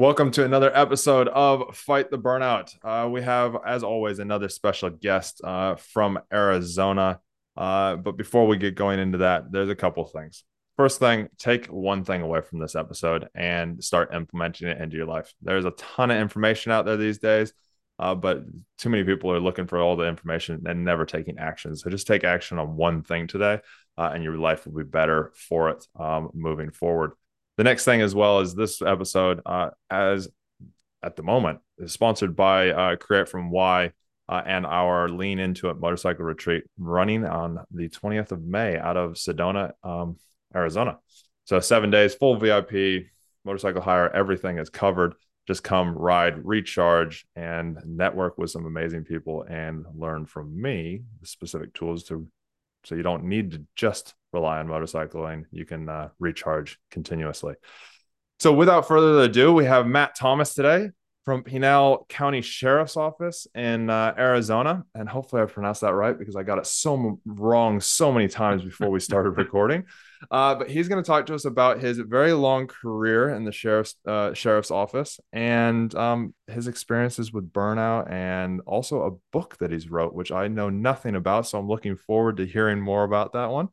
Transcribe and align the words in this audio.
Welcome 0.00 0.30
to 0.30 0.44
another 0.44 0.70
episode 0.76 1.26
of 1.26 1.76
Fight 1.76 2.08
the 2.08 2.20
Burnout. 2.20 2.72
Uh, 2.84 3.08
we 3.08 3.20
have, 3.22 3.56
as 3.66 3.82
always, 3.82 4.20
another 4.20 4.48
special 4.48 4.90
guest 4.90 5.40
uh, 5.42 5.74
from 5.74 6.20
Arizona. 6.32 7.18
Uh, 7.56 7.96
but 7.96 8.16
before 8.16 8.46
we 8.46 8.58
get 8.58 8.76
going 8.76 9.00
into 9.00 9.18
that, 9.18 9.50
there's 9.50 9.70
a 9.70 9.74
couple 9.74 10.04
things. 10.04 10.44
First 10.76 11.00
thing, 11.00 11.30
take 11.36 11.66
one 11.66 12.04
thing 12.04 12.22
away 12.22 12.42
from 12.42 12.60
this 12.60 12.76
episode 12.76 13.28
and 13.34 13.82
start 13.82 14.14
implementing 14.14 14.68
it 14.68 14.80
into 14.80 14.96
your 14.96 15.06
life. 15.06 15.34
There's 15.42 15.64
a 15.64 15.72
ton 15.72 16.12
of 16.12 16.20
information 16.20 16.70
out 16.70 16.84
there 16.84 16.96
these 16.96 17.18
days, 17.18 17.52
uh, 17.98 18.14
but 18.14 18.44
too 18.78 18.90
many 18.90 19.02
people 19.02 19.32
are 19.32 19.40
looking 19.40 19.66
for 19.66 19.80
all 19.80 19.96
the 19.96 20.06
information 20.06 20.62
and 20.68 20.84
never 20.84 21.06
taking 21.06 21.38
action. 21.38 21.74
So 21.74 21.90
just 21.90 22.06
take 22.06 22.22
action 22.22 22.60
on 22.60 22.76
one 22.76 23.02
thing 23.02 23.26
today, 23.26 23.58
uh, 23.96 24.12
and 24.14 24.22
your 24.22 24.36
life 24.36 24.64
will 24.64 24.78
be 24.78 24.88
better 24.88 25.32
for 25.34 25.70
it 25.70 25.84
um, 25.98 26.30
moving 26.34 26.70
forward 26.70 27.14
the 27.58 27.64
next 27.64 27.84
thing 27.84 28.00
as 28.00 28.14
well 28.14 28.38
is 28.38 28.54
this 28.54 28.80
episode 28.80 29.42
uh, 29.44 29.70
as 29.90 30.28
at 31.02 31.16
the 31.16 31.22
moment 31.24 31.58
is 31.78 31.92
sponsored 31.92 32.34
by 32.34 32.70
uh, 32.70 32.96
create 32.96 33.28
from 33.28 33.50
y 33.50 33.92
uh, 34.28 34.42
and 34.46 34.64
our 34.64 35.08
lean 35.08 35.40
into 35.40 35.68
it 35.68 35.78
motorcycle 35.78 36.24
retreat 36.24 36.62
running 36.78 37.26
on 37.26 37.58
the 37.72 37.88
20th 37.88 38.30
of 38.30 38.42
may 38.42 38.78
out 38.78 38.96
of 38.96 39.14
sedona 39.14 39.72
um, 39.82 40.16
arizona. 40.54 40.98
So 41.44 41.58
seven 41.58 41.90
days 41.90 42.14
full 42.14 42.36
vip 42.36 43.06
motorcycle 43.44 43.82
hire 43.82 44.08
everything 44.14 44.58
is 44.58 44.70
covered. 44.70 45.14
Just 45.48 45.64
come 45.64 45.96
ride 45.96 46.44
recharge 46.44 47.26
and 47.34 47.78
network 47.84 48.38
with 48.38 48.50
some 48.50 48.66
amazing 48.66 49.02
people 49.02 49.44
and 49.48 49.84
learn 49.96 50.26
from 50.26 50.60
me 50.60 51.02
the 51.20 51.26
specific 51.26 51.74
tools 51.74 52.04
to 52.04 52.28
so 52.84 52.94
you 52.94 53.02
don't 53.02 53.24
need 53.24 53.50
to 53.50 53.66
just 53.74 54.14
rely 54.32 54.58
on 54.58 54.68
motorcycling. 54.68 55.44
You 55.50 55.64
can 55.64 55.88
uh, 55.88 56.08
recharge 56.18 56.78
continuously. 56.90 57.54
So 58.40 58.52
without 58.52 58.86
further 58.86 59.22
ado, 59.22 59.52
we 59.52 59.64
have 59.64 59.86
Matt 59.86 60.14
Thomas 60.14 60.54
today 60.54 60.90
from 61.28 61.42
Pinal 61.42 62.06
County 62.08 62.40
Sheriff's 62.40 62.96
Office 62.96 63.46
in 63.54 63.90
uh, 63.90 64.14
Arizona. 64.16 64.84
And 64.94 65.06
hopefully 65.06 65.42
I 65.42 65.44
pronounced 65.44 65.82
that 65.82 65.92
right 65.92 66.18
because 66.18 66.36
I 66.36 66.42
got 66.42 66.56
it 66.56 66.66
so 66.66 67.20
wrong 67.26 67.82
so 67.82 68.10
many 68.10 68.28
times 68.28 68.64
before 68.64 68.88
we 68.88 68.98
started 68.98 69.30
recording. 69.36 69.84
Uh, 70.30 70.54
but 70.54 70.70
he's 70.70 70.88
going 70.88 71.02
to 71.02 71.06
talk 71.06 71.26
to 71.26 71.34
us 71.34 71.44
about 71.44 71.80
his 71.80 71.98
very 71.98 72.32
long 72.32 72.66
career 72.66 73.28
in 73.28 73.44
the 73.44 73.52
sheriff's 73.52 73.94
uh, 74.06 74.32
sheriff's 74.32 74.70
office 74.70 75.20
and 75.30 75.94
um, 75.96 76.32
his 76.46 76.66
experiences 76.66 77.30
with 77.30 77.52
burnout, 77.52 78.10
and 78.10 78.62
also 78.64 79.02
a 79.02 79.10
book 79.30 79.58
that 79.58 79.70
he's 79.70 79.90
wrote, 79.90 80.14
which 80.14 80.32
I 80.32 80.48
know 80.48 80.70
nothing 80.70 81.14
about. 81.14 81.46
So 81.46 81.58
I'm 81.58 81.68
looking 81.68 81.96
forward 81.96 82.38
to 82.38 82.46
hearing 82.46 82.80
more 82.80 83.04
about 83.04 83.34
that 83.34 83.50
one. 83.50 83.68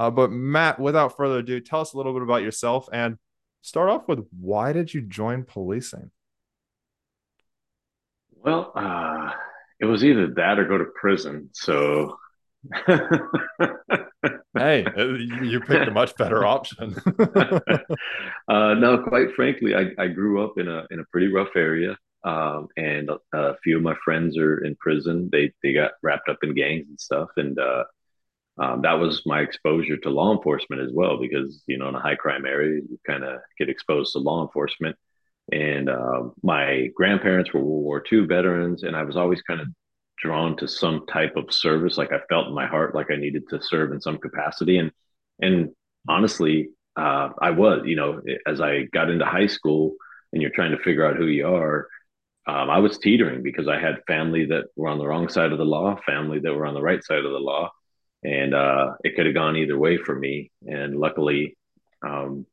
Uh, 0.00 0.10
but 0.10 0.32
Matt, 0.32 0.80
without 0.80 1.14
further 1.14 1.40
ado, 1.40 1.60
tell 1.60 1.82
us 1.82 1.92
a 1.92 1.96
little 1.98 2.14
bit 2.14 2.22
about 2.22 2.42
yourself 2.42 2.88
and 2.90 3.18
start 3.60 3.90
off 3.90 4.08
with 4.08 4.26
why 4.30 4.72
did 4.72 4.94
you 4.94 5.02
join 5.02 5.44
policing? 5.44 6.10
Well, 8.42 8.72
uh, 8.74 9.32
it 9.78 9.84
was 9.84 10.02
either 10.02 10.28
that 10.36 10.58
or 10.58 10.64
go 10.64 10.78
to 10.78 10.86
prison. 10.98 11.50
So, 11.52 12.16
hey, 12.86 13.04
uh, 14.56 15.04
you 15.04 15.60
picked 15.60 15.88
a 15.88 15.92
much 15.92 16.16
better 16.16 16.46
option. 16.46 16.96
uh, 18.48 18.74
no, 18.78 19.04
quite 19.06 19.34
frankly, 19.36 19.74
I, 19.74 19.90
I 20.02 20.06
grew 20.06 20.42
up 20.42 20.54
in 20.56 20.66
a 20.66 20.86
in 20.90 21.00
a 21.00 21.04
pretty 21.12 21.30
rough 21.30 21.54
area, 21.54 21.94
um, 22.24 22.68
and 22.78 23.10
a, 23.10 23.18
a, 23.36 23.56
few 23.62 23.76
of 23.76 23.82
my 23.82 23.96
friends 24.02 24.38
are 24.38 24.64
in 24.64 24.76
prison. 24.76 25.28
They 25.30 25.52
they 25.62 25.74
got 25.74 25.90
wrapped 26.02 26.30
up 26.30 26.38
in 26.42 26.54
gangs 26.54 26.86
and 26.88 26.98
stuff, 26.98 27.28
and 27.36 27.58
uh, 27.58 27.84
um, 28.58 28.82
that 28.82 28.94
was 28.94 29.22
my 29.26 29.40
exposure 29.40 29.96
to 29.98 30.10
law 30.10 30.34
enforcement 30.36 30.82
as 30.82 30.90
well. 30.92 31.18
Because 31.18 31.62
you 31.66 31.78
know, 31.78 31.88
in 31.88 31.94
a 31.94 32.00
high 32.00 32.16
crime 32.16 32.44
area, 32.44 32.80
you 32.88 32.98
kind 33.06 33.24
of 33.24 33.40
get 33.58 33.68
exposed 33.68 34.12
to 34.12 34.18
law 34.18 34.42
enforcement 34.42 34.96
and 35.52 35.88
uh, 35.88 36.22
my 36.42 36.88
grandparents 36.94 37.52
were 37.52 37.60
World 37.60 37.84
War 37.84 38.04
II 38.10 38.26
veterans, 38.26 38.82
and 38.82 38.94
I 38.96 39.02
was 39.02 39.16
always 39.16 39.42
kind 39.42 39.60
of 39.60 39.68
drawn 40.18 40.56
to 40.58 40.68
some 40.68 41.06
type 41.06 41.36
of 41.36 41.52
service. 41.52 41.98
Like 41.98 42.12
I 42.12 42.20
felt 42.28 42.48
in 42.48 42.54
my 42.54 42.66
heart 42.66 42.94
like 42.94 43.10
I 43.10 43.16
needed 43.16 43.48
to 43.50 43.60
serve 43.60 43.92
in 43.92 44.00
some 44.00 44.18
capacity, 44.18 44.78
and 44.78 44.92
and 45.40 45.70
honestly, 46.08 46.70
uh, 46.96 47.30
I 47.40 47.50
was. 47.50 47.82
You 47.84 47.96
know, 47.96 48.20
as 48.46 48.60
I 48.60 48.82
got 48.92 49.10
into 49.10 49.24
high 49.24 49.48
school, 49.48 49.94
and 50.32 50.40
you're 50.40 50.52
trying 50.52 50.72
to 50.72 50.82
figure 50.82 51.06
out 51.06 51.16
who 51.16 51.26
you 51.26 51.48
are. 51.48 51.88
Um, 52.46 52.70
I 52.70 52.78
was 52.78 52.98
teetering 52.98 53.42
because 53.42 53.68
I 53.68 53.78
had 53.78 54.02
family 54.06 54.46
that 54.46 54.64
were 54.74 54.88
on 54.88 54.98
the 54.98 55.06
wrong 55.06 55.28
side 55.28 55.52
of 55.52 55.58
the 55.58 55.64
law, 55.64 56.00
family 56.06 56.40
that 56.40 56.54
were 56.54 56.66
on 56.66 56.74
the 56.74 56.82
right 56.82 57.04
side 57.04 57.24
of 57.24 57.30
the 57.32 57.38
law, 57.38 57.70
and 58.22 58.54
uh, 58.54 58.92
it 59.04 59.16
could 59.16 59.26
have 59.26 59.34
gone 59.34 59.56
either 59.56 59.78
way 59.78 59.96
for 59.96 60.14
me. 60.14 60.50
And 60.66 60.96
luckily, 60.96 61.56
um, 62.02 62.46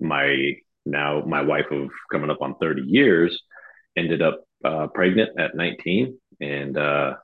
my 0.00 0.54
now 0.86 1.22
my 1.26 1.42
wife 1.42 1.70
of 1.70 1.90
coming 2.10 2.30
up 2.30 2.40
on 2.40 2.56
30 2.60 2.82
years 2.82 3.42
ended 3.96 4.22
up 4.22 4.44
uh, 4.64 4.86
pregnant 4.88 5.38
at 5.38 5.54
19 5.54 6.18
and 6.40 6.76
uh, 6.76 7.14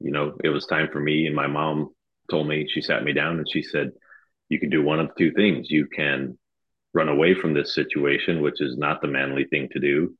you 0.00 0.10
know 0.10 0.36
it 0.42 0.48
was 0.48 0.66
time 0.66 0.88
for 0.92 1.00
me 1.00 1.26
and 1.26 1.34
my 1.34 1.46
mom 1.46 1.90
told 2.30 2.46
me 2.48 2.66
she 2.68 2.80
sat 2.80 3.02
me 3.02 3.12
down 3.12 3.38
and 3.38 3.46
she 3.50 3.62
said 3.62 3.90
you 4.48 4.58
can 4.58 4.70
do 4.70 4.82
one 4.82 5.00
of 5.00 5.10
two 5.16 5.32
things 5.32 5.70
you 5.70 5.86
can 5.86 6.38
run 6.94 7.08
away 7.08 7.34
from 7.34 7.54
this 7.54 7.74
situation 7.74 8.42
which 8.42 8.60
is 8.60 8.76
not 8.76 9.00
the 9.02 9.08
manly 9.08 9.44
thing 9.44 9.68
to 9.72 9.80
do 9.80 10.14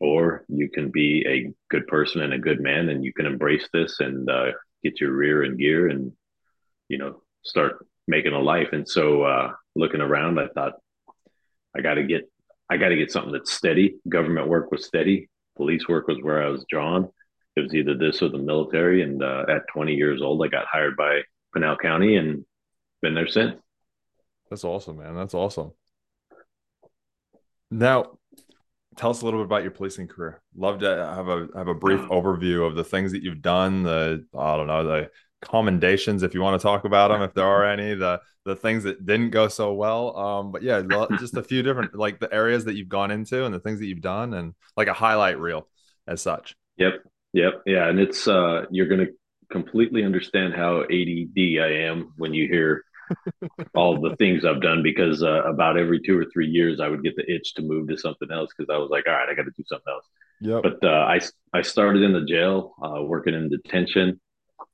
or 0.00 0.44
you 0.48 0.68
can 0.68 0.90
be 0.90 1.24
a 1.28 1.52
good 1.70 1.86
person 1.86 2.22
and 2.22 2.32
a 2.32 2.38
good 2.38 2.60
man 2.60 2.88
and 2.88 3.04
you 3.04 3.12
can 3.12 3.26
embrace 3.26 3.68
this 3.72 4.00
and 4.00 4.28
uh, 4.30 4.46
get 4.82 5.00
your 5.00 5.12
rear 5.12 5.44
in 5.44 5.56
gear 5.56 5.88
and 5.88 6.12
you 6.88 6.98
know 6.98 7.22
start 7.44 7.86
making 8.08 8.32
a 8.32 8.38
life 8.38 8.68
and 8.72 8.88
so 8.88 9.22
uh, 9.22 9.52
looking 9.76 10.00
around 10.00 10.38
i 10.38 10.46
thought 10.48 10.74
I 11.76 11.80
got 11.80 11.94
to 11.94 12.02
get 12.02 12.30
I 12.70 12.76
got 12.76 12.88
to 12.88 12.96
get 12.96 13.10
something 13.10 13.32
that's 13.32 13.52
steady. 13.52 13.96
Government 14.08 14.48
work 14.48 14.70
was 14.70 14.86
steady. 14.86 15.28
Police 15.56 15.88
work 15.88 16.08
was 16.08 16.18
where 16.22 16.42
I 16.42 16.48
was 16.48 16.64
drawn. 16.70 17.08
It 17.56 17.60
was 17.60 17.74
either 17.74 17.96
this 17.96 18.22
or 18.22 18.30
the 18.30 18.38
military. 18.38 19.02
And 19.02 19.22
uh, 19.22 19.44
at 19.48 19.62
20 19.74 19.94
years 19.94 20.22
old, 20.22 20.42
I 20.42 20.48
got 20.48 20.66
hired 20.66 20.96
by 20.96 21.20
Pinal 21.52 21.76
County 21.76 22.16
and 22.16 22.46
been 23.02 23.14
there 23.14 23.28
since. 23.28 23.56
That's 24.48 24.64
awesome, 24.64 24.98
man. 24.98 25.14
That's 25.14 25.34
awesome. 25.34 25.72
Now, 27.70 28.18
tell 28.96 29.10
us 29.10 29.20
a 29.20 29.24
little 29.26 29.40
bit 29.40 29.46
about 29.46 29.62
your 29.62 29.70
policing 29.70 30.08
career. 30.08 30.42
Love 30.56 30.78
to 30.78 30.86
have 30.86 31.28
a 31.28 31.48
have 31.54 31.68
a 31.68 31.74
brief 31.74 32.00
overview 32.00 32.66
of 32.66 32.74
the 32.74 32.84
things 32.84 33.12
that 33.12 33.22
you've 33.22 33.42
done. 33.42 33.82
The 33.82 34.24
I 34.38 34.56
don't 34.56 34.66
know 34.66 34.84
the 34.84 35.10
commendations 35.42 36.22
if 36.22 36.34
you 36.34 36.40
want 36.40 36.58
to 36.60 36.62
talk 36.62 36.84
about 36.84 37.08
them 37.08 37.22
if 37.22 37.34
there 37.34 37.44
are 37.44 37.66
any 37.66 37.94
the 37.94 38.20
the 38.44 38.56
things 38.56 38.84
that 38.84 39.04
didn't 39.04 39.30
go 39.30 39.48
so 39.48 39.72
well 39.72 40.16
um 40.16 40.52
but 40.52 40.62
yeah 40.62 40.82
just 41.18 41.36
a 41.36 41.42
few 41.42 41.62
different 41.62 41.94
like 41.94 42.18
the 42.20 42.32
areas 42.32 42.64
that 42.64 42.74
you've 42.74 42.88
gone 42.88 43.10
into 43.10 43.44
and 43.44 43.54
the 43.54 43.60
things 43.60 43.78
that 43.78 43.86
you've 43.86 44.00
done 44.00 44.34
and 44.34 44.54
like 44.76 44.88
a 44.88 44.92
highlight 44.92 45.38
reel 45.38 45.68
as 46.06 46.22
such 46.22 46.54
yep 46.76 46.94
yep 47.32 47.62
yeah 47.66 47.88
and 47.88 47.98
it's 48.00 48.26
uh 48.26 48.64
you're 48.70 48.88
gonna 48.88 49.06
completely 49.52 50.02
understand 50.02 50.54
how 50.54 50.80
ADD 50.80 51.36
I 51.60 51.84
am 51.86 52.12
when 52.16 52.34
you 52.34 52.48
hear 52.48 52.84
all 53.74 54.00
the 54.00 54.16
things 54.16 54.44
I've 54.44 54.62
done 54.62 54.82
because 54.82 55.22
uh, 55.22 55.42
about 55.44 55.76
every 55.76 56.00
two 56.00 56.18
or 56.18 56.24
three 56.32 56.48
years 56.48 56.80
I 56.80 56.88
would 56.88 57.04
get 57.04 57.14
the 57.16 57.30
itch 57.30 57.54
to 57.54 57.62
move 57.62 57.88
to 57.88 57.96
something 57.96 58.30
else 58.32 58.50
because 58.56 58.72
I 58.72 58.78
was 58.78 58.90
like, 58.90 59.06
all 59.06 59.12
right, 59.12 59.28
I 59.28 59.34
got 59.34 59.44
to 59.44 59.52
do 59.56 59.62
something 59.66 59.92
else. 59.92 60.08
Yeah. 60.40 60.60
But 60.62 60.82
uh, 60.82 61.04
I 61.06 61.20
I 61.52 61.62
started 61.62 62.02
in 62.02 62.12
the 62.14 62.24
jail, 62.24 62.74
uh, 62.82 63.02
working 63.02 63.34
in 63.34 63.48
detention, 63.48 64.20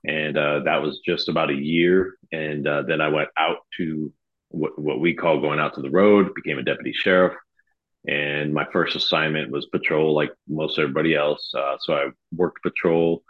and 0.04 0.36
uh, 0.36 0.60
that 0.64 0.82
was 0.82 1.00
just 1.04 1.28
about 1.28 1.50
a 1.50 1.54
year. 1.54 2.16
And 2.32 2.66
uh, 2.66 2.82
then 2.82 3.00
I 3.00 3.08
went 3.08 3.28
out 3.38 3.58
to 3.78 4.12
what, 4.48 4.78
what 4.78 5.00
we 5.00 5.14
call 5.14 5.40
going 5.40 5.58
out 5.58 5.74
to 5.74 5.82
the 5.82 5.90
road, 5.90 6.34
became 6.34 6.58
a 6.58 6.62
deputy 6.62 6.92
sheriff. 6.92 7.34
And 8.06 8.54
my 8.54 8.66
first 8.72 8.96
assignment 8.96 9.50
was 9.50 9.66
patrol, 9.66 10.14
like 10.14 10.30
most 10.48 10.78
everybody 10.78 11.14
else. 11.14 11.52
Uh, 11.56 11.76
so 11.80 11.94
I 11.94 12.06
worked 12.34 12.62
patrol 12.62 13.22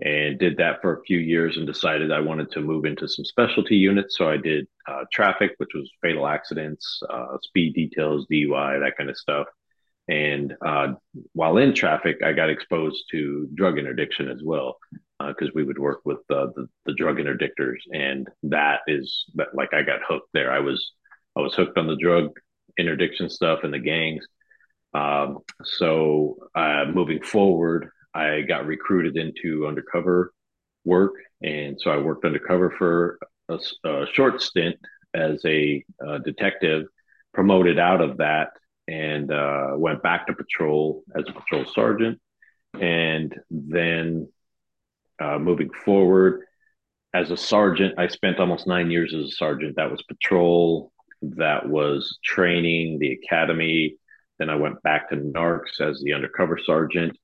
and 0.00 0.38
did 0.38 0.56
that 0.56 0.80
for 0.80 0.96
a 0.96 1.02
few 1.02 1.18
years 1.18 1.56
and 1.56 1.66
decided 1.66 2.10
I 2.10 2.20
wanted 2.20 2.50
to 2.52 2.60
move 2.60 2.84
into 2.84 3.08
some 3.08 3.24
specialty 3.24 3.76
units. 3.76 4.16
So 4.16 4.28
I 4.28 4.36
did 4.36 4.66
uh, 4.88 5.04
traffic, 5.12 5.52
which 5.58 5.70
was 5.74 5.90
fatal 6.00 6.26
accidents, 6.26 7.00
uh, 7.10 7.36
speed 7.42 7.74
details, 7.74 8.26
DUI, 8.30 8.80
that 8.80 8.96
kind 8.96 9.10
of 9.10 9.16
stuff. 9.16 9.46
And 10.08 10.54
uh, 10.64 10.94
while 11.32 11.56
in 11.58 11.74
traffic, 11.74 12.22
I 12.24 12.32
got 12.32 12.50
exposed 12.50 13.04
to 13.12 13.48
drug 13.54 13.78
interdiction 13.78 14.28
as 14.28 14.42
well 14.42 14.76
because 15.28 15.48
uh, 15.48 15.52
we 15.54 15.64
would 15.64 15.78
work 15.78 16.00
with 16.04 16.18
uh, 16.30 16.46
the, 16.54 16.66
the 16.86 16.94
drug 16.94 17.16
interdictors, 17.16 17.78
and 17.92 18.28
that 18.44 18.80
is 18.86 19.24
that 19.34 19.48
like 19.54 19.72
I 19.72 19.82
got 19.82 20.00
hooked 20.06 20.28
there. 20.32 20.52
I 20.52 20.60
was 20.60 20.92
I 21.36 21.40
was 21.40 21.54
hooked 21.54 21.78
on 21.78 21.86
the 21.86 21.96
drug 21.96 22.30
interdiction 22.78 23.28
stuff 23.28 23.60
and 23.62 23.72
the 23.72 23.78
gangs. 23.78 24.26
Um, 24.94 25.38
so 25.64 26.36
uh, 26.54 26.86
moving 26.92 27.22
forward, 27.22 27.88
I 28.14 28.42
got 28.42 28.66
recruited 28.66 29.16
into 29.16 29.66
undercover 29.66 30.32
work, 30.84 31.14
and 31.42 31.80
so 31.80 31.90
I 31.90 31.98
worked 31.98 32.24
undercover 32.24 32.70
for 32.78 33.18
a, 33.48 33.58
a 33.88 34.06
short 34.12 34.40
stint 34.40 34.76
as 35.14 35.44
a 35.44 35.84
detective. 36.24 36.86
Promoted 37.32 37.80
out 37.80 38.00
of 38.00 38.18
that 38.18 38.50
and 38.86 39.32
uh, 39.32 39.72
went 39.76 40.02
back 40.02 40.26
to 40.26 40.34
patrol 40.34 41.02
as 41.16 41.24
a 41.28 41.32
patrol 41.32 41.64
sergeant, 41.64 42.20
and 42.80 43.34
then 43.50 44.28
uh, 45.20 45.38
moving 45.38 45.70
forward. 45.84 46.42
As 47.14 47.30
a 47.30 47.36
sergeant, 47.36 47.94
I 47.98 48.08
spent 48.08 48.40
almost 48.40 48.66
nine 48.66 48.90
years 48.90 49.14
as 49.14 49.26
a 49.26 49.36
sergeant. 49.36 49.76
That 49.76 49.90
was 49.90 50.02
patrol, 50.02 50.92
that 51.22 51.68
was 51.68 52.18
training, 52.24 52.98
the 52.98 53.12
academy, 53.12 53.96
Then 54.38 54.50
I 54.50 54.56
went 54.56 54.82
back 54.82 55.10
to 55.10 55.16
NARCS 55.16 55.80
as 55.80 56.00
the 56.02 56.12
undercover 56.12 56.58
sergeant, 56.58 57.16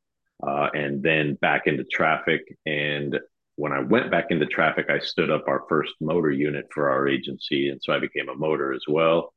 uh, 0.47 0.69
and 0.73 1.03
then 1.03 1.35
back 1.35 1.67
into 1.67 1.85
traffic. 1.85 2.57
And 2.67 3.19
when 3.57 3.73
I 3.73 3.81
went 3.81 4.11
back 4.11 4.27
into 4.31 4.47
traffic, 4.47 4.87
I 4.89 5.01
stood 5.01 5.31
up 5.31 5.45
our 5.49 5.65
first 5.69 5.93
motor 6.01 6.31
unit 6.31 6.67
for 6.73 6.89
our 6.89 7.09
agency. 7.09 7.69
And 7.69 7.81
so 7.83 7.93
I 7.93 7.99
became 7.99 8.29
a 8.29 8.35
motor 8.35 8.73
as 8.73 8.85
well 8.89 9.35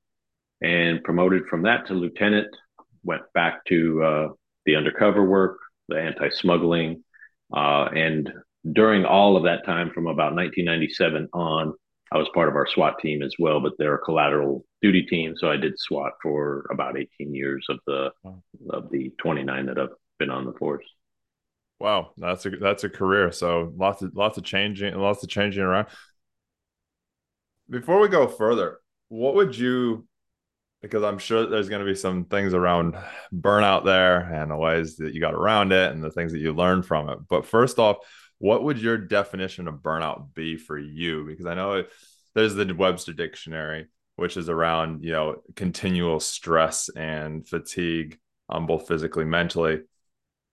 and 0.62 1.04
promoted 1.04 1.46
from 1.48 1.64
that 1.64 1.88
to 1.88 1.94
lieutenant. 1.94 2.48
Went 3.04 3.24
back 3.34 3.66
to 3.66 4.04
uh, 4.04 4.28
the 4.66 4.78
undercover 4.78 5.24
work, 5.24 5.58
the 5.90 6.00
anti 6.00 6.30
smuggling. 6.30 7.04
Uh, 7.54 7.90
and 7.96 8.32
during 8.72 9.06
all 9.06 9.38
of 9.38 9.44
that 9.44 9.66
time, 9.66 9.92
from 9.92 10.08
about 10.08 10.36
1997 10.36 11.30
on, 11.34 11.74
I 12.12 12.18
was 12.18 12.28
part 12.34 12.50
of 12.50 12.56
our 12.56 12.68
SWAT 12.68 13.00
team 13.00 13.22
as 13.22 13.34
well, 13.40 13.60
but 13.60 13.74
they're 13.78 13.96
a 13.96 14.00
collateral 14.00 14.66
duty 14.82 15.04
team. 15.04 15.36
So 15.38 15.50
I 15.52 15.58
did 15.58 15.78
SWAT 15.78 16.14
for 16.22 16.66
about 16.72 16.98
18 16.98 17.34
years 17.34 17.66
of 17.70 17.80
the 17.88 18.12
of 18.70 18.90
the 18.92 19.12
29 19.20 19.66
that 19.68 19.80
I've 19.80 19.90
been 20.20 20.30
on 20.30 20.46
the 20.46 20.54
force. 20.54 20.86
Wow, 21.80 22.12
that's 22.18 22.46
a 22.46 22.52
that's 22.52 22.84
a 22.84 22.90
career. 22.90 23.32
So 23.32 23.74
lots 23.76 24.02
of 24.02 24.16
lots 24.16 24.38
of 24.38 24.44
changing, 24.44 24.96
lots 24.96 25.24
of 25.24 25.30
changing 25.30 25.64
around. 25.64 25.88
Before 27.70 28.00
we 28.00 28.08
go 28.08 28.28
further, 28.28 28.80
what 29.10 29.36
would 29.36 29.58
you? 29.58 30.08
Because 30.84 31.02
I'm 31.02 31.18
sure 31.18 31.48
there's 31.48 31.70
going 31.70 31.84
to 31.84 31.92
be 31.92 31.96
some 31.96 32.26
things 32.26 32.54
around 32.54 32.96
burnout 33.34 33.86
there 33.86 34.20
and 34.20 34.52
the 34.52 34.56
ways 34.56 34.98
that 34.98 35.16
you 35.16 35.22
got 35.22 35.34
around 35.34 35.72
it 35.72 35.92
and 35.92 36.04
the 36.04 36.12
things 36.12 36.34
that 36.34 36.40
you 36.40 36.54
learned 36.54 36.86
from 36.86 37.10
it. 37.10 37.18
But 37.28 37.48
first 37.48 37.80
off, 37.80 37.98
what 38.38 38.64
would 38.64 38.78
your 38.78 38.98
definition 38.98 39.68
of 39.68 39.76
burnout 39.76 40.34
be 40.36 40.58
for 40.58 40.78
you? 40.78 41.26
Because 41.26 41.46
I 41.46 41.56
know 41.56 41.86
there's 42.36 42.54
the 42.54 42.72
Webster 42.72 43.14
Dictionary, 43.14 43.88
which 44.18 44.38
is 44.38 44.50
around 44.50 45.04
you 45.04 45.14
know 45.14 45.38
continual 45.56 46.20
stress 46.20 46.90
and 46.90 47.48
fatigue, 47.48 48.20
um, 48.50 48.68
both 48.68 48.88
physically, 48.88 49.26
mentally 49.26 49.80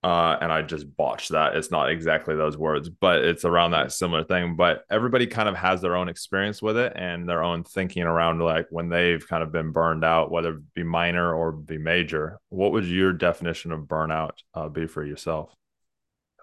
uh, 0.03 0.35
and 0.41 0.51
I 0.51 0.63
just 0.63 0.95
botched 0.97 1.29
that. 1.29 1.55
It's 1.55 1.69
not 1.69 1.91
exactly 1.91 2.35
those 2.35 2.57
words, 2.57 2.89
but 2.89 3.23
it's 3.23 3.45
around 3.45 3.71
that 3.71 3.91
similar 3.91 4.23
thing. 4.23 4.55
But 4.55 4.83
everybody 4.89 5.27
kind 5.27 5.47
of 5.47 5.55
has 5.55 5.79
their 5.79 5.95
own 5.95 6.09
experience 6.09 6.59
with 6.59 6.75
it 6.77 6.93
and 6.95 7.29
their 7.29 7.43
own 7.43 7.63
thinking 7.63 8.03
around 8.03 8.39
like 8.39 8.65
when 8.71 8.89
they've 8.89 9.25
kind 9.25 9.43
of 9.43 9.51
been 9.51 9.71
burned 9.71 10.03
out, 10.03 10.31
whether 10.31 10.55
it 10.55 10.73
be 10.73 10.83
minor 10.83 11.33
or 11.33 11.51
be 11.51 11.77
major. 11.77 12.39
What 12.49 12.71
would 12.71 12.85
your 12.85 13.13
definition 13.13 13.71
of 13.71 13.81
burnout 13.81 14.31
uh, 14.55 14.69
be 14.69 14.87
for 14.87 15.05
yourself? 15.05 15.53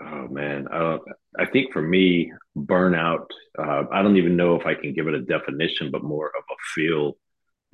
Oh 0.00 0.28
man, 0.28 0.68
uh, 0.68 0.98
I 1.36 1.46
think 1.46 1.72
for 1.72 1.82
me, 1.82 2.32
burnout. 2.56 3.26
Uh, 3.58 3.82
I 3.90 4.02
don't 4.02 4.16
even 4.16 4.36
know 4.36 4.54
if 4.54 4.66
I 4.66 4.74
can 4.74 4.94
give 4.94 5.08
it 5.08 5.14
a 5.14 5.22
definition, 5.22 5.90
but 5.90 6.04
more 6.04 6.28
of 6.28 6.44
a 6.48 6.54
feel. 6.76 7.16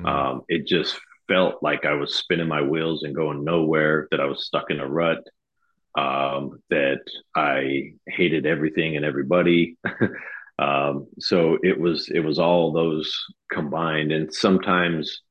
Mm-hmm. 0.00 0.06
Um, 0.06 0.42
it 0.48 0.66
just 0.66 0.98
felt 1.28 1.62
like 1.62 1.84
I 1.84 1.92
was 1.92 2.14
spinning 2.14 2.48
my 2.48 2.62
wheels 2.62 3.02
and 3.02 3.14
going 3.14 3.44
nowhere. 3.44 4.08
That 4.10 4.20
I 4.20 4.24
was 4.24 4.46
stuck 4.46 4.70
in 4.70 4.80
a 4.80 4.88
rut 4.88 5.18
um, 5.96 6.58
that 6.70 7.00
I 7.34 7.92
hated 8.06 8.46
everything 8.46 8.96
and 8.96 9.04
everybody. 9.04 9.76
um, 10.58 11.08
so 11.18 11.58
it 11.62 11.78
was 11.78 12.08
it 12.08 12.20
was 12.20 12.38
all 12.38 12.72
those 12.72 13.12
combined, 13.52 14.12
and 14.12 14.32
sometimes 14.32 15.22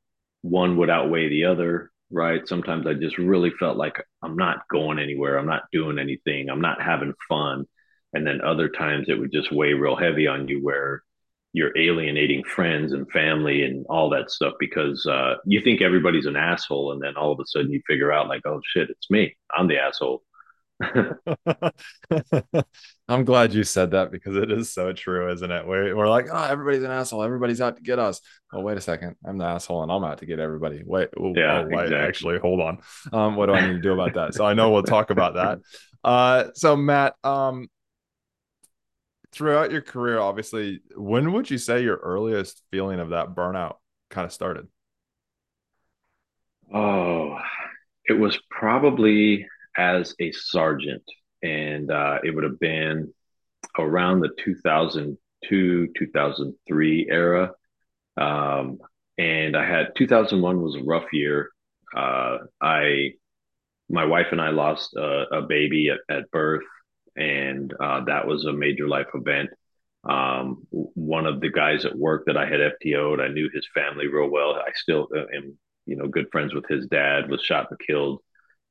one 0.41 0.77
would 0.77 0.89
outweigh 0.89 1.29
the 1.29 1.45
other. 1.45 1.91
Right. 2.11 2.47
Sometimes 2.47 2.85
I 2.85 2.93
just 2.93 3.17
really 3.17 3.51
felt 3.59 3.75
like 3.75 3.95
I'm 4.21 4.35
not 4.35 4.67
going 4.71 4.99
anywhere. 4.99 5.39
I'm 5.39 5.47
not 5.47 5.63
doing 5.71 5.97
anything. 5.97 6.47
I'm 6.47 6.61
not 6.61 6.79
having 6.79 7.13
fun. 7.27 7.65
And 8.13 8.27
then 8.27 8.41
other 8.41 8.69
times 8.69 9.07
it 9.09 9.17
would 9.17 9.31
just 9.31 9.51
weigh 9.51 9.73
real 9.73 9.95
heavy 9.95 10.27
on 10.27 10.47
you 10.47 10.63
where 10.63 11.01
you're 11.53 11.77
alienating 11.77 12.43
friends 12.43 12.93
and 12.93 13.09
family 13.11 13.63
and 13.63 13.85
all 13.87 14.09
that 14.09 14.31
stuff 14.31 14.53
because 14.59 15.05
uh, 15.05 15.35
you 15.45 15.61
think 15.61 15.81
everybody's 15.81 16.25
an 16.25 16.35
asshole 16.35 16.91
and 16.91 17.01
then 17.01 17.15
all 17.15 17.31
of 17.31 17.39
a 17.39 17.45
sudden 17.45 17.71
you 17.71 17.81
figure 17.87 18.11
out 18.11 18.27
like 18.27 18.41
oh 18.45 18.59
shit 18.65 18.89
it's 18.89 19.09
me 19.11 19.35
i'm 19.55 19.67
the 19.67 19.77
asshole 19.77 20.23
I'm 23.07 23.25
glad 23.25 23.53
you 23.53 23.63
said 23.63 23.91
that 23.91 24.11
because 24.11 24.35
it 24.35 24.51
is 24.51 24.71
so 24.71 24.93
true, 24.93 25.31
isn't 25.31 25.51
it? 25.51 25.67
We're, 25.67 25.95
we're 25.95 26.09
like, 26.09 26.27
oh, 26.31 26.43
everybody's 26.43 26.83
an 26.83 26.91
asshole. 26.91 27.23
Everybody's 27.23 27.61
out 27.61 27.77
to 27.77 27.83
get 27.83 27.99
us. 27.99 28.21
Oh, 28.51 28.61
wait 28.61 28.77
a 28.77 28.81
second. 28.81 29.15
I'm 29.25 29.37
the 29.37 29.45
asshole 29.45 29.83
and 29.83 29.91
I'm 29.91 30.03
out 30.03 30.19
to 30.19 30.25
get 30.25 30.39
everybody. 30.39 30.83
Wait, 30.85 31.09
oh, 31.19 31.33
yeah, 31.35 31.59
oh, 31.59 31.67
wait, 31.67 31.85
exactly. 31.85 32.07
actually, 32.07 32.39
hold 32.39 32.61
on. 32.61 32.79
Um, 33.11 33.35
what 33.35 33.47
do 33.47 33.53
I 33.53 33.67
need 33.67 33.73
to 33.73 33.81
do 33.81 33.93
about 33.93 34.13
that? 34.13 34.33
So 34.33 34.45
I 34.45 34.53
know 34.53 34.71
we'll 34.71 34.83
talk 34.83 35.09
about 35.09 35.35
that. 35.35 35.59
Uh, 36.05 36.49
so 36.53 36.75
Matt, 36.75 37.15
um, 37.23 37.69
throughout 39.31 39.71
your 39.71 39.81
career, 39.81 40.19
obviously, 40.19 40.81
when 40.97 41.31
would 41.31 41.49
you 41.49 41.57
say 41.57 41.81
your 41.81 41.95
earliest 41.95 42.61
feeling 42.71 42.99
of 42.99 43.11
that 43.11 43.29
burnout 43.29 43.75
kind 44.09 44.25
of 44.25 44.33
started? 44.33 44.67
Oh, 46.73 47.37
it 48.05 48.13
was 48.13 48.37
probably 48.49 49.47
as 49.77 50.15
a 50.19 50.31
sergeant, 50.31 51.03
and 51.41 51.91
uh, 51.91 52.19
it 52.23 52.33
would 52.33 52.43
have 52.43 52.59
been 52.59 53.13
around 53.77 54.19
the 54.19 54.29
2002 54.43 55.87
2003 55.97 57.07
era. 57.09 57.51
Um, 58.17 58.79
and 59.17 59.55
I 59.55 59.65
had 59.65 59.95
2001 59.95 60.61
was 60.61 60.75
a 60.75 60.83
rough 60.83 61.11
year. 61.11 61.49
Uh, 61.95 62.39
I, 62.61 63.11
my 63.89 64.05
wife 64.05 64.27
and 64.31 64.41
I 64.41 64.49
lost 64.49 64.95
a, 64.95 65.25
a 65.37 65.41
baby 65.43 65.89
at, 65.89 66.15
at, 66.15 66.31
birth, 66.31 66.63
and 67.15 67.71
uh, 67.79 68.05
that 68.05 68.27
was 68.27 68.45
a 68.45 68.53
major 68.53 68.87
life 68.87 69.07
event. 69.13 69.49
Um, 70.09 70.65
one 70.71 71.25
of 71.25 71.39
the 71.39 71.49
guys 71.49 71.85
at 71.85 71.95
work 71.97 72.25
that 72.25 72.37
I 72.37 72.45
had 72.45 72.59
FTO'd, 72.59 73.21
I 73.21 73.29
knew 73.29 73.49
his 73.53 73.67
family 73.73 74.07
real 74.07 74.29
well. 74.29 74.55
I 74.55 74.71
still 74.75 75.07
am, 75.13 75.57
you 75.85 75.95
know, 75.95 76.07
good 76.07 76.27
friends 76.31 76.53
with 76.53 76.67
his 76.67 76.87
dad. 76.87 77.29
Was 77.29 77.41
shot 77.41 77.67
and 77.69 77.79
killed 77.87 78.21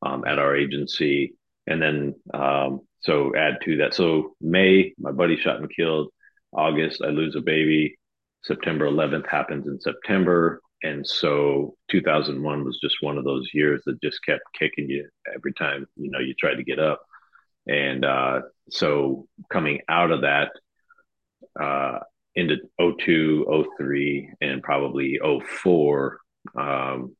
at 0.04 0.38
our 0.38 0.56
agency. 0.56 1.34
And 1.66 1.80
then, 1.80 2.14
um, 2.34 2.80
so 3.00 3.34
add 3.36 3.58
to 3.64 3.76
that. 3.78 3.94
So 3.94 4.34
May, 4.40 4.94
my 4.98 5.12
buddy 5.12 5.36
shot 5.36 5.60
and 5.60 5.70
killed. 5.74 6.10
August, 6.52 7.02
I 7.02 7.08
lose 7.08 7.34
a 7.36 7.40
baby. 7.40 7.96
September 8.44 8.86
11th 8.86 9.26
happens 9.26 9.66
in 9.66 9.80
September. 9.80 10.60
And 10.82 11.06
so 11.06 11.76
2001 11.90 12.64
was 12.64 12.78
just 12.82 12.96
one 13.00 13.16
of 13.16 13.24
those 13.24 13.48
years 13.54 13.82
that 13.86 14.02
just 14.02 14.24
kept 14.24 14.42
kicking 14.58 14.90
you 14.90 15.08
every 15.34 15.52
time, 15.52 15.86
you 15.96 16.10
know, 16.10 16.18
you 16.18 16.34
tried 16.34 16.56
to 16.56 16.64
get 16.64 16.80
up. 16.80 17.00
And 17.68 18.04
uh, 18.04 18.40
so 18.70 19.28
coming 19.50 19.80
out 19.88 20.10
of 20.10 20.22
that 20.22 20.50
uh, 21.60 22.00
into 22.34 22.56
02, 22.80 23.66
03, 23.78 24.30
and 24.40 24.62
probably 24.62 25.20
04, 25.62 26.18
um, 26.58 27.14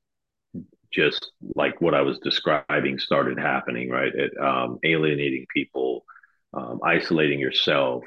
just 0.92 1.32
like 1.54 1.80
what 1.80 1.94
I 1.94 2.02
was 2.02 2.18
describing 2.18 2.98
started 2.98 3.38
happening, 3.38 3.90
right? 3.90 4.12
It, 4.14 4.32
um, 4.38 4.78
alienating 4.84 5.46
people, 5.54 6.04
um, 6.52 6.80
isolating 6.84 7.38
yourself, 7.38 8.04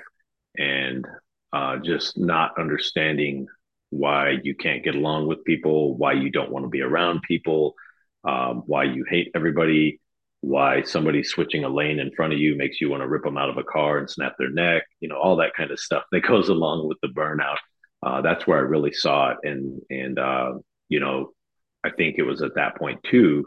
and 0.57 1.05
uh, 1.53 1.77
just 1.77 2.17
not 2.17 2.59
understanding 2.59 3.47
why 3.89 4.37
you 4.43 4.55
can't 4.55 4.83
get 4.83 4.95
along 4.95 5.27
with 5.27 5.43
people, 5.45 5.97
why 5.97 6.13
you 6.13 6.29
don't 6.29 6.51
want 6.51 6.65
to 6.65 6.69
be 6.69 6.81
around 6.81 7.21
people, 7.27 7.75
um, 8.23 8.63
why 8.65 8.83
you 8.83 9.05
hate 9.09 9.31
everybody, 9.35 9.99
why 10.41 10.83
somebody 10.83 11.23
switching 11.23 11.63
a 11.63 11.69
lane 11.69 11.99
in 11.99 12.11
front 12.11 12.33
of 12.33 12.39
you 12.39 12.55
makes 12.55 12.81
you 12.81 12.89
want 12.89 13.01
to 13.01 13.07
rip 13.07 13.23
them 13.23 13.37
out 13.37 13.49
of 13.49 13.57
a 13.57 13.63
car 13.63 13.97
and 13.97 14.09
snap 14.09 14.33
their 14.37 14.51
neck, 14.51 14.83
you 14.99 15.07
know, 15.07 15.17
all 15.17 15.37
that 15.37 15.55
kind 15.55 15.71
of 15.71 15.79
stuff 15.79 16.03
that 16.11 16.21
goes 16.27 16.49
along 16.49 16.87
with 16.87 16.97
the 17.01 17.07
burnout. 17.07 17.57
Uh, 18.03 18.21
that's 18.21 18.45
where 18.45 18.57
I 18.57 18.61
really 18.61 18.93
saw 18.93 19.31
it, 19.31 19.37
and 19.43 19.81
and 19.89 20.19
uh, 20.19 20.53
you 20.89 20.99
know, 20.99 21.31
I 21.85 21.91
think 21.91 22.15
it 22.17 22.23
was 22.23 22.41
at 22.41 22.55
that 22.55 22.77
point 22.77 22.99
too 23.03 23.45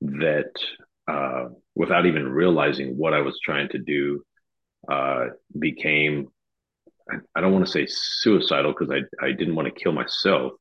that 0.00 0.52
uh, 1.06 1.48
without 1.74 2.06
even 2.06 2.28
realizing 2.28 2.96
what 2.96 3.14
I 3.14 3.20
was 3.20 3.38
trying 3.44 3.68
to 3.70 3.78
do, 3.78 4.22
uh, 4.90 5.26
became 5.58 6.28
I 7.34 7.40
don't 7.40 7.52
want 7.52 7.64
to 7.66 7.72
say 7.72 7.86
suicidal 7.88 8.72
because 8.72 8.90
I, 8.90 9.24
I 9.24 9.32
didn't 9.32 9.54
want 9.54 9.66
to 9.66 9.80
kill 9.80 9.92
myself, 9.92 10.52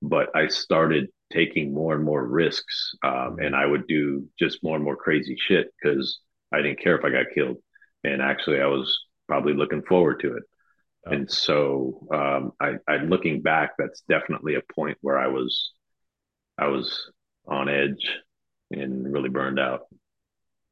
but 0.00 0.28
I 0.34 0.48
started 0.48 1.08
taking 1.32 1.74
more 1.74 1.94
and 1.94 2.04
more 2.04 2.26
risks. 2.26 2.94
Um, 3.02 3.36
and 3.38 3.54
I 3.54 3.66
would 3.66 3.86
do 3.86 4.26
just 4.38 4.62
more 4.62 4.76
and 4.76 4.84
more 4.84 4.96
crazy 4.96 5.36
shit 5.38 5.72
because 5.82 6.20
I 6.52 6.62
didn't 6.62 6.80
care 6.80 6.98
if 6.98 7.04
I 7.04 7.10
got 7.10 7.26
killed. 7.34 7.58
And 8.04 8.22
actually, 8.22 8.60
I 8.60 8.66
was 8.66 8.98
probably 9.28 9.52
looking 9.52 9.82
forward 9.82 10.20
to 10.20 10.36
it. 10.36 10.42
And 11.04 11.30
so, 11.30 12.06
um, 12.12 12.52
I, 12.60 12.74
I, 12.88 12.96
looking 13.04 13.40
back, 13.40 13.72
that's 13.78 14.02
definitely 14.08 14.54
a 14.56 14.74
point 14.74 14.98
where 15.00 15.18
I 15.18 15.28
was 15.28 15.72
I 16.60 16.66
was 16.66 17.10
on 17.48 17.68
edge 17.68 18.06
and 18.70 19.10
really 19.12 19.30
burned 19.30 19.58
out. 19.58 19.86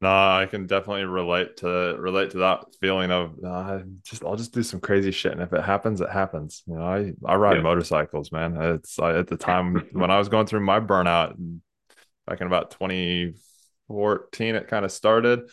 No, 0.01 0.07
I 0.07 0.47
can 0.49 0.65
definitely 0.65 1.03
relate 1.03 1.57
to 1.57 1.97
relate 1.99 2.31
to 2.31 2.37
that 2.37 2.63
feeling 2.79 3.11
of 3.11 3.33
uh, 3.43 3.79
just 4.03 4.23
I'll 4.23 4.37
just 4.37 4.53
do 4.53 4.63
some 4.63 4.79
crazy 4.79 5.11
shit, 5.11 5.33
and 5.33 5.41
if 5.41 5.51
it 5.51 5.63
happens, 5.63 5.99
it 5.99 6.09
happens. 6.09 6.63
You 6.67 6.75
know, 6.75 6.83
I 6.83 7.11
I 7.25 7.35
ride 7.35 7.57
yeah. 7.57 7.63
motorcycles, 7.63 8.31
man. 8.31 8.55
It's 8.61 8.97
at 8.97 9.27
the 9.27 9.35
time 9.35 9.89
when 9.91 10.09
I 10.09 10.17
was 10.17 10.29
going 10.29 10.45
through 10.45 10.61
my 10.61 10.79
burnout 10.79 11.35
back 12.25 12.39
in 12.39 12.47
about 12.47 12.71
2014, 12.71 14.55
it 14.55 14.67
kind 14.67 14.85
of 14.85 14.91
started. 14.91 15.49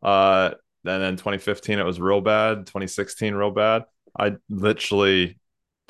Uh, 0.00 0.50
and 0.84 1.02
then 1.02 1.16
2015, 1.16 1.78
it 1.78 1.84
was 1.84 2.00
real 2.00 2.20
bad. 2.20 2.66
2016, 2.66 3.34
real 3.34 3.50
bad. 3.50 3.84
I 4.16 4.36
literally 4.48 5.38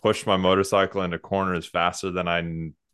pushed 0.00 0.26
my 0.26 0.36
motorcycle 0.36 1.02
into 1.02 1.18
corners 1.18 1.66
faster 1.66 2.10
than 2.10 2.26
I 2.26 2.40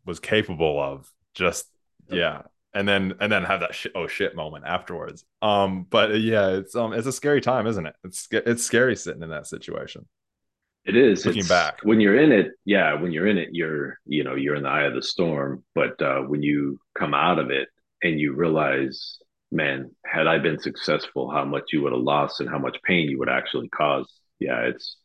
was 0.04 0.20
capable 0.20 0.80
of. 0.80 1.11
Just 1.34 1.66
yeah, 2.08 2.42
and 2.75 2.88
then 2.88 3.14
and 3.20 3.30
then 3.30 3.44
have 3.44 3.61
that 3.61 3.75
sh- 3.75 3.87
oh 3.94 4.06
shit 4.06 4.34
moment 4.34 4.64
afterwards. 4.66 5.25
Um, 5.40 5.87
but 5.88 6.20
yeah, 6.20 6.49
it's 6.49 6.75
um 6.75 6.92
it's 6.92 7.06
a 7.06 7.12
scary 7.12 7.40
time, 7.40 7.66
isn't 7.66 7.87
it? 7.87 7.94
It's 8.04 8.28
it's 8.30 8.64
scary 8.64 8.96
sitting 8.96 9.23
in 9.23 9.30
that 9.30 9.46
situation. 9.46 10.06
It 10.84 10.96
is 10.96 11.25
looking 11.25 11.40
it's, 11.40 11.49
back 11.49 11.80
when 11.82 12.00
you're 12.00 12.18
in 12.18 12.32
it. 12.32 12.49
Yeah, 12.64 13.00
when 13.00 13.12
you're 13.12 13.28
in 13.28 13.38
it, 13.38 13.50
you're 13.52 13.99
you 14.06 14.25
know 14.25 14.34
you're 14.34 14.56
in 14.56 14.64
the 14.64 14.68
eye 14.68 14.84
of 14.84 14.94
the 14.94 15.02
storm. 15.02 15.64
But 15.75 16.00
uh, 16.02 16.20
when 16.23 16.42
you 16.42 16.78
come 16.99 17.14
out 17.14 17.38
of 17.38 17.50
it 17.50 17.68
and 18.02 18.20
you 18.20 18.34
realize, 18.34 19.18
man, 19.50 19.90
had 20.04 20.26
I 20.26 20.38
been 20.38 20.58
successful, 20.58 21.30
how 21.30 21.44
much 21.44 21.73
you 21.73 21.82
would 21.82 21.92
have 21.92 22.02
lost 22.02 22.40
and 22.40 22.50
how 22.50 22.58
much 22.58 22.76
pain 22.84 23.08
you 23.08 23.18
would 23.20 23.30
actually 23.30 23.68
cause. 23.68 24.12
Yeah, 24.40 24.61
it's 24.62 24.99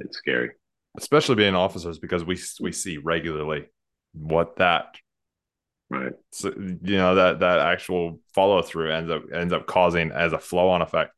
it's 0.00 0.18
scary, 0.18 0.50
especially 0.98 1.36
being 1.36 1.54
officers 1.54 1.98
because 1.98 2.24
we 2.24 2.38
we 2.60 2.72
see 2.72 2.98
regularly 2.98 3.66
what 4.12 4.56
that 4.56 4.96
right. 5.90 6.12
so, 6.30 6.52
you 6.56 6.96
know 6.96 7.14
that 7.14 7.40
that 7.40 7.60
actual 7.60 8.20
follow 8.34 8.62
through 8.62 8.92
ends 8.92 9.10
up 9.10 9.22
ends 9.32 9.52
up 9.52 9.66
causing 9.66 10.10
as 10.10 10.32
a 10.32 10.38
flow 10.38 10.70
on 10.70 10.82
effect. 10.82 11.12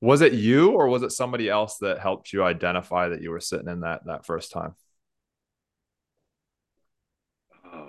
Was 0.00 0.20
it 0.20 0.32
you 0.32 0.70
or 0.70 0.88
was 0.88 1.02
it 1.02 1.12
somebody 1.12 1.48
else 1.48 1.78
that 1.78 2.00
helped 2.00 2.32
you 2.32 2.42
identify 2.42 3.08
that 3.08 3.22
you 3.22 3.30
were 3.30 3.40
sitting 3.40 3.68
in 3.68 3.80
that 3.80 4.04
that 4.06 4.26
first 4.26 4.52
time? 4.52 4.74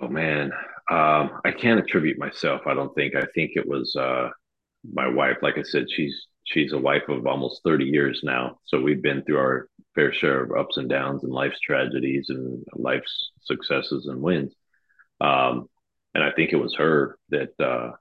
Oh 0.02 0.08
man. 0.08 0.52
Um, 0.90 1.40
i 1.46 1.50
can't 1.50 1.80
attribute 1.80 2.18
myself. 2.18 2.62
I 2.66 2.74
don't 2.74 2.94
think 2.94 3.14
i 3.16 3.24
think 3.34 3.52
it 3.54 3.66
was 3.66 3.96
uh, 3.96 4.28
my 4.92 5.08
wife. 5.08 5.38
Like 5.42 5.58
i 5.58 5.62
said 5.62 5.86
she's 5.90 6.26
she's 6.44 6.72
a 6.72 6.78
wife 6.78 7.08
of 7.08 7.26
almost 7.26 7.62
30 7.64 7.84
years 7.84 8.20
now. 8.22 8.58
So 8.64 8.80
we've 8.80 9.02
been 9.02 9.22
through 9.24 9.38
our 9.38 9.68
fair 9.94 10.12
share 10.12 10.42
of 10.42 10.52
ups 10.52 10.76
and 10.76 10.88
downs 10.88 11.24
and 11.24 11.32
life's 11.32 11.60
tragedies 11.60 12.26
and 12.28 12.64
life's 12.74 13.30
successes 13.44 14.06
and 14.06 14.20
wins. 14.20 14.52
Um, 15.20 15.68
and 16.14 16.22
I 16.22 16.30
think 16.32 16.52
it 16.52 16.56
was 16.56 16.74
her 16.76 17.18
that 17.30 17.50
uh, 17.60 17.92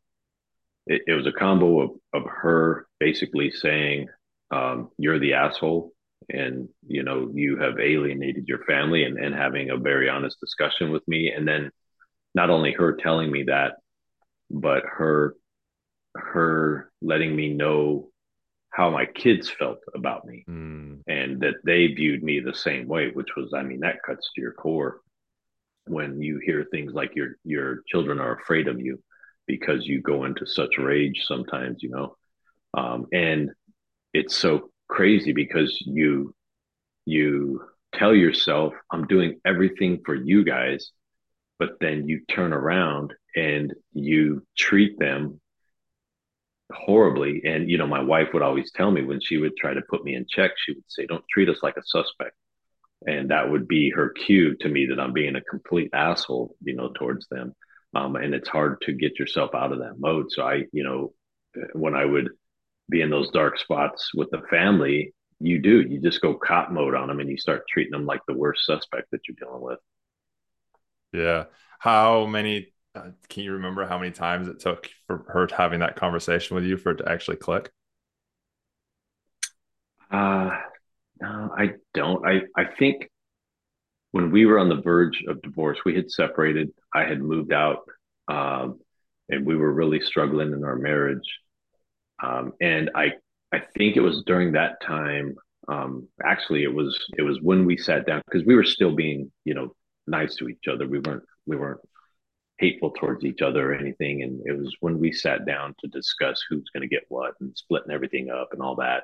it, 0.86 1.04
it, 1.08 1.14
was 1.14 1.28
a 1.28 1.32
combo 1.32 1.82
of, 1.82 1.90
of 2.14 2.24
her 2.30 2.88
basically 3.00 3.52
saying, 3.52 4.08
um, 4.52 4.90
"You're 4.98 5.20
the 5.20 5.34
asshole," 5.34 5.92
and 6.30 6.70
you 6.88 7.04
know 7.04 7.32
you 7.34 7.58
have 7.58 7.80
alienated 7.80 8.48
your 8.48 8.64
family, 8.66 9.04
and, 9.04 9.18
and 9.18 9.34
having 9.34 9.70
a 9.70 9.78
very 9.78 10.10
honest 10.10 10.40
discussion 10.40 10.92
with 10.92 11.08
me, 11.08 11.32
and 11.36 11.48
then 11.48 11.72
not 12.36 12.50
only 12.50 12.74
her 12.74 12.96
telling 12.96 13.32
me 13.32 13.44
that, 13.44 13.74
but 14.50 14.84
her 14.86 15.36
her 16.16 16.92
letting 17.02 17.36
me 17.36 17.54
know 17.54 18.10
how 18.74 18.90
my 18.90 19.06
kids 19.06 19.50
felt 19.50 19.80
about 19.94 20.26
me 20.26 20.44
mm. 20.50 21.00
and 21.08 21.40
that 21.40 21.56
they 21.64 21.88
viewed 21.88 22.24
me 22.24 22.40
the 22.40 22.54
same 22.54 22.88
way 22.88 23.12
which 23.12 23.36
was 23.38 23.54
i 23.56 23.62
mean 23.62 23.80
that 23.80 24.02
cuts 24.06 24.30
to 24.34 24.42
your 24.42 24.54
core 24.54 25.00
when 25.86 26.22
you 26.22 26.40
hear 26.44 26.66
things 26.72 26.94
like 26.94 27.16
your 27.16 27.38
your 27.44 27.82
children 27.88 28.20
are 28.20 28.36
afraid 28.36 28.68
of 28.68 28.80
you 28.80 29.00
because 29.48 29.86
you 29.86 30.02
go 30.02 30.26
into 30.26 30.46
such 30.46 30.78
rage 30.78 31.24
sometimes 31.26 31.82
you 31.82 31.90
know 31.90 32.16
um, 32.76 33.06
and 33.14 33.52
it's 34.14 34.36
so 34.36 34.70
crazy 34.88 35.34
because 35.34 35.78
you 35.82 36.34
you 37.06 37.62
tell 37.94 38.16
yourself 38.16 38.74
i'm 38.92 39.06
doing 39.08 39.40
everything 39.46 40.02
for 40.06 40.16
you 40.16 40.44
guys 40.44 40.92
but 41.60 41.72
then 41.80 42.08
you 42.08 42.22
turn 42.28 42.54
around 42.54 43.14
and 43.36 43.74
you 43.94 44.46
treat 44.58 44.98
them 45.00 45.40
horribly 46.74 47.42
and 47.46 47.70
you 47.70 47.78
know 47.78 47.88
my 47.88 48.02
wife 48.02 48.30
would 48.34 48.42
always 48.42 48.72
tell 48.72 48.92
me 48.92 49.04
when 49.04 49.20
she 49.22 49.38
would 49.38 49.56
try 49.58 49.74
to 49.74 49.82
put 49.90 50.04
me 50.04 50.16
in 50.16 50.26
check 50.30 50.52
she 50.58 50.74
would 50.74 50.84
say 50.88 51.06
don't 51.06 51.24
treat 51.32 51.50
us 51.50 51.60
like 51.64 51.78
a 51.78 51.84
suspect 51.86 52.36
and 53.06 53.32
that 53.32 53.50
would 53.50 53.68
be 53.68 53.90
her 53.92 54.10
cue 54.10 54.56
to 54.58 54.70
me 54.70 54.88
that 54.88 55.00
I'm 55.00 55.14
being 55.14 55.36
a 55.36 55.42
complete 55.42 55.90
asshole, 55.94 56.56
you 56.64 56.76
know, 56.76 56.90
towards 56.90 57.28
them. 57.28 57.54
Um, 57.94 58.16
and 58.16 58.34
it's 58.34 58.50
hard 58.50 58.82
to 58.82 58.94
get 58.94 59.20
yourself 59.20 59.52
out 59.54 59.72
of 59.72 59.80
that 59.80 60.00
mode. 60.00 60.32
So 60.32 60.44
I, 60.44 60.64
you 60.72 60.84
know, 60.84 61.14
when 61.74 61.96
I 61.96 62.06
would 62.06 62.30
be 62.90 63.02
in 63.02 63.10
those 63.10 63.30
dark 63.32 63.60
spots 63.60 64.12
with 64.16 64.30
the 64.32 64.42
family, 64.50 65.14
you 65.40 65.62
do, 65.62 65.82
you 65.82 66.00
just 66.00 66.22
go 66.22 66.34
cop 66.34 66.72
mode 66.72 66.96
on 66.96 67.08
them 67.08 67.20
and 67.20 67.30
you 67.30 67.38
start 67.38 67.64
treating 67.70 67.92
them 67.92 68.06
like 68.06 68.22
the 68.28 68.34
worst 68.34 68.66
suspect 68.66 69.12
that 69.12 69.22
you're 69.28 69.36
dealing 69.40 69.62
with. 69.62 69.80
Yeah. 71.12 71.46
How 71.80 72.26
many, 72.26 72.73
uh, 72.96 73.10
can 73.30 73.44
you 73.44 73.54
remember 73.54 73.86
how 73.86 73.98
many 73.98 74.12
times 74.12 74.48
it 74.48 74.60
took 74.60 74.90
for 75.08 75.26
her 75.30 75.48
having 75.56 75.80
that 75.80 75.96
conversation 75.96 76.56
with 76.56 76.64
you 76.64 76.78
for 76.78 76.92
it 76.92 76.98
to 76.98 77.10
actually 77.12 77.38
click? 77.38 77.72
Uh, 80.12 80.52
no, 81.20 81.50
I 81.58 81.72
don't. 81.94 82.26
I, 82.28 82.42
I 82.56 82.66
think 82.66 83.10
when 84.12 84.32
we 84.32 84.46
were 84.46 84.60
on 84.60 84.70
the 84.70 84.82
verge 84.82 85.24
of 85.28 85.42
divorce, 85.42 85.80
we 85.86 85.96
had 85.96 86.12
separated. 86.12 86.70
I 86.94 87.06
had 87.06 87.20
moved 87.20 87.52
out, 87.52 87.80
um, 88.28 88.80
and 89.30 89.46
we 89.46 89.56
were 89.56 89.74
really 89.74 90.00
struggling 90.00 90.54
in 90.54 90.64
our 90.64 90.76
marriage. 90.76 91.28
Um, 92.22 92.54
and 92.62 92.92
I, 92.96 93.14
I 93.52 93.60
think 93.76 93.98
it 93.98 94.02
was 94.02 94.24
during 94.28 94.52
that 94.52 94.82
time. 94.82 95.36
Um, 95.68 96.08
actually, 96.24 96.64
it 96.64 96.74
was 96.74 97.00
it 97.18 97.24
was 97.24 97.40
when 97.42 97.66
we 97.66 97.76
sat 97.76 98.06
down 98.06 98.22
because 98.26 98.46
we 98.46 98.56
were 98.56 98.64
still 98.64 98.94
being, 98.94 99.32
you 99.46 99.56
know, 99.56 99.74
nice 100.06 100.36
to 100.36 100.48
each 100.48 100.68
other. 100.72 100.88
We 100.88 101.00
weren't 101.00 101.24
we 101.48 101.56
weren't 101.56 101.80
hateful 102.64 102.92
towards 102.92 103.26
each 103.26 103.42
other 103.42 103.72
or 103.72 103.76
anything. 103.76 104.24
And 104.24 104.42
it 104.46 104.58
was 104.58 104.74
when 104.80 104.98
we 104.98 105.12
sat 105.12 105.46
down 105.46 105.76
to 105.80 105.88
discuss 105.90 106.42
who's 106.48 106.70
going 106.74 106.88
to 106.88 106.96
get 106.96 107.04
what 107.10 107.34
and 107.42 107.52
splitting 107.58 107.92
everything 107.92 108.30
up 108.30 108.50
and 108.54 108.62
all 108.62 108.76
that 108.78 109.04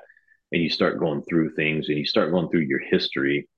and 0.52 0.62
you 0.62 0.70
start 0.70 0.98
going 0.98 1.22
through 1.22 1.54
things 1.54 1.88
and 1.88 1.98
you 1.98 2.06
start 2.06 2.32
going 2.32 2.48
through 2.48 2.60
your 2.60 2.80
history, 2.80 3.48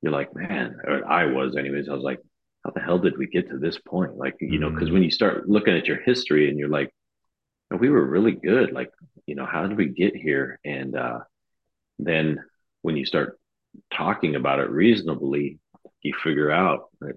you're 0.00 0.12
like, 0.12 0.34
man, 0.34 0.76
or 0.84 1.04
I 1.04 1.26
was, 1.26 1.56
anyways. 1.56 1.88
I 1.88 1.94
was 1.94 2.02
like, 2.02 2.20
how 2.64 2.70
the 2.70 2.80
hell 2.80 2.98
did 2.98 3.18
we 3.18 3.26
get 3.26 3.50
to 3.50 3.58
this 3.58 3.78
point? 3.78 4.16
Like, 4.16 4.36
you 4.40 4.58
know, 4.58 4.70
because 4.70 4.88
mm. 4.88 4.94
when 4.94 5.02
you 5.02 5.10
start 5.10 5.48
looking 5.48 5.76
at 5.76 5.86
your 5.86 6.00
history 6.00 6.48
and 6.48 6.58
you're 6.58 6.68
like, 6.68 6.90
we 7.78 7.90
were 7.90 8.04
really 8.04 8.32
good. 8.32 8.72
Like, 8.72 8.90
you 9.26 9.34
know, 9.34 9.46
how 9.46 9.66
did 9.66 9.76
we 9.76 9.88
get 9.88 10.14
here? 10.14 10.60
And 10.64 10.96
uh, 10.96 11.20
then 11.98 12.38
when 12.82 12.96
you 12.96 13.04
start 13.04 13.38
talking 13.92 14.36
about 14.36 14.60
it 14.60 14.70
reasonably, 14.70 15.58
you 16.02 16.14
figure 16.22 16.50
out 16.50 16.90
that 17.00 17.16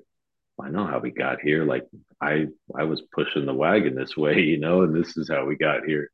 I 0.61 0.69
know 0.69 0.85
how 0.85 0.99
we 0.99 1.11
got 1.11 1.39
here. 1.41 1.65
Like 1.65 1.85
I 2.21 2.47
I 2.75 2.83
was 2.83 3.03
pushing 3.13 3.45
the 3.45 3.53
wagon 3.53 3.95
this 3.95 4.17
way, 4.17 4.39
you 4.41 4.59
know, 4.59 4.81
and 4.81 4.95
this 4.95 5.17
is 5.17 5.29
how 5.29 5.45
we 5.45 5.55
got 5.55 5.85
here. 5.85 6.09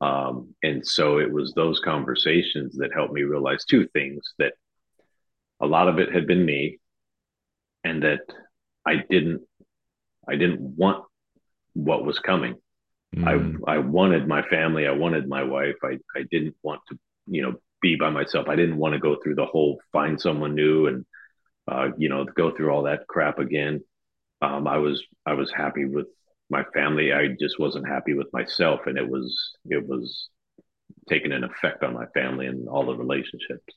Um, 0.00 0.54
and 0.62 0.86
so 0.86 1.18
it 1.18 1.30
was 1.30 1.52
those 1.52 1.80
conversations 1.80 2.76
that 2.78 2.94
helped 2.94 3.12
me 3.12 3.22
realize 3.22 3.64
two 3.64 3.86
things 3.88 4.32
that 4.38 4.54
a 5.60 5.66
lot 5.66 5.88
of 5.88 5.98
it 5.98 6.10
had 6.10 6.26
been 6.26 6.44
me 6.44 6.78
and 7.84 8.02
that 8.02 8.20
I 8.86 9.04
didn't 9.10 9.42
I 10.28 10.36
didn't 10.36 10.60
want 10.60 11.04
what 11.74 12.04
was 12.04 12.18
coming. 12.18 12.56
Mm. 13.14 13.58
I 13.66 13.74
I 13.74 13.78
wanted 13.78 14.26
my 14.26 14.42
family, 14.42 14.86
I 14.86 14.92
wanted 14.92 15.28
my 15.28 15.42
wife. 15.42 15.76
I 15.82 15.98
I 16.16 16.24
didn't 16.30 16.56
want 16.62 16.80
to, 16.88 16.98
you 17.26 17.42
know, 17.42 17.54
be 17.82 17.96
by 17.96 18.10
myself. 18.10 18.48
I 18.48 18.56
didn't 18.56 18.76
want 18.76 18.94
to 18.94 19.00
go 19.00 19.16
through 19.22 19.34
the 19.34 19.46
whole 19.46 19.80
find 19.92 20.20
someone 20.20 20.54
new 20.54 20.86
and 20.86 21.04
uh, 21.70 21.88
you 21.96 22.08
know, 22.08 22.24
go 22.24 22.50
through 22.50 22.70
all 22.70 22.82
that 22.82 23.06
crap 23.06 23.38
again. 23.38 23.82
Um, 24.42 24.66
I 24.66 24.78
was 24.78 25.02
I 25.24 25.34
was 25.34 25.52
happy 25.52 25.84
with 25.84 26.06
my 26.50 26.64
family. 26.74 27.12
I 27.12 27.28
just 27.40 27.60
wasn't 27.60 27.88
happy 27.88 28.14
with 28.14 28.26
myself, 28.32 28.80
and 28.86 28.98
it 28.98 29.08
was 29.08 29.52
it 29.66 29.86
was 29.86 30.28
taking 31.08 31.32
an 31.32 31.44
effect 31.44 31.82
on 31.82 31.94
my 31.94 32.06
family 32.06 32.46
and 32.46 32.68
all 32.68 32.84
the 32.84 32.96
relationships. 32.96 33.74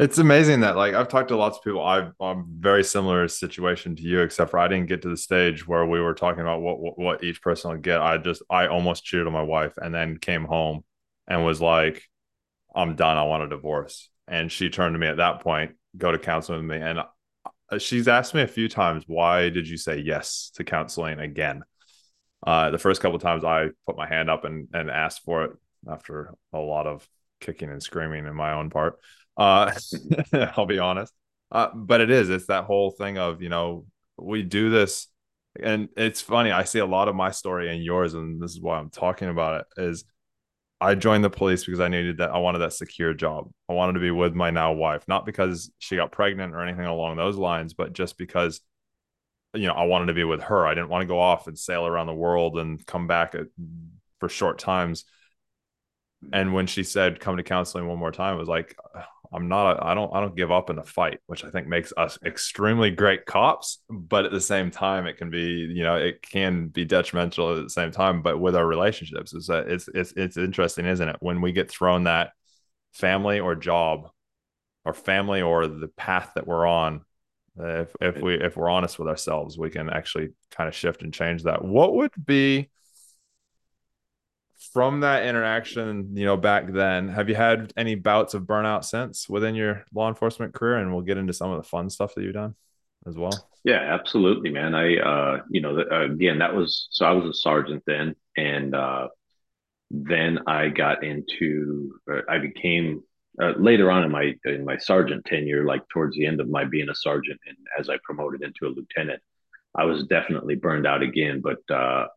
It's 0.00 0.18
amazing 0.18 0.60
that 0.60 0.76
like 0.76 0.94
I've 0.94 1.08
talked 1.08 1.28
to 1.28 1.36
lots 1.36 1.58
of 1.58 1.62
people. 1.62 1.84
i 1.84 2.10
am 2.20 2.46
very 2.58 2.82
similar 2.82 3.28
situation 3.28 3.94
to 3.94 4.02
you, 4.02 4.20
except 4.20 4.50
for 4.50 4.58
I 4.58 4.66
didn't 4.66 4.88
get 4.88 5.02
to 5.02 5.08
the 5.08 5.16
stage 5.16 5.68
where 5.68 5.86
we 5.86 6.00
were 6.00 6.14
talking 6.14 6.40
about 6.40 6.62
what, 6.62 6.80
what, 6.80 6.98
what 6.98 7.24
each 7.24 7.40
person 7.40 7.70
would 7.70 7.82
get. 7.82 8.00
I 8.00 8.18
just 8.18 8.42
I 8.50 8.66
almost 8.66 9.04
cheated 9.04 9.28
on 9.28 9.32
my 9.32 9.42
wife, 9.42 9.74
and 9.76 9.94
then 9.94 10.18
came 10.18 10.46
home 10.46 10.82
and 11.28 11.44
was 11.44 11.60
like, 11.60 12.02
"I'm 12.74 12.96
done. 12.96 13.18
I 13.18 13.22
want 13.22 13.44
a 13.44 13.48
divorce." 13.48 14.10
And 14.26 14.50
she 14.50 14.68
turned 14.68 14.94
to 14.94 14.98
me 14.98 15.06
at 15.06 15.18
that 15.18 15.40
point, 15.40 15.76
go 15.96 16.12
to 16.12 16.18
counseling 16.18 16.66
with 16.66 16.78
me, 16.78 16.86
and 16.86 17.00
uh, 17.00 17.78
she's 17.78 18.08
asked 18.08 18.34
me 18.34 18.42
a 18.42 18.46
few 18.48 18.68
times, 18.68 19.04
"Why 19.06 19.48
did 19.50 19.68
you 19.68 19.76
say 19.76 19.98
yes 19.98 20.50
to 20.54 20.64
counseling 20.64 21.18
again?" 21.18 21.62
Uh, 22.46 22.70
the 22.70 22.78
first 22.78 23.00
couple 23.00 23.18
times 23.18 23.44
I 23.44 23.68
put 23.86 23.96
my 23.96 24.06
hand 24.06 24.28
up 24.28 24.44
and, 24.44 24.68
and 24.72 24.90
asked 24.90 25.22
for 25.24 25.44
it 25.44 25.50
after 25.90 26.34
a 26.52 26.58
lot 26.58 26.86
of 26.86 27.08
kicking 27.40 27.70
and 27.70 27.82
screaming 27.82 28.26
in 28.26 28.34
my 28.34 28.52
own 28.52 28.70
part. 28.70 28.98
Uh, 29.36 29.72
I'll 30.56 30.66
be 30.66 30.78
honest. 30.78 31.12
Uh, 31.50 31.68
but 31.74 32.00
it 32.00 32.10
is, 32.10 32.30
it's 32.30 32.46
that 32.46 32.64
whole 32.64 32.90
thing 32.90 33.16
of, 33.16 33.40
you 33.40 33.48
know, 33.48 33.86
we 34.16 34.42
do 34.42 34.70
this 34.70 35.08
and 35.60 35.88
it's 35.96 36.20
funny. 36.20 36.50
I 36.50 36.64
see 36.64 36.80
a 36.80 36.86
lot 36.86 37.08
of 37.08 37.14
my 37.14 37.30
story 37.30 37.72
and 37.72 37.82
yours, 37.82 38.14
and 38.14 38.42
this 38.42 38.52
is 38.52 38.60
why 38.60 38.78
I'm 38.78 38.90
talking 38.90 39.28
about 39.28 39.60
it 39.60 39.82
is 39.82 40.04
I 40.80 40.94
joined 40.94 41.24
the 41.24 41.30
police 41.30 41.64
because 41.64 41.80
I 41.80 41.88
needed 41.88 42.18
that. 42.18 42.30
I 42.30 42.38
wanted 42.38 42.58
that 42.58 42.72
secure 42.72 43.14
job. 43.14 43.50
I 43.68 43.72
wanted 43.72 43.94
to 43.94 44.00
be 44.00 44.10
with 44.10 44.34
my 44.34 44.50
now 44.50 44.72
wife, 44.72 45.04
not 45.08 45.24
because 45.24 45.70
she 45.78 45.96
got 45.96 46.12
pregnant 46.12 46.54
or 46.54 46.60
anything 46.60 46.84
along 46.84 47.16
those 47.16 47.36
lines, 47.36 47.72
but 47.72 47.92
just 47.92 48.18
because 48.18 48.60
you 49.54 49.68
know, 49.68 49.72
I 49.72 49.84
wanted 49.84 50.06
to 50.06 50.14
be 50.14 50.24
with 50.24 50.42
her. 50.42 50.66
I 50.66 50.74
didn't 50.74 50.88
want 50.88 51.02
to 51.02 51.06
go 51.06 51.20
off 51.20 51.46
and 51.46 51.58
sail 51.58 51.86
around 51.86 52.08
the 52.08 52.14
world 52.14 52.58
and 52.58 52.84
come 52.84 53.06
back 53.06 53.34
at, 53.34 53.46
for 54.18 54.28
short 54.28 54.58
times. 54.58 55.04
And 56.32 56.52
when 56.52 56.66
she 56.66 56.82
said, 56.82 57.20
come 57.20 57.36
to 57.36 57.42
counseling 57.42 57.86
one 57.86 57.98
more 57.98 58.12
time, 58.12 58.34
it 58.34 58.40
was 58.40 58.48
like, 58.48 58.76
I'm 59.34 59.48
not 59.48 59.76
a, 59.76 59.84
I 59.84 59.94
don't 59.94 60.14
I 60.14 60.20
don't 60.20 60.36
give 60.36 60.52
up 60.52 60.70
in 60.70 60.76
the 60.76 60.84
fight, 60.84 61.18
which 61.26 61.44
I 61.44 61.50
think 61.50 61.66
makes 61.66 61.92
us 61.96 62.18
extremely 62.24 62.90
great 62.90 63.26
cops. 63.26 63.80
But 63.90 64.24
at 64.24 64.30
the 64.30 64.40
same 64.40 64.70
time, 64.70 65.06
it 65.06 65.16
can 65.16 65.30
be 65.30 65.40
you 65.74 65.82
know 65.82 65.96
it 65.96 66.22
can 66.22 66.68
be 66.68 66.84
detrimental 66.84 67.58
at 67.58 67.62
the 67.64 67.70
same 67.70 67.90
time. 67.90 68.22
But 68.22 68.38
with 68.38 68.54
our 68.54 68.66
relationships, 68.66 69.34
is 69.34 69.48
that 69.48 69.68
it's 69.68 69.88
it's 69.94 70.12
it's 70.16 70.36
interesting, 70.36 70.86
isn't 70.86 71.08
it? 71.08 71.16
When 71.20 71.40
we 71.40 71.52
get 71.52 71.70
thrown 71.70 72.04
that 72.04 72.30
family 72.92 73.40
or 73.40 73.56
job, 73.56 74.10
or 74.84 74.94
family 74.94 75.42
or 75.42 75.66
the 75.66 75.88
path 75.88 76.32
that 76.36 76.46
we're 76.46 76.66
on, 76.66 77.04
if 77.58 77.94
if 78.00 78.20
we 78.20 78.34
if 78.34 78.56
we're 78.56 78.70
honest 78.70 78.98
with 78.98 79.08
ourselves, 79.08 79.58
we 79.58 79.70
can 79.70 79.90
actually 79.90 80.30
kind 80.50 80.68
of 80.68 80.74
shift 80.74 81.02
and 81.02 81.12
change 81.12 81.44
that. 81.44 81.64
What 81.64 81.94
would 81.94 82.12
be 82.24 82.70
from 84.74 85.00
that 85.00 85.24
interaction, 85.24 86.16
you 86.16 86.26
know, 86.26 86.36
back 86.36 86.70
then, 86.72 87.08
have 87.08 87.28
you 87.28 87.36
had 87.36 87.72
any 87.76 87.94
bouts 87.94 88.34
of 88.34 88.42
burnout 88.42 88.84
since 88.84 89.28
within 89.28 89.54
your 89.54 89.84
law 89.94 90.08
enforcement 90.08 90.52
career? 90.52 90.78
And 90.78 90.92
we'll 90.92 91.02
get 91.02 91.16
into 91.16 91.32
some 91.32 91.52
of 91.52 91.62
the 91.62 91.68
fun 91.68 91.88
stuff 91.88 92.12
that 92.14 92.22
you've 92.24 92.34
done 92.34 92.56
as 93.06 93.16
well. 93.16 93.30
Yeah, 93.62 93.78
absolutely, 93.78 94.50
man. 94.50 94.74
I, 94.74 94.96
uh, 94.96 95.42
you 95.48 95.60
know, 95.60 95.78
uh, 95.78 96.10
again, 96.10 96.40
that 96.40 96.54
was 96.54 96.88
so 96.90 97.06
I 97.06 97.12
was 97.12 97.30
a 97.30 97.40
sergeant 97.40 97.84
then, 97.86 98.16
and 98.36 98.74
uh, 98.74 99.08
then 99.92 100.40
I 100.48 100.68
got 100.70 101.04
into, 101.04 101.94
uh, 102.12 102.22
I 102.28 102.38
became 102.38 103.04
uh, 103.40 103.52
later 103.56 103.92
on 103.92 104.02
in 104.02 104.10
my 104.10 104.34
in 104.44 104.64
my 104.64 104.76
sergeant 104.76 105.24
tenure, 105.24 105.64
like 105.64 105.88
towards 105.88 106.16
the 106.16 106.26
end 106.26 106.40
of 106.40 106.48
my 106.48 106.64
being 106.64 106.88
a 106.88 106.94
sergeant, 106.96 107.38
and 107.46 107.56
as 107.78 107.88
I 107.88 107.96
promoted 108.02 108.42
into 108.42 108.66
a 108.66 108.74
lieutenant, 108.74 109.22
I 109.74 109.84
was 109.84 110.04
definitely 110.06 110.56
burned 110.56 110.86
out 110.86 111.02
again. 111.02 111.40
But 111.40 111.74
uh, 111.74 112.08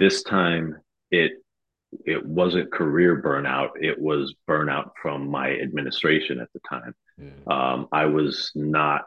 this 0.00 0.24
time, 0.24 0.76
it 1.12 1.32
it 2.04 2.24
wasn't 2.24 2.72
career 2.72 3.22
burnout 3.22 3.70
it 3.80 3.98
was 3.98 4.34
burnout 4.48 4.90
from 5.00 5.28
my 5.28 5.50
administration 5.50 6.40
at 6.40 6.48
the 6.52 6.60
time. 6.68 6.94
Yeah. 7.18 7.30
um, 7.46 7.88
i 7.92 8.06
was 8.06 8.52
not 8.54 9.04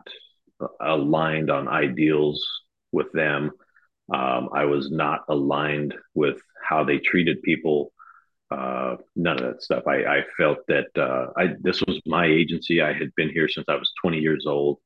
aligned 0.82 1.50
on 1.52 1.68
ideals 1.68 2.46
with 2.92 3.12
them. 3.14 3.52
Um, 4.14 4.50
i 4.54 4.66
was 4.66 4.90
not 4.92 5.22
aligned 5.30 5.94
with 6.14 6.42
how 6.68 6.84
they 6.84 7.00
treated 7.00 7.42
people 7.44 7.92
uh, 8.52 8.96
none 9.16 9.38
of 9.38 9.44
that 9.44 9.62
stuff. 9.62 9.84
I, 9.86 10.04
I 10.06 10.24
felt 10.36 10.58
that 10.68 10.88
uh, 10.98 11.28
I, 11.38 11.54
this 11.62 11.84
was 11.84 12.02
my 12.08 12.26
agency. 12.26 12.82
I 12.82 12.94
had 12.94 13.14
been 13.14 13.30
here 13.30 13.48
since 13.48 13.66
i 13.70 13.76
was 13.76 13.92
20 14.02 14.18
years 14.18 14.48
old. 14.48 14.80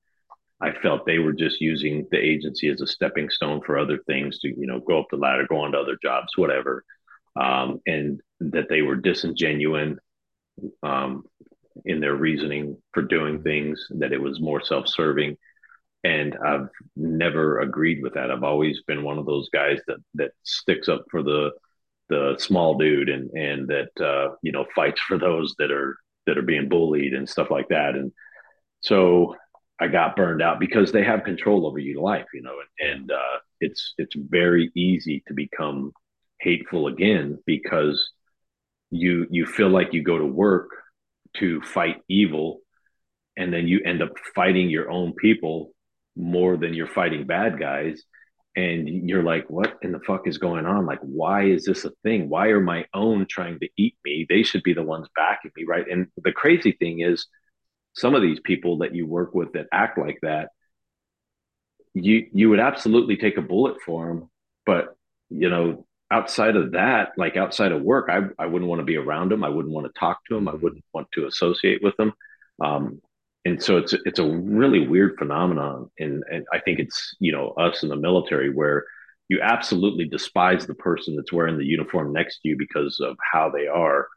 I 0.60 0.74
felt 0.82 1.06
they 1.06 1.20
were 1.20 1.32
just 1.32 1.62
using 1.62 2.06
the 2.12 2.18
agency 2.18 2.68
as 2.68 2.82
a 2.82 2.88
stepping 2.88 3.30
stone 3.30 3.62
for 3.66 3.78
other 3.78 4.00
things 4.06 4.40
to, 4.40 4.50
you 4.50 4.68
know, 4.68 4.82
go 4.82 5.00
up 5.00 5.06
the 5.12 5.16
ladder, 5.16 5.46
go 5.48 5.62
on 5.62 5.72
to 5.72 5.80
other 5.80 5.98
jobs, 6.02 6.36
whatever 6.36 6.84
um, 7.36 7.80
and 7.86 8.22
that 8.40 8.70
they 8.70 8.82
were 8.82 8.98
disingenuine 8.98 9.98
um, 10.84 11.24
in 11.86 12.00
their 12.00 12.16
reasoning 12.16 12.78
for 12.94 13.02
doing 13.02 13.42
things, 13.42 13.88
that 13.92 14.14
it 14.14 14.22
was 14.22 14.40
more 14.40 14.62
self 14.62 14.88
serving. 14.88 15.38
And 16.04 16.36
I've 16.46 16.68
never 16.96 17.62
agreed 17.62 18.04
with 18.04 18.14
that. 18.16 18.30
I've 18.30 18.44
always 18.44 18.82
been 18.84 19.04
one 19.04 19.18
of 19.18 19.26
those 19.26 19.50
guys 19.50 19.80
that 19.88 19.98
that 20.16 20.32
sticks 20.44 20.90
up 20.90 21.06
for 21.10 21.24
the 21.24 21.52
the 22.10 22.36
small 22.38 22.78
dude 22.78 23.10
and 23.10 23.30
and 23.32 23.68
that 23.70 24.06
uh, 24.06 24.36
you 24.42 24.52
know 24.52 24.66
fights 24.76 25.02
for 25.02 25.18
those 25.18 25.56
that 25.60 25.72
are 25.72 25.98
that 26.28 26.38
are 26.38 26.44
being 26.44 26.70
bullied 26.70 27.14
and 27.14 27.30
stuff 27.30 27.50
like 27.50 27.70
that. 27.70 27.96
And 27.96 28.12
so 28.82 29.36
I 29.80 29.88
got 29.88 30.16
burned 30.16 30.42
out 30.42 30.60
because 30.60 30.92
they 30.92 31.04
have 31.04 31.24
control 31.24 31.66
over 31.66 31.80
your 31.80 32.02
life, 32.02 32.26
you 32.34 32.42
know, 32.42 32.56
and, 32.80 32.90
and 32.92 33.12
uh, 33.12 33.40
it's 33.60 33.94
it's 33.98 34.16
very 34.16 34.72
easy 34.76 35.24
to 35.28 35.34
become 35.34 35.92
hateful 36.44 36.88
again 36.88 37.40
because 37.46 38.12
you 38.92 39.26
you 39.30 39.46
feel 39.46 39.70
like 39.70 39.94
you 39.94 40.04
go 40.04 40.18
to 40.18 40.26
work 40.26 40.70
to 41.38 41.62
fight 41.62 42.02
evil 42.08 42.60
and 43.36 43.52
then 43.52 43.68
you 43.68 43.82
end 43.84 44.04
up 44.04 44.12
fighting 44.36 44.70
your 44.70 44.92
own 44.92 45.14
people 45.14 45.72
more 46.16 46.58
than 46.58 46.74
you're 46.74 46.88
fighting 46.88 47.26
bad 47.26 47.60
guys. 47.60 48.04
And 48.56 48.88
you're 49.10 49.24
like 49.24 49.50
what 49.50 49.80
in 49.82 49.92
the 49.92 50.00
fuck 50.06 50.28
is 50.28 50.38
going 50.38 50.68
on? 50.68 50.86
Like 50.86 51.00
why 51.02 51.46
is 51.46 51.66
this 51.66 51.86
a 51.86 51.92
thing? 52.04 52.30
Why 52.30 52.48
are 52.48 52.62
my 52.62 52.86
own 52.94 53.26
trying 53.28 53.60
to 53.60 53.70
eat 53.78 53.96
me? 54.06 54.28
They 54.30 54.44
should 54.44 54.62
be 54.62 54.74
the 54.74 54.84
ones 54.84 55.08
backing 55.16 55.52
me 55.56 55.66
right? 55.68 55.86
And 55.90 56.08
the 56.24 56.32
crazy 56.32 56.74
thing 56.74 57.02
is 57.02 57.26
some 57.96 58.14
of 58.14 58.22
these 58.22 58.40
people 58.44 58.80
that 58.80 58.94
you 58.94 59.08
work 59.08 59.34
with 59.34 59.54
that 59.54 59.68
act 59.72 59.98
like 59.98 60.20
that 60.22 60.50
you 61.94 62.28
you 62.34 62.50
would 62.50 62.60
absolutely 62.60 63.18
take 63.18 63.38
a 63.38 63.42
bullet 63.42 63.78
for 63.86 64.08
them 64.08 64.30
but 64.66 64.96
you 65.30 65.50
know 65.50 65.86
outside 66.14 66.56
of 66.56 66.72
that, 66.74 67.10
like 67.18 67.38
outside 67.38 67.72
of 67.72 67.82
work, 67.82 68.08
I, 68.10 68.22
I 68.38 68.46
wouldn't 68.46 68.70
want 68.70 68.80
to 68.80 68.86
be 68.86 68.98
around 68.98 69.32
them. 69.32 69.44
I 69.44 69.50
wouldn't 69.50 69.74
want 69.74 69.88
to 69.88 70.00
talk 70.00 70.20
to 70.30 70.36
them. 70.36 70.48
I 70.48 70.54
wouldn't 70.54 70.86
want 70.94 71.08
to 71.14 71.26
associate 71.26 71.82
with 71.82 71.98
them. 71.98 72.14
Um, 72.64 73.02
and 73.46 73.62
so 73.62 73.78
it's 73.78 73.94
it's 74.06 74.20
a 74.20 74.30
really 74.30 74.88
weird 74.88 75.18
phenomenon, 75.18 75.90
and 76.00 76.24
and 76.32 76.46
I 76.54 76.60
think 76.60 76.80
it's 76.80 77.16
you 77.20 77.32
know 77.34 77.50
us 77.50 77.84
in 77.84 77.90
the 77.90 77.96
military 77.96 78.54
where 78.54 78.86
you 79.28 79.42
absolutely 79.42 80.06
despise 80.06 80.66
the 80.66 80.76
person 80.76 81.16
that's 81.16 81.34
wearing 81.34 81.58
the 81.58 81.66
uniform 81.66 82.14
next 82.14 82.40
to 82.40 82.50
you 82.50 82.56
because 82.58 83.00
of 83.02 83.18
how 83.34 83.50
they 83.50 83.68
are, 83.68 84.08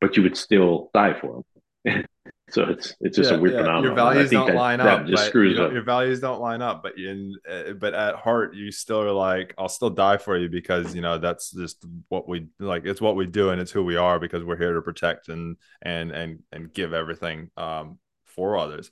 but 0.00 0.16
you 0.16 0.22
would 0.22 0.36
still 0.36 0.90
die 0.94 1.14
for 1.20 1.42
them. 1.84 2.04
So 2.52 2.64
it's 2.64 2.94
it's 3.00 3.16
just 3.16 3.30
yeah, 3.30 3.38
a 3.38 3.40
weird 3.40 3.54
yeah. 3.54 3.60
phenomenon. 3.62 3.84
Your 3.84 3.94
values 3.94 4.30
don't 4.30 4.46
that, 4.46 4.56
line 4.56 4.80
up. 4.80 5.06
Just 5.06 5.26
screws 5.26 5.58
up. 5.58 5.72
Your 5.72 5.82
values 5.82 6.20
don't 6.20 6.38
line 6.38 6.60
up, 6.60 6.82
but 6.82 6.98
in 6.98 7.34
uh, 7.50 7.72
but 7.72 7.94
at 7.94 8.16
heart, 8.16 8.54
you 8.54 8.70
still 8.70 9.00
are 9.00 9.10
like, 9.10 9.54
I'll 9.56 9.70
still 9.70 9.88
die 9.88 10.18
for 10.18 10.36
you 10.36 10.50
because 10.50 10.94
you 10.94 11.00
know 11.00 11.16
that's 11.16 11.50
just 11.50 11.82
what 12.08 12.28
we 12.28 12.48
like. 12.58 12.84
It's 12.84 13.00
what 13.00 13.16
we 13.16 13.26
do, 13.26 13.48
and 13.50 13.60
it's 13.60 13.70
who 13.70 13.82
we 13.82 13.96
are 13.96 14.20
because 14.20 14.44
we're 14.44 14.58
here 14.58 14.74
to 14.74 14.82
protect 14.82 15.30
and 15.30 15.56
and 15.80 16.10
and 16.10 16.40
and 16.52 16.72
give 16.74 16.92
everything 16.92 17.50
um, 17.56 17.98
for 18.26 18.58
others. 18.58 18.90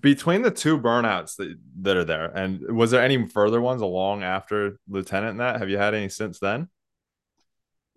Between 0.00 0.40
the 0.40 0.50
two 0.50 0.78
burnouts 0.78 1.36
that, 1.36 1.54
that 1.82 1.98
are 1.98 2.04
there, 2.04 2.24
and 2.34 2.62
was 2.74 2.90
there 2.92 3.02
any 3.02 3.28
further 3.28 3.60
ones 3.60 3.82
along 3.82 4.22
after 4.22 4.78
Lieutenant? 4.88 5.36
that 5.36 5.58
have 5.58 5.68
you 5.68 5.76
had 5.76 5.92
any 5.92 6.08
since 6.08 6.38
then? 6.38 6.68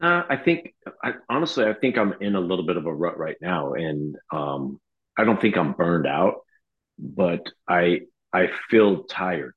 Uh, 0.01 0.23
I 0.29 0.35
think, 0.35 0.73
I, 1.03 1.13
honestly, 1.29 1.65
I 1.65 1.73
think 1.73 1.97
I'm 1.97 2.13
in 2.19 2.35
a 2.35 2.39
little 2.39 2.65
bit 2.65 2.77
of 2.77 2.85
a 2.85 2.93
rut 2.93 3.17
right 3.17 3.37
now, 3.41 3.73
and 3.73 4.15
um, 4.31 4.79
I 5.17 5.23
don't 5.23 5.39
think 5.39 5.57
I'm 5.57 5.73
burned 5.73 6.07
out, 6.07 6.41
but 6.99 7.47
I 7.67 8.01
I 8.33 8.49
feel 8.69 9.03
tired. 9.03 9.53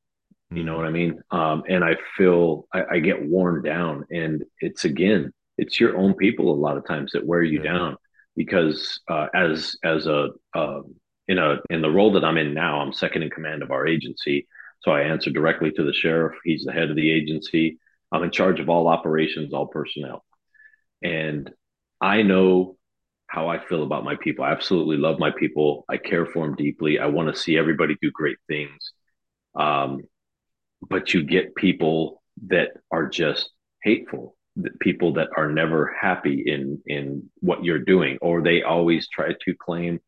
You 0.51 0.65
know 0.65 0.73
hmm. 0.73 0.79
what 0.79 0.87
I 0.87 0.91
mean? 0.91 1.21
Um, 1.31 1.63
and 1.69 1.85
I 1.85 1.97
feel 2.17 2.67
I, 2.73 2.85
I, 2.93 2.99
get 3.01 3.29
worn 3.29 3.63
down, 3.63 4.05
and 4.11 4.45
it's 4.61 4.85
again, 4.85 5.33
it's 5.59 5.79
your 5.79 5.97
own 5.97 6.15
people 6.15 6.53
a 6.53 6.57
lot 6.57 6.77
of 6.77 6.87
times 6.87 7.13
that 7.13 7.27
wear 7.27 7.43
you 7.43 7.63
yeah. 7.63 7.73
down 7.73 7.97
because 8.37 9.01
uh, 9.09 9.27
as 9.35 9.77
as 9.85 10.07
a 10.07 10.29
uh, 10.55 10.81
in 11.27 11.39
a 11.39 11.57
in 11.69 11.83
the 11.83 11.91
role 11.91 12.13
that 12.13 12.25
I'm 12.25 12.39
in 12.39 12.55
now, 12.55 12.81
I'm 12.81 12.93
second 12.93 13.25
in 13.25 13.31
command 13.31 13.63
of 13.63 13.71
our 13.71 13.87
agency, 13.87 14.47
so 14.81 14.93
I 14.93 15.03
answer 15.03 15.31
directly 15.31 15.71
to 15.73 15.83
the 15.83 15.93
sheriff. 15.93 16.37
He's 16.45 16.65
the 16.65 16.73
head 16.73 16.91
of 16.91 16.97
the 16.97 17.11
agency. 17.11 17.79
I'm 18.11 18.23
in 18.23 18.31
charge 18.31 18.59
of 18.61 18.71
all 18.71 18.89
operations, 18.89 19.53
all 19.53 19.67
personnel. 19.67 20.25
And 21.03 21.51
I 22.01 22.23
know 22.23 22.77
how 23.27 23.49
I 23.49 23.59
feel 23.59 23.83
about 23.83 24.05
my 24.05 24.17
people. 24.17 24.45
I 24.45 24.53
absolutely 24.53 24.97
love 24.97 25.19
my 25.19 25.31
people. 25.31 25.85
I 25.89 25.99
care 25.99 26.27
for 26.27 26.47
them 26.47 26.57
deeply. 26.57 26.99
I 26.99 27.07
want 27.07 27.33
to 27.33 27.41
see 27.41 27.59
everybody 27.59 27.97
do 28.01 28.11
great 28.11 28.39
things. 28.49 28.93
Um, 29.55 30.03
but 30.89 31.13
you 31.13 31.25
get 31.25 31.55
people 31.55 32.23
that 32.47 32.71
are 32.91 33.07
just 33.07 33.51
hateful, 33.83 34.37
people 34.81 35.15
that 35.15 35.29
are 35.37 35.51
never 35.51 35.95
happy 36.01 36.43
in 36.47 36.81
in 36.87 37.31
what 37.41 37.65
you're 37.65 37.79
doing, 37.81 38.19
or 38.23 38.43
they 38.43 38.63
always 38.63 39.09
try 39.09 39.33
to 39.33 39.55
claim 39.55 40.01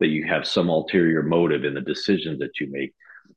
that 0.00 0.08
you 0.08 0.26
have 0.26 0.46
some 0.46 0.68
ulterior 0.68 1.22
motive 1.22 1.64
in 1.64 1.74
the 1.74 1.80
decisions 1.80 2.40
that 2.40 2.60
you 2.60 2.70
make. 2.70 2.92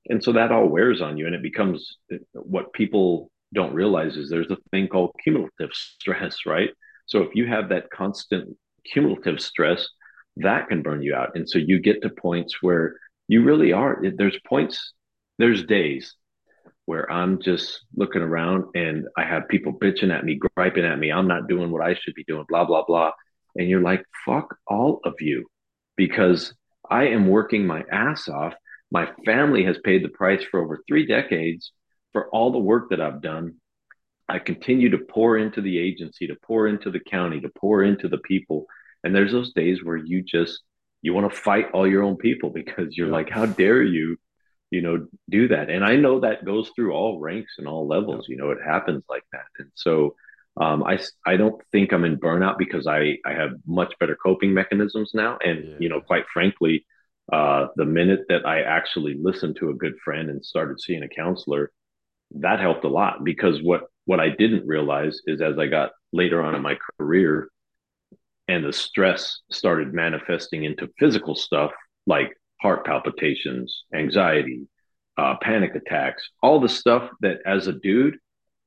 And 0.09 0.23
so 0.23 0.33
that 0.33 0.51
all 0.51 0.67
wears 0.67 1.01
on 1.01 1.17
you, 1.17 1.25
and 1.25 1.35
it 1.35 1.43
becomes 1.43 1.97
what 2.33 2.73
people 2.73 3.31
don't 3.53 3.73
realize 3.73 4.17
is 4.17 4.29
there's 4.29 4.51
a 4.51 4.57
thing 4.71 4.87
called 4.87 5.15
cumulative 5.23 5.71
stress, 5.73 6.39
right? 6.45 6.71
So 7.09 7.23
if 7.23 7.35
you 7.35 7.47
have 7.47 7.69
that 7.69 7.89
constant 7.89 8.55
cumulative 8.85 9.41
stress, 9.41 9.87
that 10.37 10.69
can 10.69 10.83
burn 10.83 11.01
you 11.01 11.15
out. 11.15 11.31
And 11.35 11.49
so 11.49 11.57
you 11.57 11.79
get 11.79 12.01
to 12.03 12.09
points 12.09 12.57
where 12.61 12.95
you 13.27 13.43
really 13.43 13.73
are. 13.73 14.01
There's 14.15 14.39
points, 14.47 14.93
there's 15.37 15.65
days 15.65 16.15
where 16.85 17.11
I'm 17.11 17.41
just 17.41 17.85
looking 17.95 18.21
around 18.21 18.65
and 18.75 19.05
I 19.17 19.23
have 19.25 19.47
people 19.49 19.73
bitching 19.73 20.15
at 20.15 20.23
me, 20.23 20.39
griping 20.55 20.85
at 20.85 20.97
me. 20.97 21.11
I'm 21.11 21.27
not 21.27 21.47
doing 21.47 21.71
what 21.71 21.83
I 21.83 21.95
should 21.95 22.13
be 22.15 22.23
doing, 22.23 22.45
blah, 22.47 22.65
blah, 22.65 22.85
blah. 22.85 23.11
And 23.55 23.67
you're 23.67 23.81
like, 23.81 24.03
fuck 24.25 24.55
all 24.67 24.99
of 25.03 25.15
you 25.19 25.47
because 25.97 26.53
I 26.89 27.07
am 27.07 27.27
working 27.27 27.65
my 27.65 27.83
ass 27.91 28.29
off. 28.29 28.53
My 28.91 29.09
family 29.25 29.63
has 29.65 29.77
paid 29.83 30.03
the 30.03 30.09
price 30.09 30.43
for 30.43 30.63
over 30.63 30.83
three 30.87 31.05
decades 31.05 31.71
for 32.13 32.29
all 32.29 32.51
the 32.51 32.59
work 32.59 32.89
that 32.89 33.01
I've 33.01 33.21
done. 33.21 33.55
I 34.29 34.39
continue 34.39 34.89
to 34.91 34.99
pour 34.99 35.37
into 35.37 35.61
the 35.61 35.79
agency, 35.79 36.27
to 36.27 36.35
pour 36.43 36.67
into 36.67 36.91
the 36.91 36.99
county, 36.99 37.41
to 37.41 37.49
pour 37.49 37.83
into 37.83 38.07
the 38.07 38.19
people. 38.19 38.67
And 39.03 39.15
there's 39.15 39.31
those 39.31 39.53
days 39.53 39.83
where 39.83 39.97
you 39.97 40.21
just 40.23 40.61
you 41.01 41.13
want 41.13 41.31
to 41.31 41.37
fight 41.39 41.67
all 41.73 41.87
your 41.87 42.03
own 42.03 42.17
people 42.17 42.49
because 42.53 42.97
you're 42.97 43.09
yeah. 43.09 43.13
like, 43.13 43.29
how 43.29 43.45
dare 43.45 43.83
you, 43.83 44.17
you 44.71 44.81
know, 44.81 45.07
do 45.29 45.47
that? 45.49 45.69
And 45.69 45.83
I 45.83 45.95
know 45.95 46.19
that 46.21 46.45
goes 46.45 46.71
through 46.75 46.93
all 46.93 47.19
ranks 47.19 47.53
and 47.57 47.67
all 47.67 47.87
levels. 47.87 48.25
Yeah. 48.27 48.33
You 48.35 48.37
know, 48.37 48.51
it 48.51 48.59
happens 48.65 49.03
like 49.09 49.23
that. 49.33 49.47
And 49.59 49.71
so 49.75 50.15
Um, 50.57 50.83
I 50.83 50.99
I 51.25 51.37
don't 51.37 51.61
think 51.71 51.93
I'm 51.93 52.05
in 52.05 52.17
burnout 52.19 52.57
because 52.57 52.85
I 52.87 53.17
I 53.25 53.33
have 53.33 53.51
much 53.65 53.93
better 53.99 54.15
coping 54.15 54.53
mechanisms 54.53 55.11
now, 55.13 55.37
and 55.43 55.59
yeah. 55.65 55.75
you 55.79 55.89
know, 55.89 56.01
quite 56.01 56.25
frankly, 56.33 56.85
uh, 57.31 57.67
the 57.75 57.85
minute 57.85 58.21
that 58.29 58.45
I 58.45 58.61
actually 58.63 59.15
listened 59.21 59.55
to 59.57 59.69
a 59.69 59.75
good 59.75 59.95
friend 60.03 60.29
and 60.29 60.43
started 60.43 60.81
seeing 60.81 61.03
a 61.03 61.07
counselor, 61.09 61.71
that 62.31 62.59
helped 62.59 62.83
a 62.83 62.89
lot 62.89 63.23
because 63.23 63.61
what 63.61 63.83
what 64.05 64.19
I 64.19 64.29
didn't 64.29 64.67
realize 64.67 65.19
is 65.25 65.41
as 65.41 65.57
I 65.59 65.67
got 65.67 65.91
later 66.11 66.41
on 66.41 66.55
in 66.55 66.61
my 66.61 66.77
career 66.99 67.49
and 68.47 68.65
the 68.65 68.73
stress 68.73 69.41
started 69.51 69.93
manifesting 69.93 70.63
into 70.63 70.89
physical 70.97 71.35
stuff 71.35 71.71
like 72.07 72.35
heart 72.61 72.85
palpitations, 72.85 73.83
anxiety, 73.93 74.67
uh, 75.17 75.35
panic 75.41 75.75
attacks, 75.75 76.27
all 76.41 76.59
the 76.59 76.69
stuff 76.69 77.09
that 77.21 77.37
as 77.45 77.67
a 77.67 77.73
dude, 77.73 78.17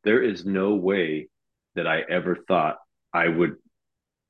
there 0.04 0.22
is 0.22 0.44
no 0.44 0.74
way 0.74 1.28
that 1.74 1.86
I 1.86 2.02
ever 2.08 2.38
thought 2.46 2.76
I 3.12 3.28
would 3.28 3.56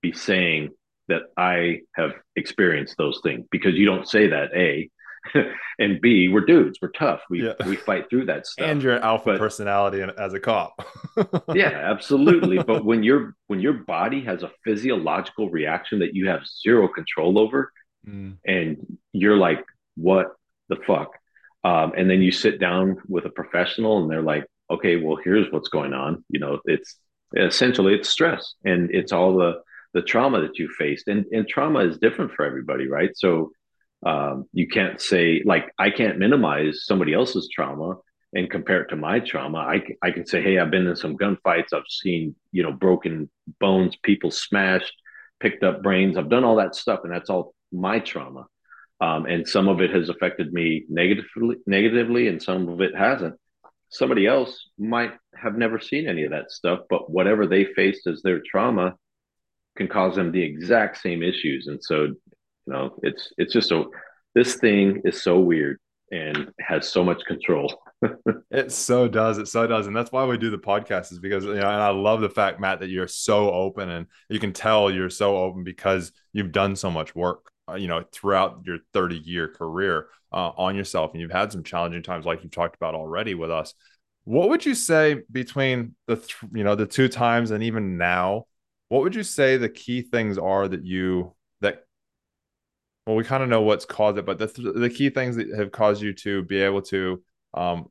be 0.01 0.13
saying 0.13 0.71
that 1.09 1.23
I 1.37 1.81
have 1.95 2.13
experienced 2.37 2.97
those 2.97 3.21
things 3.23 3.45
because 3.51 3.75
you 3.75 3.85
don't 3.85 4.09
say 4.09 4.29
that, 4.29 4.55
A. 4.55 4.89
and 5.79 6.01
B, 6.01 6.29
we're 6.29 6.45
dudes, 6.45 6.79
we're 6.81 6.91
tough. 6.91 7.23
We 7.31 7.45
yeah. 7.45 7.55
we 7.67 7.77
fight 7.77 8.09
through 8.11 8.27
that 8.27 8.47
stuff. 8.47 8.69
And 8.69 8.83
you're 8.83 8.97
an 8.97 9.03
alpha 9.03 9.33
but, 9.33 9.39
personality 9.39 10.03
as 10.19 10.35
a 10.35 10.41
cop. 10.41 10.85
yeah, 11.55 11.91
absolutely. 11.91 12.59
But 12.63 12.85
when 12.85 13.03
your 13.03 13.35
when 13.47 13.61
your 13.61 13.75
body 13.75 14.23
has 14.23 14.43
a 14.43 14.51
physiological 14.65 15.51
reaction 15.51 16.01
that 16.01 16.15
you 16.15 16.29
have 16.29 16.47
zero 16.47 16.89
control 16.89 17.39
over, 17.39 17.73
mm. 18.07 18.37
and 18.45 18.99
you're 19.13 19.37
like, 19.37 19.65
what 19.97 20.33
the 20.69 20.77
fuck? 20.87 21.13
Um, 21.65 21.93
and 21.97 22.11
then 22.11 22.21
you 22.23 22.33
sit 22.33 22.59
down 22.59 22.99
with 23.09 23.25
a 23.25 23.31
professional 23.31 24.03
and 24.03 24.11
they're 24.11 24.23
like, 24.23 24.47
okay, 24.71 24.97
well, 24.97 25.17
here's 25.23 25.51
what's 25.53 25.69
going 25.69 25.93
on. 25.93 26.25
You 26.29 26.41
know, 26.41 26.59
it's 26.65 26.97
essentially 27.37 27.95
it's 27.95 28.09
stress 28.09 28.55
and 28.65 28.91
it's 28.91 29.13
all 29.13 29.37
the 29.37 29.63
the 29.95 30.03
trauma 30.03 30.41
that 30.41 30.59
you 30.59 30.69
faced 30.79 31.09
and 31.09 31.25
and 31.33 31.49
trauma 31.49 31.81
is 31.81 31.99
different 31.99 32.33
for 32.33 32.45
everybody 32.45 32.89
right 32.89 33.11
so 33.15 33.51
um, 34.05 34.47
you 34.53 34.67
can't 34.67 35.01
say 35.01 35.43
like 35.45 35.73
i 35.79 35.91
can't 35.91 36.19
minimize 36.19 36.85
somebody 36.85 37.15
else's 37.15 37.49
trauma 37.53 37.95
and 38.35 38.51
compare 38.51 38.81
it 38.81 38.89
to 38.89 38.97
my 38.97 39.21
trauma. 39.21 39.59
I, 39.59 39.83
I 40.03 40.11
can 40.11 40.27
say 40.27 40.43
hey 40.43 40.59
i've 40.59 40.71
been 40.71 40.87
in 40.87 40.97
some 40.97 41.17
gunfights. 41.17 41.73
I've 41.73 41.83
seen 41.89 42.35
you 42.51 42.63
know 42.63 42.73
broken 42.73 43.31
bones 43.61 43.97
people 44.03 44.31
smashed 44.31 44.95
picked 45.41 45.65
up 45.65 45.83
brains. 45.83 46.17
I've 46.17 46.31
done 46.31 46.45
all 46.45 46.57
that 46.57 46.75
stuff 46.75 47.01
and 47.05 47.13
that's 47.13 47.29
all 47.29 47.55
my 47.73 47.99
trauma. 47.99 48.47
Um, 49.01 49.27
and 49.27 49.47
some 49.47 49.67
of 49.67 49.81
it 49.81 49.91
has 49.91 50.09
affected 50.09 50.53
me 50.53 50.85
negatively 50.89 51.57
negatively 51.67 52.29
and 52.29 52.43
some 52.43 52.69
of 52.69 52.81
it 52.81 52.97
hasn't. 52.97 53.35
Somebody 53.91 54.27
else 54.27 54.71
might 54.79 55.13
have 55.35 55.57
never 55.57 55.79
seen 55.79 56.09
any 56.09 56.23
of 56.25 56.31
that 56.31 56.51
stuff, 56.51 56.81
but 56.89 57.11
whatever 57.11 57.47
they 57.47 57.65
faced 57.65 58.07
as 58.07 58.23
their 58.23 58.41
trauma 58.41 58.95
can 59.77 59.89
cause 59.89 60.17
them 60.17 60.33
the 60.33 60.43
exact 60.43 60.99
same 60.99 61.23
issues. 61.23 61.67
And 61.67 61.83
so, 61.83 62.15
you 62.67 62.73
know, 62.73 62.99
it's 63.03 63.33
it's 63.39 63.53
just 63.53 63.71
a 63.73 63.85
this 64.35 64.57
thing 64.57 65.03
is 65.05 65.23
so 65.23 65.39
weird 65.39 65.79
and 66.13 66.53
has 66.61 66.89
so 66.89 67.03
much 67.03 67.25
control. 67.25 67.83
it 68.51 68.71
so 68.71 69.09
does. 69.09 69.39
It 69.39 69.49
so 69.49 69.67
does. 69.67 69.87
And 69.87 69.97
that's 69.97 70.13
why 70.13 70.27
we 70.27 70.37
do 70.37 70.51
the 70.51 70.59
podcast 70.59 71.11
is 71.11 71.19
because, 71.19 71.45
you 71.45 71.55
know, 71.55 71.61
and 71.61 71.83
I 71.83 71.89
love 71.89 72.21
the 72.21 72.29
fact, 72.29 72.61
Matt, 72.61 72.81
that 72.81 72.91
you're 72.91 73.09
so 73.09 73.51
open 73.51 73.89
and 73.89 74.07
you 74.29 74.39
can 74.39 74.53
tell 74.53 74.91
you're 74.91 75.09
so 75.09 75.39
open 75.39 75.65
because 75.65 76.13
you've 76.35 76.53
done 76.53 76.77
so 76.77 76.91
much 76.91 77.15
work, 77.15 77.51
uh, 77.69 77.75
you 77.75 77.89
know, 77.89 78.05
throughout 78.13 78.61
your 78.65 78.79
30 78.93 79.17
year 79.25 79.49
career 79.49 80.09
uh, 80.33 80.51
on 80.57 80.77
yourself. 80.77 81.13
And 81.13 81.21
you've 81.23 81.33
had 81.33 81.51
some 81.51 81.65
challenging 81.65 82.03
times, 82.03 82.27
like 82.27 82.43
you've 82.43 82.53
talked 82.53 82.77
about 82.77 82.95
already 82.95 83.35
with 83.35 83.51
us. 83.51 83.73
What 84.25 84.51
would 84.51 84.67
you 84.67 84.75
say 84.75 85.23
between 85.33 85.95
the, 86.07 86.17
th- 86.17 86.37
you 86.53 86.63
know, 86.63 86.75
the 86.75 86.87
two 86.87 87.09
times 87.09 87.51
and 87.51 87.63
even 87.63 87.97
now, 87.97 88.45
what 88.89 89.03
would 89.03 89.15
you 89.15 89.23
say 89.23 89.57
the 89.57 89.71
key 89.71 90.03
things 90.03 90.37
are 90.37 90.69
that 90.69 90.85
you, 90.85 91.35
well, 93.07 93.17
we 93.17 93.25
kind 93.25 93.43
of 93.43 93.49
know 93.49 93.63
what's 93.63 93.85
caused 93.85 94.19
it, 94.19 94.27
but 94.27 94.39
the, 94.39 94.47
th- 94.47 94.75
the 94.75 94.91
key 94.91 95.11
things 95.11 95.37
that 95.37 95.49
have 95.57 95.73
caused 95.73 96.03
you 96.03 96.13
to 96.15 96.43
be 96.45 96.61
able 96.61 96.83
to 96.83 97.23
um, 97.55 97.87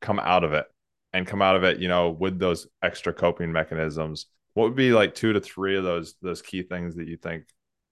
come 0.00 0.18
out 0.18 0.44
of 0.44 0.52
it 0.52 0.66
and 1.12 1.26
come 1.26 1.40
out 1.40 1.56
of 1.56 1.64
it, 1.64 1.78
you 1.78 1.88
know, 1.88 2.10
with 2.10 2.38
those 2.38 2.66
extra 2.82 3.12
coping 3.12 3.52
mechanisms. 3.52 4.26
What 4.54 4.64
would 4.64 4.76
be 4.76 4.92
like 4.92 5.14
two 5.14 5.32
to 5.32 5.40
three 5.40 5.76
of 5.76 5.84
those 5.84 6.14
those 6.22 6.42
key 6.42 6.62
things 6.62 6.96
that 6.96 7.06
you 7.06 7.16
think 7.16 7.44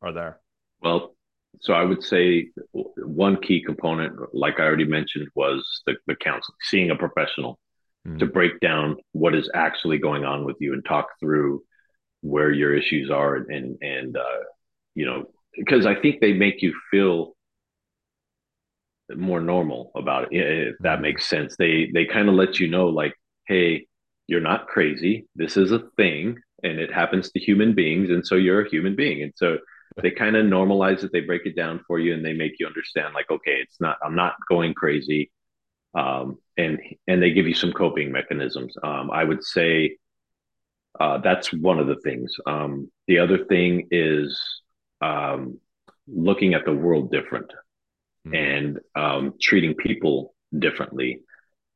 are 0.02 0.12
there? 0.12 0.40
Well, 0.80 1.14
so 1.60 1.72
I 1.74 1.84
would 1.84 2.02
say 2.02 2.48
one 2.72 3.40
key 3.40 3.62
component, 3.62 4.34
like 4.34 4.58
I 4.58 4.64
already 4.64 4.86
mentioned, 4.86 5.28
was 5.34 5.82
the, 5.86 5.94
the 6.06 6.16
counseling, 6.16 6.56
seeing 6.62 6.90
a 6.90 6.96
professional 6.96 7.58
mm. 8.06 8.18
to 8.18 8.26
break 8.26 8.58
down 8.60 8.96
what 9.12 9.34
is 9.34 9.48
actually 9.54 9.98
going 9.98 10.24
on 10.24 10.44
with 10.44 10.56
you 10.58 10.72
and 10.72 10.84
talk 10.84 11.08
through 11.20 11.62
where 12.22 12.50
your 12.50 12.74
issues 12.74 13.10
are 13.10 13.36
and 13.36 13.50
and, 13.50 13.78
and 13.82 14.16
uh, 14.16 14.42
you 14.94 15.06
know 15.06 15.26
because 15.56 15.86
I 15.86 15.94
think 15.94 16.20
they 16.20 16.32
make 16.32 16.62
you 16.62 16.74
feel 16.90 17.34
more 19.14 19.40
normal 19.40 19.90
about 19.94 20.32
it 20.32 20.68
if 20.68 20.76
that 20.80 20.94
mm-hmm. 20.94 21.02
makes 21.02 21.26
sense. 21.26 21.56
They 21.56 21.90
they 21.92 22.06
kind 22.06 22.28
of 22.28 22.34
let 22.34 22.58
you 22.58 22.68
know 22.68 22.88
like 22.88 23.14
hey 23.46 23.86
you're 24.26 24.40
not 24.40 24.66
crazy. 24.66 25.26
This 25.34 25.56
is 25.56 25.72
a 25.72 25.82
thing 25.96 26.38
and 26.62 26.78
it 26.78 26.92
happens 26.92 27.30
to 27.30 27.38
human 27.40 27.74
beings 27.74 28.10
and 28.10 28.26
so 28.26 28.36
you're 28.36 28.64
a 28.64 28.70
human 28.70 28.96
being. 28.96 29.22
And 29.22 29.32
so 29.36 29.58
they 30.02 30.10
kind 30.10 30.34
of 30.34 30.46
normalize 30.46 31.04
it 31.04 31.12
they 31.12 31.20
break 31.20 31.42
it 31.44 31.54
down 31.54 31.80
for 31.86 31.98
you 31.98 32.14
and 32.14 32.24
they 32.24 32.32
make 32.32 32.54
you 32.58 32.66
understand 32.66 33.14
like 33.14 33.30
okay 33.30 33.58
it's 33.60 33.80
not 33.80 33.96
i'm 34.02 34.14
not 34.14 34.34
going 34.48 34.74
crazy. 34.74 35.30
Um, 35.94 36.38
and 36.56 36.80
and 37.06 37.22
they 37.22 37.32
give 37.32 37.46
you 37.46 37.54
some 37.54 37.72
coping 37.72 38.10
mechanisms. 38.10 38.74
Um, 38.82 39.10
i 39.10 39.22
would 39.22 39.44
say 39.44 39.96
uh, 41.00 41.18
that's 41.18 41.52
one 41.52 41.78
of 41.78 41.86
the 41.86 42.00
things. 42.04 42.34
Um, 42.46 42.90
the 43.08 43.18
other 43.18 43.44
thing 43.46 43.88
is 43.90 44.40
um, 45.04 45.58
looking 46.08 46.54
at 46.54 46.64
the 46.64 46.72
world 46.72 47.10
different 47.10 47.50
mm-hmm. 48.26 48.34
and 48.34 48.80
um, 48.94 49.34
treating 49.40 49.74
people 49.74 50.34
differently 50.56 51.20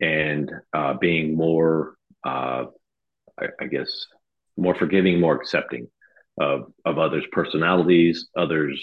and 0.01 0.51
uh, 0.73 0.95
being 0.95 1.37
more, 1.37 1.95
uh, 2.25 2.65
I, 3.39 3.47
I, 3.61 3.67
guess, 3.67 4.07
more 4.57 4.75
forgiving, 4.75 5.21
more 5.21 5.35
accepting 5.35 5.89
of, 6.41 6.73
of 6.85 6.99
others' 6.99 7.25
personalities, 7.33 8.29
others' 8.37 8.83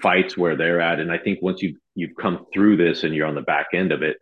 fights 0.00 0.36
where 0.36 0.56
they're 0.56 0.80
at. 0.80 1.00
And 1.00 1.10
I 1.10 1.18
think 1.18 1.40
once 1.42 1.62
you 1.62 1.76
you've 1.94 2.16
come 2.20 2.46
through 2.54 2.76
this 2.76 3.02
and 3.02 3.14
you're 3.14 3.26
on 3.26 3.34
the 3.34 3.42
back 3.42 3.68
end 3.74 3.92
of 3.92 4.02
it, 4.02 4.16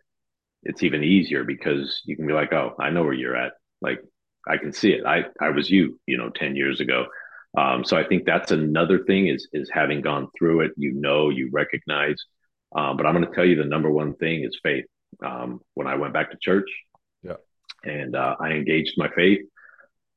it's 0.63 0.83
even 0.83 1.03
easier 1.03 1.43
because 1.43 2.01
you 2.05 2.15
can 2.15 2.27
be 2.27 2.33
like, 2.33 2.51
oh, 2.51 2.75
I 2.79 2.89
know 2.89 3.03
where 3.03 3.13
you're 3.13 3.35
at. 3.35 3.53
Like 3.81 3.99
I 4.47 4.57
can 4.57 4.73
see 4.73 4.91
it. 4.91 5.05
I 5.05 5.25
I 5.39 5.49
was 5.49 5.69
you, 5.69 5.99
you 6.05 6.17
know, 6.17 6.29
ten 6.29 6.55
years 6.55 6.79
ago. 6.79 7.05
Um, 7.57 7.83
so 7.83 7.97
I 7.97 8.03
think 8.03 8.25
that's 8.25 8.51
another 8.51 9.03
thing 9.05 9.27
is 9.27 9.47
is 9.53 9.69
having 9.73 10.01
gone 10.01 10.27
through 10.37 10.61
it, 10.61 10.71
you 10.77 10.93
know, 10.93 11.29
you 11.29 11.49
recognize. 11.51 12.15
Um, 12.75 12.97
but 12.97 13.05
I'm 13.05 13.15
going 13.15 13.27
to 13.27 13.33
tell 13.33 13.45
you 13.45 13.55
the 13.55 13.65
number 13.65 13.89
one 13.89 14.15
thing 14.15 14.43
is 14.43 14.59
faith. 14.61 14.85
Um, 15.25 15.59
when 15.73 15.87
I 15.87 15.95
went 15.95 16.13
back 16.13 16.29
to 16.31 16.37
church, 16.39 16.69
yeah, 17.23 17.37
and 17.83 18.15
uh, 18.15 18.35
I 18.39 18.51
engaged 18.51 18.93
my 18.97 19.09
faith, 19.15 19.39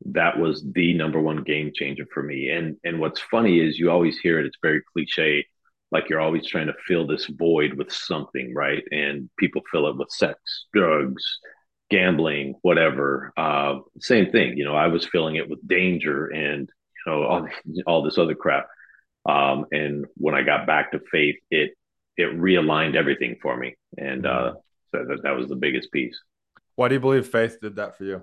that 0.07 0.39
was 0.39 0.65
the 0.75 0.93
number 0.95 1.21
one 1.21 1.43
game 1.43 1.73
changer 1.75 2.05
for 2.13 2.23
me. 2.23 2.51
And 2.51 2.77
and 2.85 3.01
what's 3.01 3.21
funny 3.21 3.61
is 3.61 3.79
you 3.79 3.91
always 3.91 4.19
hear 4.19 4.39
it; 4.39 4.47
it's 4.47 4.59
very 4.61 4.83
cliche, 4.93 5.47
like 5.91 6.11
you're 6.11 6.21
always 6.21 6.47
trying 6.47 6.67
to 6.67 6.75
fill 6.87 7.07
this 7.07 7.27
void 7.27 7.75
with 7.75 7.91
something, 7.91 8.53
right? 8.55 8.85
And 8.93 9.31
people 9.39 9.63
fill 9.71 9.87
it 9.89 9.97
with 9.97 10.11
sex, 10.11 10.39
drugs, 10.75 11.25
gambling, 11.91 12.57
whatever. 12.61 13.33
Uh, 13.37 13.79
same 14.01 14.31
thing, 14.31 14.59
you 14.59 14.65
know. 14.65 14.77
I 14.77 14.89
was 14.89 15.07
filling 15.07 15.37
it 15.37 15.49
with 15.49 15.67
danger 15.67 16.27
and 16.27 16.69
you 17.07 17.13
know 17.13 17.25
all 17.25 17.49
all 17.87 18.03
this 18.03 18.19
other 18.19 18.35
crap. 18.35 18.67
Um, 19.25 19.67
and 19.71 20.07
when 20.17 20.35
I 20.35 20.43
got 20.43 20.67
back 20.67 20.93
to 20.93 21.01
faith, 21.11 21.37
it 21.51 21.73
it 22.17 22.37
realigned 22.37 22.97
everything 22.97 23.37
for 23.41 23.57
me, 23.57 23.77
and 23.97 24.27
uh, 24.27 24.55
so 24.93 25.05
that 25.05 25.23
that 25.23 25.37
was 25.37 25.49
the 25.49 25.57
biggest 25.57 25.93
piece. 25.93 26.19
Why 26.75 26.89
do 26.89 26.95
you 26.95 27.01
believe 27.01 27.27
faith 27.27 27.59
did 27.61 27.77
that 27.77 27.97
for 27.97 28.05
you? 28.05 28.23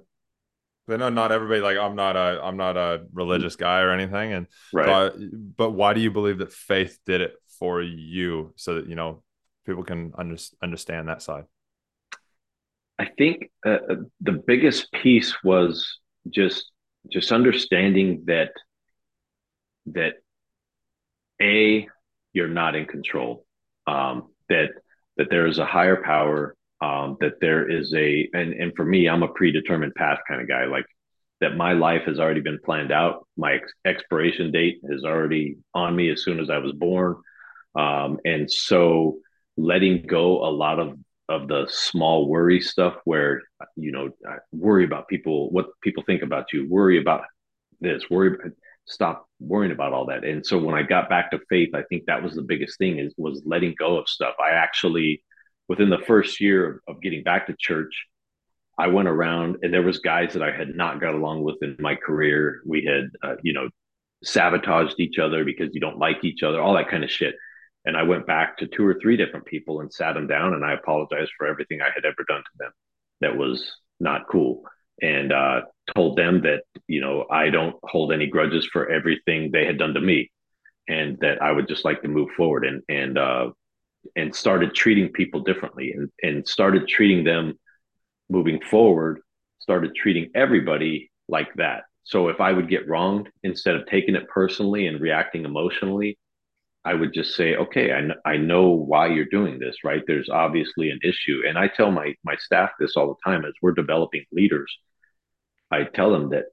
I 0.89 0.97
know 0.97 1.09
not 1.09 1.31
everybody 1.31 1.61
like 1.61 1.77
I'm 1.77 1.95
not 1.95 2.15
a 2.15 2.39
I'm 2.43 2.57
not 2.57 2.77
a 2.77 3.05
religious 3.13 3.55
guy 3.55 3.81
or 3.81 3.91
anything, 3.91 4.33
and 4.33 4.47
right. 4.73 5.11
but 5.55 5.71
why 5.71 5.93
do 5.93 6.01
you 6.01 6.11
believe 6.11 6.39
that 6.39 6.51
faith 6.51 6.99
did 7.05 7.21
it 7.21 7.33
for 7.59 7.81
you 7.81 8.53
so 8.55 8.75
that 8.75 8.87
you 8.87 8.95
know 8.95 9.23
people 9.65 9.83
can 9.83 10.13
under, 10.17 10.37
understand 10.61 11.07
that 11.07 11.21
side? 11.21 11.45
I 12.97 13.05
think 13.17 13.51
uh, 13.65 13.77
uh 13.89 13.95
the 14.21 14.43
biggest 14.45 14.91
piece 14.91 15.35
was 15.43 15.99
just 16.29 16.71
just 17.11 17.31
understanding 17.31 18.23
that 18.25 18.51
that 19.93 20.13
a 21.41 21.87
you're 22.33 22.47
not 22.47 22.75
in 22.75 22.85
control 22.85 23.45
um, 23.87 24.29
that 24.49 24.69
that 25.17 25.29
there 25.29 25.47
is 25.47 25.59
a 25.59 25.65
higher 25.65 26.01
power 26.03 26.55
um, 26.81 27.17
that 27.19 27.39
there 27.41 27.69
is 27.69 27.93
a 27.93 28.29
and 28.33 28.53
and 28.53 28.73
for 28.75 28.85
me 28.85 29.07
i'm 29.07 29.23
a 29.23 29.27
predetermined 29.27 29.95
path 29.95 30.19
kind 30.27 30.41
of 30.41 30.47
guy 30.47 30.65
like 30.65 30.85
that 31.41 31.55
my 31.55 31.73
life 31.73 32.03
has 32.05 32.19
already 32.19 32.41
been 32.41 32.59
planned 32.63 32.91
out. 32.91 33.25
My 33.37 33.53
ex- 33.53 33.73
expiration 33.85 34.51
date 34.51 34.79
is 34.83 35.03
already 35.03 35.57
on 35.73 35.95
me 35.95 36.09
as 36.09 36.23
soon 36.23 36.39
as 36.39 36.49
i 36.49 36.57
was 36.57 36.73
born. 36.73 37.15
Um, 37.75 38.19
and 38.25 38.51
so 38.51 39.19
letting 39.57 40.05
go 40.05 40.43
a 40.45 40.51
lot 40.51 40.79
of 40.79 40.97
of 41.27 41.47
the 41.47 41.67
small 41.69 42.27
worry 42.27 42.59
stuff 42.59 42.95
where 43.05 43.43
you 43.75 43.91
know 43.91 44.09
worry 44.51 44.83
about 44.83 45.07
people 45.07 45.51
what 45.51 45.67
people 45.81 46.03
think 46.05 46.23
about 46.23 46.51
you 46.51 46.67
worry 46.67 46.99
about 46.99 47.21
this 47.79 48.09
worry 48.09 48.35
stop 48.89 49.27
worrying 49.39 49.71
about 49.71 49.93
all 49.93 50.07
that. 50.07 50.23
And 50.23 50.45
so 50.45 50.57
when 50.57 50.75
i 50.75 50.83
got 50.83 51.09
back 51.09 51.31
to 51.31 51.39
faith 51.49 51.69
i 51.73 51.83
think 51.83 52.03
that 52.05 52.23
was 52.23 52.33
the 52.35 52.41
biggest 52.41 52.77
thing 52.77 52.99
is 52.99 53.13
was 53.17 53.41
letting 53.45 53.75
go 53.77 53.97
of 53.97 54.09
stuff. 54.09 54.35
I 54.39 54.51
actually 54.51 55.23
within 55.67 55.89
the 55.89 55.99
first 55.99 56.41
year 56.41 56.81
of 56.87 57.01
getting 57.01 57.23
back 57.23 57.47
to 57.47 57.55
church 57.57 58.07
i 58.77 58.87
went 58.87 59.07
around 59.07 59.57
and 59.61 59.73
there 59.73 59.83
was 59.83 59.99
guys 59.99 60.33
that 60.33 60.43
i 60.43 60.51
had 60.51 60.75
not 60.75 60.99
got 60.99 61.13
along 61.15 61.43
with 61.43 61.57
in 61.61 61.75
my 61.79 61.95
career. 61.95 62.61
We 62.65 62.83
had 62.85 63.09
uh, 63.23 63.35
you 63.43 63.53
know 63.53 63.69
sabotaged 64.23 64.99
each 64.99 65.17
other 65.19 65.45
because 65.45 65.69
you 65.73 65.79
don't 65.79 65.97
like 65.97 66.23
each 66.23 66.43
other 66.43 66.61
all 66.61 66.73
that 66.73 66.89
kind 66.89 67.03
of 67.03 67.11
shit. 67.11 67.35
And 67.85 67.95
I 67.95 68.03
went 68.03 68.27
back 68.27 68.57
to 68.57 68.67
two 68.67 68.85
or 68.85 68.99
three 68.99 69.15
different 69.15 69.45
people 69.45 69.79
and 69.79 69.93
sat 69.93 70.13
them 70.13 70.27
down 70.27 70.53
and 70.53 70.65
I 70.65 70.73
apologized 70.73 71.31
for 71.37 71.47
everything 71.47 71.81
I 71.81 71.91
had 71.95 72.05
ever 72.05 72.25
done 72.27 72.41
to 72.41 72.57
them 72.59 72.71
that 73.21 73.37
was 73.37 73.77
not 73.99 74.27
cool. 74.27 74.63
And 75.01 75.31
uh, 75.31 75.61
told 75.95 76.17
them 76.17 76.41
that, 76.41 76.63
you 76.87 77.01
know, 77.01 77.25
I 77.31 77.49
don't 77.49 77.75
hold 77.83 78.11
any 78.11 78.27
grudges 78.27 78.67
for 78.71 78.89
everything 78.89 79.49
they 79.51 79.65
had 79.65 79.77
done 79.77 79.93
to 79.93 80.01
me 80.01 80.29
and 80.87 81.17
that 81.19 81.41
I 81.41 81.51
would 81.51 81.67
just 81.67 81.85
like 81.85 82.01
to 82.01 82.07
move 82.07 82.29
forward 82.35 82.65
and, 82.65 82.81
and, 82.89 83.17
uh, 83.17 83.49
and 84.15 84.35
started 84.35 84.75
treating 84.75 85.09
people 85.09 85.41
differently 85.41 85.93
and, 85.93 86.09
and 86.21 86.47
started 86.47 86.87
treating 86.87 87.23
them 87.23 87.57
moving 88.29 88.59
forward, 88.61 89.21
started 89.59 89.95
treating 89.95 90.29
everybody 90.35 91.11
like 91.27 91.53
that. 91.55 91.83
So 92.03 92.27
if 92.27 92.41
I 92.41 92.51
would 92.51 92.69
get 92.69 92.87
wronged, 92.87 93.29
instead 93.43 93.75
of 93.75 93.85
taking 93.87 94.15
it 94.15 94.27
personally 94.27 94.87
and 94.87 94.99
reacting 94.99 95.45
emotionally, 95.45 96.17
I 96.89 96.95
would 96.95 97.13
just 97.13 97.35
say, 97.35 97.55
okay, 97.55 97.91
I, 97.93 98.31
I 98.31 98.37
know 98.37 98.69
why 98.69 99.09
you're 99.09 99.25
doing 99.25 99.59
this, 99.59 99.83
right? 99.83 100.01
There's 100.07 100.27
obviously 100.27 100.89
an 100.89 100.97
issue. 101.03 101.43
And 101.47 101.55
I 101.55 101.67
tell 101.67 101.91
my, 101.91 102.15
my 102.23 102.35
staff 102.37 102.71
this 102.79 102.97
all 102.97 103.09
the 103.09 103.29
time 103.31 103.45
as 103.45 103.53
we're 103.61 103.73
developing 103.73 104.25
leaders. 104.31 104.75
I 105.69 105.83
tell 105.83 106.09
them 106.09 106.29
that 106.31 106.45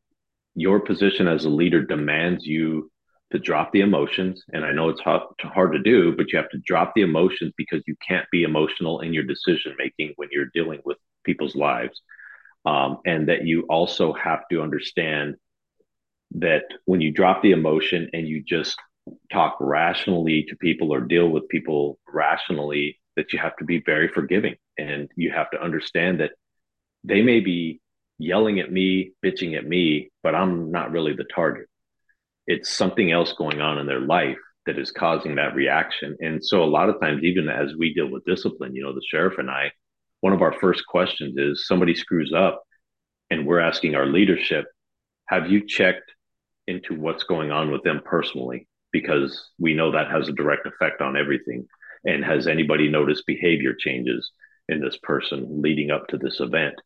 your 0.55 0.81
position 0.81 1.27
as 1.27 1.47
a 1.47 1.49
leader 1.49 1.83
demands 1.83 2.45
you 2.45 2.91
to 3.33 3.39
drop 3.39 3.73
the 3.73 3.81
emotions. 3.81 4.43
And 4.53 4.63
I 4.63 4.73
know 4.73 4.91
it's 4.91 5.01
hard, 5.01 5.23
hard 5.41 5.73
to 5.73 5.79
do, 5.79 6.15
but 6.15 6.31
you 6.31 6.39
have 6.39 6.51
to 6.51 6.61
drop 6.67 6.93
the 6.95 7.01
emotions 7.01 7.55
because 7.57 7.83
you 7.87 7.97
can't 8.07 8.27
be 8.31 8.43
emotional 8.43 9.01
in 9.01 9.15
your 9.15 9.25
decision 9.25 9.75
making 9.79 10.13
when 10.17 10.29
you're 10.31 10.51
dealing 10.53 10.81
with 10.85 10.99
people's 11.25 11.57
lives. 11.57 12.03
Um, 12.67 12.99
and 13.07 13.31
that 13.31 13.47
you 13.47 13.63
also 13.71 14.13
have 14.13 14.41
to 14.51 14.61
understand 14.61 15.37
that 16.33 16.65
when 16.85 17.01
you 17.01 17.11
drop 17.11 17.41
the 17.41 17.53
emotion 17.53 18.11
and 18.13 18.29
you 18.29 18.43
just 18.43 18.77
talk 19.33 19.57
rationally 19.61 20.45
to 20.49 20.57
people 20.57 20.93
or 20.93 21.01
deal 21.01 21.29
with 21.29 21.49
people 21.49 21.99
rationally 22.09 22.99
that 23.17 23.33
you 23.33 23.39
have 23.39 23.57
to 23.57 23.65
be 23.65 23.83
very 23.85 24.09
forgiving. 24.09 24.57
And 24.79 25.11
you 25.17 25.33
have 25.33 25.51
to 25.51 25.63
understand 25.63 26.21
that 26.21 26.33
they 27.05 27.23
may 27.23 27.41
be 27.41 27.81
yelling 28.19 28.61
at 28.61 28.73
me 28.73 29.13
bitching 29.25 29.57
at 29.57 29.67
me 29.67 30.09
but 30.23 30.35
i'm 30.35 30.71
not 30.71 30.91
really 30.91 31.15
the 31.15 31.27
target. 31.35 31.67
It's 32.47 32.71
something 32.71 33.11
else 33.11 33.33
going 33.33 33.61
on 33.61 33.79
in 33.79 33.87
their 33.87 34.01
life 34.01 34.39
that 34.67 34.79
is 34.79 34.91
causing 34.91 35.35
that 35.35 35.55
reaction. 35.55 36.17
And 36.21 36.45
so 36.45 36.63
a 36.63 36.65
lot 36.65 36.89
of 36.89 37.01
times 37.01 37.23
even 37.25 37.49
as 37.49 37.75
we 37.79 37.93
deal 37.93 38.11
with 38.11 38.25
discipline 38.25 38.75
you 38.75 38.83
know 38.83 38.95
the 38.95 39.03
sheriff 39.11 39.39
and 39.39 39.51
i 39.51 39.71
one 40.21 40.33
of 40.33 40.43
our 40.43 40.53
first 40.53 40.87
questions 40.87 41.37
is 41.37 41.67
somebody 41.67 41.95
screws 41.95 42.33
up 42.35 42.63
and 43.31 43.47
we're 43.47 43.61
asking 43.61 43.95
our 43.95 44.07
leadership 44.07 44.65
have 45.27 45.51
you 45.51 45.67
checked 45.67 46.11
into 46.67 46.95
what's 46.95 47.25
going 47.25 47.51
on 47.51 47.71
with 47.71 47.83
them 47.83 48.01
personally 48.05 48.67
because 49.01 49.51
we 49.59 49.75
know 49.75 49.93
that 49.93 50.11
has 50.11 50.27
a 50.27 50.33
direct 50.33 50.67
effect 50.67 51.03
on 51.03 51.19
everything. 51.19 51.67
And 52.05 52.25
has 52.25 52.47
anybody 52.47 52.89
noticed 52.89 53.27
behavior 53.27 53.75
changes 53.75 54.31
in 54.71 54.81
this 54.81 54.97
person 55.03 55.61
leading 55.61 55.91
up 55.91 56.07
to 56.09 56.17
this 56.17 56.41
event? 56.41 56.77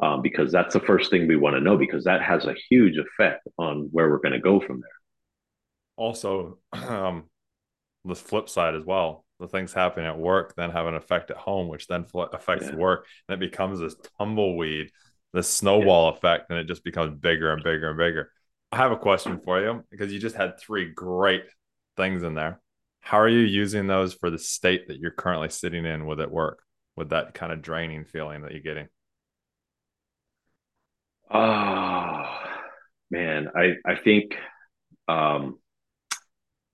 Um, 0.00 0.22
because 0.22 0.52
that's 0.52 0.74
the 0.74 0.80
first 0.80 1.10
thing 1.10 1.26
we 1.26 1.36
want 1.36 1.56
to 1.56 1.60
know 1.60 1.76
because 1.76 2.04
that 2.04 2.22
has 2.22 2.44
a 2.44 2.54
huge 2.70 2.98
effect 2.98 3.48
on 3.58 3.88
where 3.90 4.08
we're 4.08 4.20
going 4.20 4.34
to 4.34 4.38
go 4.38 4.60
from 4.60 4.80
there. 4.80 4.90
Also, 5.96 6.58
um, 6.72 7.24
the 8.04 8.14
flip 8.14 8.48
side 8.48 8.76
as 8.76 8.84
well, 8.84 9.24
the 9.40 9.48
things 9.48 9.72
happening 9.72 10.06
at 10.06 10.18
work 10.18 10.54
then 10.54 10.70
have 10.70 10.86
an 10.86 10.94
effect 10.94 11.30
at 11.30 11.36
home, 11.36 11.68
which 11.68 11.88
then 11.88 12.04
fl- 12.04 12.22
affects 12.22 12.66
yeah. 12.66 12.76
work, 12.76 13.06
and 13.28 13.34
it 13.34 13.50
becomes 13.50 13.80
this 13.80 13.96
tumbleweed, 14.18 14.90
this 15.32 15.48
snowball 15.48 16.10
yeah. 16.10 16.16
effect, 16.16 16.50
and 16.50 16.58
it 16.58 16.68
just 16.68 16.84
becomes 16.84 17.18
bigger 17.18 17.52
and 17.52 17.64
bigger 17.64 17.88
and 17.88 17.98
bigger. 17.98 18.30
I 18.76 18.80
have 18.80 18.92
a 18.92 18.96
question 18.98 19.40
for 19.42 19.58
you 19.58 19.82
because 19.90 20.12
you 20.12 20.18
just 20.18 20.36
had 20.36 20.60
three 20.60 20.92
great 20.92 21.44
things 21.96 22.22
in 22.22 22.34
there. 22.34 22.60
How 23.00 23.18
are 23.18 23.28
you 23.28 23.38
using 23.38 23.86
those 23.86 24.12
for 24.12 24.28
the 24.28 24.38
state 24.38 24.88
that 24.88 24.98
you're 24.98 25.12
currently 25.12 25.48
sitting 25.48 25.86
in 25.86 26.04
with 26.04 26.20
at 26.20 26.30
work, 26.30 26.58
with 26.94 27.08
that 27.08 27.32
kind 27.32 27.54
of 27.54 27.62
draining 27.62 28.04
feeling 28.04 28.42
that 28.42 28.52
you're 28.52 28.60
getting? 28.60 28.88
Oh 31.30 32.22
man, 33.10 33.48
I 33.56 33.76
I 33.90 33.96
think 33.96 34.34
um, 35.08 35.58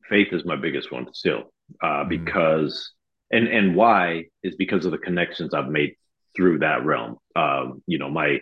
faith 0.09 0.33
is 0.33 0.45
my 0.45 0.57
biggest 0.57 0.91
one 0.91 1.07
still 1.15 1.53
uh, 1.81 1.87
mm-hmm. 1.87 2.09
because 2.09 2.91
and 3.31 3.47
and 3.47 3.77
why 3.77 4.25
is 4.43 4.57
because 4.57 4.87
of 4.87 4.91
the 4.91 4.99
connections 4.99 5.55
I've 5.55 5.69
made 5.69 5.95
through 6.35 6.59
that 6.61 6.85
realm. 6.85 7.19
Um, 7.37 7.81
you 7.87 7.99
know, 7.99 8.11
my 8.11 8.41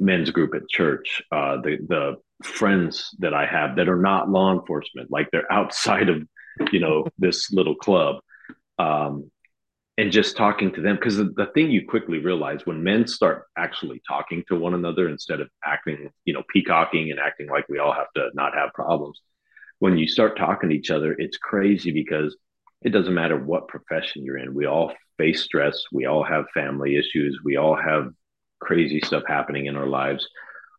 men's 0.00 0.30
group 0.30 0.54
at 0.54 0.68
church, 0.68 1.22
uh, 1.32 1.56
the 1.60 1.78
the 1.86 2.16
friends 2.42 3.10
that 3.18 3.34
I 3.34 3.46
have 3.46 3.76
that 3.76 3.88
are 3.88 4.00
not 4.00 4.30
law 4.30 4.52
enforcement, 4.52 5.10
like 5.10 5.28
they're 5.30 5.52
outside 5.52 6.08
of, 6.08 6.22
you 6.72 6.80
know, 6.80 7.06
this 7.18 7.52
little 7.52 7.74
club. 7.74 8.16
Um, 8.78 9.30
and 9.98 10.12
just 10.12 10.36
talking 10.36 10.72
to 10.72 10.80
them 10.80 10.94
because 10.94 11.16
the, 11.16 11.32
the, 11.36 11.46
thing 11.46 11.72
you 11.72 11.84
quickly 11.84 12.20
realize 12.20 12.64
when 12.64 12.84
men 12.84 13.06
start 13.08 13.46
actually 13.58 14.00
talking 14.06 14.44
to 14.46 14.56
one 14.56 14.72
another 14.72 15.08
instead 15.08 15.40
of 15.40 15.48
acting 15.64 16.08
you 16.24 16.32
know 16.32 16.42
peacocking 16.52 17.10
and 17.10 17.18
acting 17.18 17.48
like 17.48 17.68
we 17.68 17.80
all 17.80 17.92
have 17.92 18.06
to 18.14 18.28
not 18.32 18.54
have 18.54 18.72
problems 18.72 19.20
when 19.80 19.98
you 19.98 20.06
start 20.06 20.38
talking 20.38 20.70
to 20.70 20.76
each 20.76 20.90
other 20.90 21.16
it's 21.18 21.36
crazy 21.36 21.90
because 21.90 22.36
it 22.82 22.90
doesn't 22.90 23.14
matter 23.14 23.36
what 23.36 23.66
profession 23.66 24.24
you're 24.24 24.38
in 24.38 24.54
we 24.54 24.66
all 24.66 24.92
face 25.18 25.42
stress 25.42 25.82
we 25.92 26.06
all 26.06 26.22
have 26.22 26.44
family 26.54 26.96
issues 26.96 27.40
we 27.44 27.56
all 27.56 27.74
have 27.74 28.12
crazy 28.60 29.00
stuff 29.00 29.22
happening 29.26 29.66
in 29.66 29.76
our 29.76 29.86
lives. 29.86 30.26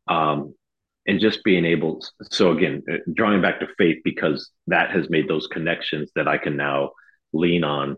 Um, 0.07 0.53
and 1.07 1.19
just 1.19 1.43
being 1.43 1.65
able 1.65 2.03
so 2.29 2.51
again 2.51 2.83
uh, 2.91 2.97
drawing 3.13 3.41
back 3.41 3.59
to 3.59 3.67
faith 3.77 3.97
because 4.03 4.51
that 4.67 4.91
has 4.91 5.09
made 5.09 5.27
those 5.27 5.47
connections 5.47 6.11
that 6.15 6.27
i 6.27 6.37
can 6.37 6.55
now 6.55 6.91
lean 7.33 7.63
on 7.63 7.95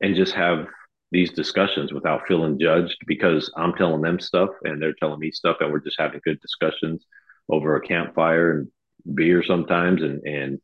and 0.00 0.16
just 0.16 0.34
have 0.34 0.66
these 1.12 1.30
discussions 1.30 1.92
without 1.92 2.26
feeling 2.26 2.58
judged 2.58 2.96
because 3.06 3.52
i'm 3.56 3.74
telling 3.74 4.00
them 4.00 4.18
stuff 4.18 4.50
and 4.64 4.80
they're 4.80 4.94
telling 4.94 5.20
me 5.20 5.30
stuff 5.30 5.58
and 5.60 5.70
we're 5.70 5.78
just 5.78 6.00
having 6.00 6.20
good 6.24 6.40
discussions 6.40 7.04
over 7.48 7.76
a 7.76 7.80
campfire 7.80 8.58
and 8.58 8.68
beer 9.14 9.42
sometimes 9.42 10.02
and 10.02 10.22
and 10.26 10.60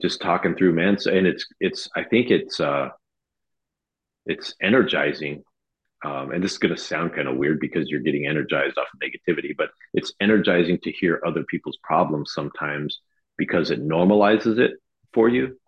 just 0.00 0.20
talking 0.20 0.54
through 0.54 0.72
man. 0.72 0.96
And 1.06 1.26
it's 1.26 1.46
it's 1.60 1.88
i 1.96 2.04
think 2.04 2.30
it's 2.30 2.60
uh 2.60 2.88
it's 4.26 4.54
energizing 4.60 5.42
um, 6.04 6.30
and 6.30 6.42
this 6.42 6.52
is 6.52 6.58
going 6.58 6.74
to 6.74 6.80
sound 6.80 7.14
kind 7.14 7.28
of 7.28 7.36
weird 7.36 7.58
because 7.60 7.88
you're 7.88 8.00
getting 8.00 8.26
energized 8.26 8.78
off 8.78 8.86
of 8.92 9.00
negativity, 9.00 9.56
but 9.56 9.70
it's 9.94 10.12
energizing 10.20 10.78
to 10.82 10.92
hear 10.92 11.20
other 11.26 11.42
people's 11.44 11.78
problems 11.82 12.32
sometimes 12.32 13.00
because 13.36 13.70
it 13.70 13.82
normalizes 13.82 14.58
it 14.58 14.72
for 15.12 15.28
you. 15.28 15.58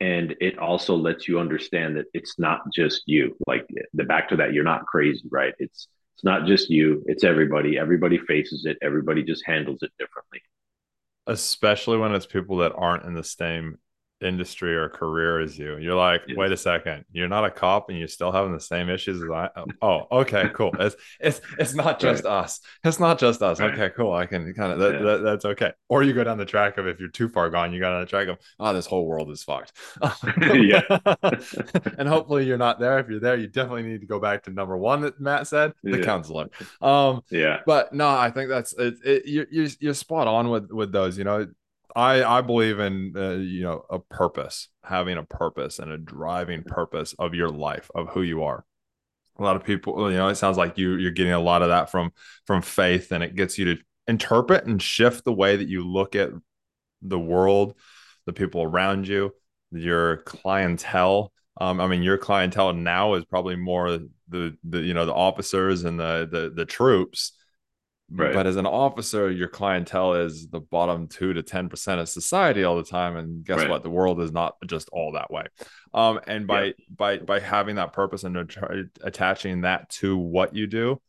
And 0.00 0.34
it 0.40 0.58
also 0.58 0.94
lets 0.94 1.26
you 1.26 1.38
understand 1.38 1.96
that 1.96 2.06
it's 2.12 2.38
not 2.38 2.60
just 2.72 3.02
you. 3.06 3.36
Like 3.46 3.66
the 3.94 4.04
back 4.04 4.28
to 4.30 4.36
that, 4.36 4.52
you're 4.52 4.64
not 4.64 4.86
crazy, 4.86 5.24
right? 5.30 5.54
It's 5.58 5.88
it's 6.14 6.24
not 6.24 6.46
just 6.46 6.70
you, 6.70 7.02
it's 7.06 7.24
everybody. 7.24 7.78
Everybody 7.78 8.18
faces 8.18 8.64
it, 8.64 8.78
everybody 8.82 9.22
just 9.22 9.44
handles 9.44 9.82
it 9.82 9.90
differently. 9.98 10.40
Especially 11.26 11.98
when 11.98 12.14
it's 12.14 12.24
people 12.24 12.58
that 12.58 12.72
aren't 12.74 13.04
in 13.04 13.14
the 13.14 13.24
same 13.24 13.78
industry 14.20 14.74
or 14.74 14.88
career 14.88 15.40
as 15.40 15.58
you. 15.58 15.76
You're 15.78 15.94
like, 15.94 16.22
yes. 16.26 16.36
wait 16.36 16.52
a 16.52 16.56
second, 16.56 17.04
you're 17.12 17.28
not 17.28 17.44
a 17.44 17.50
cop 17.50 17.90
and 17.90 17.98
you're 17.98 18.08
still 18.08 18.32
having 18.32 18.52
the 18.52 18.60
same 18.60 18.88
issues 18.88 19.22
as 19.22 19.30
I. 19.30 19.48
Oh, 19.82 20.06
okay, 20.10 20.50
cool. 20.54 20.74
It's 20.78 20.96
it's 21.20 21.40
it's 21.58 21.74
not 21.74 22.00
just 22.06 22.24
right. 22.24 22.32
us. 22.32 22.60
It's 22.84 22.98
not 22.98 23.18
just 23.18 23.42
us. 23.42 23.60
Right. 23.60 23.72
Okay, 23.72 23.90
cool. 23.94 24.12
I 24.12 24.26
can 24.26 24.52
kind 24.54 24.72
of 24.72 24.78
that, 24.78 24.94
yeah. 24.94 25.00
that, 25.00 25.22
that's 25.22 25.44
okay. 25.44 25.72
Or 25.88 26.02
you 26.02 26.12
go 26.12 26.24
down 26.24 26.38
the 26.38 26.44
track 26.44 26.78
of 26.78 26.86
if 26.86 26.98
you're 26.98 27.08
too 27.08 27.28
far 27.28 27.50
gone, 27.50 27.72
you 27.72 27.80
go 27.80 27.90
down 27.90 28.00
the 28.00 28.06
track 28.06 28.28
of 28.28 28.38
oh, 28.58 28.72
this 28.72 28.86
whole 28.86 29.06
world 29.06 29.30
is 29.30 29.42
fucked. 29.42 29.72
yeah. 30.40 30.82
and 31.98 32.08
hopefully 32.08 32.46
you're 32.46 32.58
not 32.58 32.78
there. 32.78 32.98
If 32.98 33.08
you're 33.08 33.20
there, 33.20 33.36
you 33.36 33.48
definitely 33.48 33.82
need 33.82 34.00
to 34.00 34.06
go 34.06 34.18
back 34.18 34.44
to 34.44 34.50
number 34.50 34.76
one 34.76 35.02
that 35.02 35.20
Matt 35.20 35.46
said, 35.46 35.72
the 35.82 35.98
yeah. 35.98 36.04
counselor. 36.04 36.48
Um, 36.80 37.22
yeah. 37.30 37.60
But 37.66 37.92
no, 37.92 38.08
I 38.08 38.30
think 38.30 38.48
that's 38.48 38.72
it. 38.74 38.94
it 39.04 39.26
you're, 39.26 39.46
you're 39.50 39.68
you're 39.80 39.94
spot 39.94 40.26
on 40.26 40.50
with 40.50 40.70
with 40.70 40.92
those. 40.92 41.18
You 41.18 41.24
know 41.24 41.46
I 41.96 42.22
I 42.24 42.42
believe 42.42 42.78
in 42.80 43.14
uh, 43.16 43.32
you 43.32 43.62
know 43.62 43.84
a 43.90 43.98
purpose, 43.98 44.68
having 44.84 45.18
a 45.18 45.24
purpose 45.24 45.80
and 45.80 45.90
a 45.92 45.98
driving 45.98 46.64
purpose 46.64 47.14
of 47.18 47.34
your 47.34 47.50
life 47.50 47.90
of 47.94 48.10
who 48.10 48.22
you 48.22 48.44
are. 48.44 48.64
A 49.38 49.44
lot 49.44 49.56
of 49.56 49.64
people, 49.64 50.10
you 50.10 50.18
know, 50.18 50.28
it 50.28 50.36
sounds 50.36 50.58
like 50.58 50.78
you 50.78 50.96
you're 50.96 51.12
getting 51.12 51.32
a 51.32 51.40
lot 51.40 51.62
of 51.62 51.68
that 51.70 51.90
from 51.90 52.12
from 52.46 52.62
faith, 52.62 53.12
and 53.12 53.24
it 53.24 53.36
gets 53.36 53.58
you 53.58 53.76
to 53.76 53.82
interpret 54.08 54.66
and 54.66 54.82
shift 54.82 55.24
the 55.24 55.32
way 55.34 55.56
that 55.56 55.68
you 55.68 55.86
look 55.86 56.16
at 56.16 56.30
the 57.02 57.18
world, 57.18 57.74
the 58.26 58.32
people 58.34 58.62
around 58.62 59.08
you, 59.08 59.32
your 59.72 60.18
clientele, 60.18 61.32
Um, 61.60 61.80
I 61.80 61.88
mean, 61.88 62.02
your 62.02 62.18
clientele 62.18 62.72
now 62.74 63.14
is 63.14 63.24
probably 63.24 63.56
more 63.56 63.98
the 64.28 64.56
the 64.64 64.80
you 64.80 64.94
know 64.94 65.06
the 65.06 65.14
officers 65.14 65.84
and 65.84 65.98
the 66.00 66.28
the 66.30 66.52
the 66.54 66.66
troops. 66.66 67.32
Right. 68.08 68.32
But 68.32 68.46
as 68.46 68.54
an 68.54 68.66
officer, 68.66 69.30
your 69.32 69.48
clientele 69.48 70.14
is 70.14 70.46
the 70.46 70.60
bottom 70.60 71.08
two 71.08 71.32
to 71.32 71.42
ten 71.42 71.68
percent 71.68 72.00
of 72.00 72.08
society 72.08 72.62
all 72.62 72.76
the 72.76 72.84
time, 72.84 73.16
and 73.16 73.44
guess 73.44 73.58
right. 73.58 73.68
what? 73.68 73.82
The 73.82 73.90
world 73.90 74.20
is 74.20 74.30
not 74.30 74.54
just 74.64 74.88
all 74.92 75.12
that 75.12 75.30
way. 75.30 75.46
Um, 75.92 76.20
and 76.26 76.46
by 76.46 76.66
yeah. 76.66 76.72
by 76.94 77.18
by 77.18 77.40
having 77.40 77.76
that 77.76 77.92
purpose 77.92 78.22
and 78.22 78.36
attaching 79.02 79.62
that 79.62 79.88
to 79.90 80.16
what 80.16 80.54
you 80.54 80.68
do, 80.68 81.00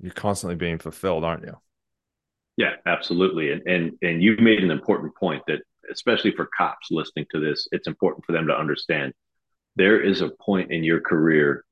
you're 0.00 0.12
constantly 0.12 0.56
being 0.56 0.78
fulfilled, 0.78 1.24
aren't 1.24 1.44
you? 1.44 1.56
Yeah, 2.58 2.74
absolutely. 2.84 3.52
And 3.52 3.62
and 3.66 3.92
and 4.02 4.22
you 4.22 4.36
made 4.38 4.62
an 4.62 4.70
important 4.70 5.16
point 5.16 5.42
that 5.46 5.60
especially 5.90 6.32
for 6.32 6.46
cops 6.54 6.88
listening 6.90 7.24
to 7.30 7.40
this, 7.40 7.66
it's 7.72 7.88
important 7.88 8.26
for 8.26 8.32
them 8.32 8.46
to 8.48 8.58
understand 8.58 9.14
there 9.76 10.02
is 10.02 10.20
a 10.20 10.28
point 10.28 10.72
in 10.72 10.84
your 10.84 11.00
career 11.00 11.64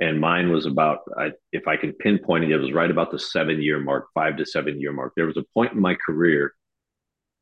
and 0.00 0.20
mine 0.20 0.50
was 0.50 0.66
about 0.66 1.00
I, 1.16 1.30
if 1.52 1.68
i 1.68 1.76
can 1.76 1.92
pinpoint 1.92 2.44
it 2.44 2.50
it 2.50 2.58
was 2.58 2.72
right 2.72 2.90
about 2.90 3.10
the 3.10 3.18
seven 3.18 3.62
year 3.62 3.78
mark 3.78 4.08
five 4.14 4.36
to 4.38 4.46
seven 4.46 4.80
year 4.80 4.92
mark. 4.92 5.12
There 5.16 5.26
was 5.26 5.36
a 5.36 5.44
point 5.54 5.72
in 5.72 5.80
my 5.80 5.94
career 5.94 6.54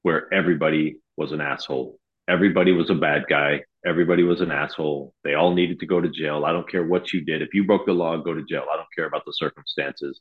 where 0.02 0.32
everybody 0.32 0.96
was 1.16 1.32
an 1.32 1.40
asshole. 1.40 1.98
Everybody 2.28 2.72
was 2.72 2.90
a 2.90 2.94
bad 2.94 3.24
guy. 3.28 3.62
Everybody 3.84 4.22
was 4.22 4.40
an 4.40 4.50
asshole. 4.50 5.14
They 5.24 5.34
all 5.34 5.54
needed 5.54 5.80
to 5.80 5.86
go 5.86 6.00
to 6.00 6.08
jail. 6.08 6.44
I 6.44 6.52
don't 6.52 6.68
care 6.68 6.84
what 6.84 7.12
you 7.12 7.24
did. 7.24 7.42
If 7.42 7.54
you 7.54 7.64
broke 7.64 7.86
the 7.86 7.92
law 7.92 8.16
go 8.16 8.34
to 8.34 8.44
jail. 8.44 8.66
I 8.72 8.76
don't 8.76 8.88
care 8.94 9.06
about 9.06 9.24
the 9.24 9.32
circumstances. 9.32 10.20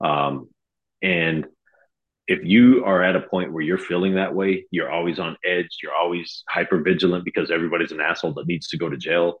Um, 0.00 0.48
and 1.02 1.46
if 2.26 2.40
you 2.42 2.84
are 2.84 3.02
at 3.02 3.16
a 3.16 3.20
point 3.20 3.52
where 3.52 3.62
you're 3.62 3.76
feeling 3.76 4.14
that 4.14 4.34
way 4.34 4.64
you're 4.70 4.90
always 4.90 5.18
on 5.18 5.36
edge. 5.44 5.78
You're 5.82 5.94
always 5.94 6.42
hyper 6.48 6.80
vigilant 6.82 7.24
because 7.24 7.50
everybody's 7.50 7.92
an 7.92 8.00
asshole 8.00 8.34
that 8.34 8.46
needs 8.46 8.68
to 8.68 8.78
go 8.78 8.88
to 8.88 8.96
jail 8.96 9.36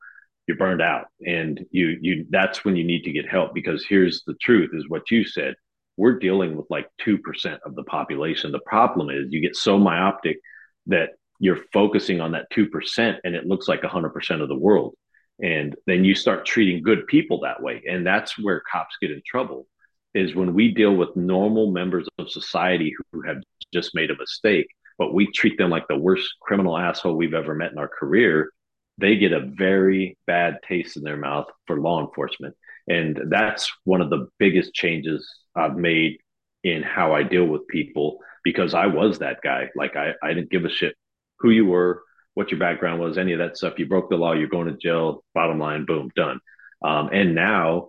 you're 0.46 0.56
burned 0.56 0.82
out. 0.82 1.06
And 1.26 1.64
you 1.70 1.98
you 2.00 2.26
that's 2.30 2.64
when 2.64 2.76
you 2.76 2.84
need 2.84 3.04
to 3.04 3.12
get 3.12 3.28
help 3.28 3.54
because 3.54 3.84
here's 3.88 4.22
the 4.26 4.34
truth 4.40 4.70
is 4.72 4.88
what 4.88 5.10
you 5.10 5.24
said. 5.24 5.54
We're 5.96 6.18
dealing 6.18 6.56
with 6.56 6.66
like 6.70 6.88
2% 7.06 7.18
of 7.64 7.76
the 7.76 7.84
population. 7.84 8.50
The 8.50 8.58
problem 8.66 9.10
is 9.10 9.26
you 9.30 9.40
get 9.40 9.54
so 9.54 9.78
myopic 9.78 10.38
that 10.86 11.10
you're 11.38 11.60
focusing 11.72 12.20
on 12.20 12.32
that 12.32 12.50
2% 12.50 13.18
and 13.22 13.34
it 13.36 13.46
looks 13.46 13.68
like 13.68 13.82
100% 13.82 14.42
of 14.42 14.48
the 14.48 14.58
world. 14.58 14.94
And 15.40 15.76
then 15.86 16.04
you 16.04 16.16
start 16.16 16.46
treating 16.46 16.82
good 16.82 17.06
people 17.06 17.40
that 17.40 17.62
way. 17.62 17.84
And 17.88 18.04
that's 18.04 18.36
where 18.36 18.62
cops 18.70 18.96
get 19.00 19.12
in 19.12 19.22
trouble 19.24 19.68
is 20.14 20.34
when 20.34 20.52
we 20.52 20.72
deal 20.72 20.94
with 20.94 21.14
normal 21.14 21.70
members 21.70 22.08
of 22.18 22.28
society 22.28 22.92
who 23.12 23.22
have 23.22 23.38
just 23.72 23.94
made 23.94 24.10
a 24.10 24.18
mistake 24.18 24.66
but 24.98 25.12
we 25.12 25.30
treat 25.32 25.58
them 25.58 25.70
like 25.70 25.88
the 25.88 25.96
worst 25.96 26.28
criminal 26.40 26.78
asshole 26.78 27.16
we've 27.16 27.34
ever 27.34 27.54
met 27.54 27.72
in 27.72 27.78
our 27.78 27.88
career 27.88 28.50
they 28.98 29.16
get 29.16 29.32
a 29.32 29.40
very 29.40 30.16
bad 30.26 30.58
taste 30.66 30.96
in 30.96 31.02
their 31.02 31.16
mouth 31.16 31.46
for 31.66 31.80
law 31.80 32.00
enforcement. 32.00 32.54
And 32.86 33.18
that's 33.28 33.72
one 33.84 34.00
of 34.00 34.10
the 34.10 34.28
biggest 34.38 34.74
changes 34.74 35.28
I've 35.56 35.76
made 35.76 36.18
in 36.62 36.82
how 36.82 37.12
I 37.14 37.22
deal 37.22 37.44
with 37.44 37.66
people 37.68 38.18
because 38.44 38.74
I 38.74 38.86
was 38.86 39.18
that 39.18 39.38
guy. 39.42 39.70
Like 39.74 39.96
I, 39.96 40.12
I 40.22 40.34
didn't 40.34 40.50
give 40.50 40.64
a 40.64 40.70
shit 40.70 40.94
who 41.38 41.50
you 41.50 41.66
were, 41.66 42.02
what 42.34 42.50
your 42.50 42.60
background 42.60 43.00
was, 43.00 43.18
any 43.18 43.32
of 43.32 43.38
that 43.38 43.56
stuff. 43.56 43.78
You 43.78 43.86
broke 43.86 44.10
the 44.10 44.16
law, 44.16 44.32
you're 44.32 44.48
going 44.48 44.68
to 44.68 44.76
jail. 44.76 45.24
Bottom 45.34 45.58
line, 45.58 45.86
boom, 45.86 46.10
done. 46.14 46.40
Um, 46.84 47.10
and 47.12 47.34
now, 47.34 47.88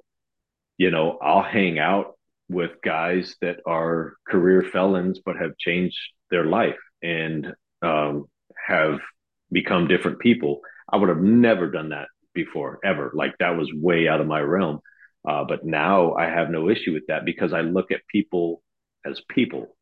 you 0.78 0.91
know, 0.91 1.18
I'll 1.22 1.44
hang 1.44 1.78
out 1.80 2.18
with 2.50 2.72
guys 2.84 3.36
that 3.41 3.58
are 3.65 4.13
career 4.28 4.62
felons 4.62 5.20
but 5.26 5.36
have 5.38 5.58
changed 5.58 5.98
their 6.30 6.46
life 6.46 6.78
and 7.02 7.54
um, 7.82 8.26
have 8.68 9.00
become 9.52 9.88
different 9.88 10.20
people. 10.20 10.62
I 10.91 10.98
would 10.98 11.10
have 11.10 11.21
never 11.21 11.69
done 11.69 11.89
that 11.89 12.08
before, 12.34 12.80
ever. 12.84 13.12
Like 13.13 13.36
that 13.39 13.58
was 13.58 13.71
way 13.74 14.08
out 14.08 14.21
of 14.21 14.28
my 14.28 14.39
realm. 14.39 14.80
Uh, 15.28 15.43
but 15.43 15.65
now 15.65 16.13
I 16.13 16.26
have 16.26 16.50
no 16.50 16.69
issue 16.69 16.93
with 16.93 17.08
that 17.08 17.26
because 17.26 17.52
I 17.54 17.62
look 17.62 17.91
at 17.91 18.02
people 18.12 18.62
as 19.06 19.21
people. 19.30 19.76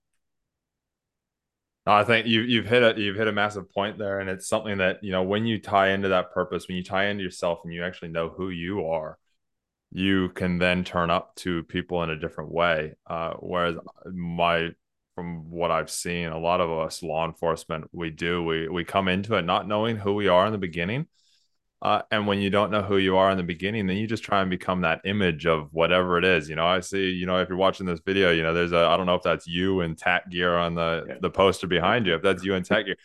I 1.86 2.06
think 2.06 2.28
you, 2.28 2.42
you've 2.42 2.68
hit 2.68 2.82
a 2.82 3.00
you've 3.00 3.18
hit 3.18 3.28
a 3.28 3.34
massive 3.34 3.70
point 3.70 3.98
there, 3.98 4.22
and 4.22 4.30
it's 4.30 4.48
something 4.48 4.78
that 4.78 5.04
you 5.04 5.12
know 5.12 5.24
when 5.24 5.46
you 5.46 5.60
tie 5.60 5.89
into 5.89 6.10
that 6.10 6.32
purpose, 6.32 6.68
when 6.68 6.78
you 6.78 6.84
tie 6.84 7.08
into 7.08 7.24
yourself, 7.24 7.60
and 7.66 7.74
you 7.74 7.84
actually 7.84 8.08
know 8.08 8.30
who 8.30 8.50
you 8.50 8.86
are, 8.86 9.18
you 9.92 10.30
can 10.30 10.60
then 10.60 10.86
turn 10.86 11.10
up 11.10 11.36
to 11.36 11.63
people 11.63 12.02
in 12.04 12.10
a 12.10 12.18
different 12.20 12.54
way. 12.54 12.94
Uh, 13.06 13.34
whereas 13.39 13.76
my 14.06 14.70
from 15.15 15.49
what 15.52 15.71
I've 15.71 15.89
seen, 15.89 16.28
a 16.28 16.39
lot 16.39 16.62
of 16.62 16.71
us 16.71 17.04
law 17.04 17.26
enforcement, 17.26 17.86
we 17.91 18.10
do 18.10 18.43
we 18.43 18.67
we 18.67 18.84
come 18.84 19.08
into 19.08 19.36
it 19.36 19.43
not 19.43 19.67
knowing 19.67 19.97
who 19.97 20.13
we 20.13 20.28
are 20.28 20.45
in 20.45 20.52
the 20.52 20.58
beginning. 20.58 21.08
Uh, 21.82 22.02
and 22.12 22.26
when 22.26 22.39
you 22.39 22.49
don't 22.49 22.71
know 22.71 22.82
who 22.82 22.97
you 22.97 23.17
are 23.17 23.30
in 23.30 23.36
the 23.36 23.43
beginning, 23.43 23.88
then 23.88 23.97
you 23.97 24.08
just 24.08 24.23
try 24.23 24.39
and 24.39 24.49
become 24.49 24.82
that 24.82 25.02
image 25.04 25.45
of 25.45 25.67
whatever 25.73 26.17
it 26.17 26.23
is. 26.23 26.47
You 26.47 26.56
know, 26.56 26.65
I 26.65 26.80
see, 26.80 27.10
you 27.10 27.26
know, 27.26 27.41
if 27.41 27.49
you're 27.49 27.58
watching 27.58 27.86
this 27.86 27.99
video, 27.99 28.32
you 28.32 28.41
know, 28.41 28.54
there's 28.54 28.71
a, 28.71 28.78
I 28.78 28.95
don't 28.95 29.06
know 29.06 29.15
if 29.15 29.21
that's 29.21 29.47
you 29.47 29.82
in 29.82 29.97
tack 29.97 30.30
gear 30.30 30.56
on 30.58 30.76
the, 30.76 31.04
yeah. 31.06 31.15
the 31.19 31.30
poster 31.30 31.67
behind 31.67 32.06
you. 32.06 32.15
If 32.15 32.21
that's 32.21 32.41
you 32.41 32.54
in 32.54 32.63
tech 32.63 32.86
gear, 32.86 32.95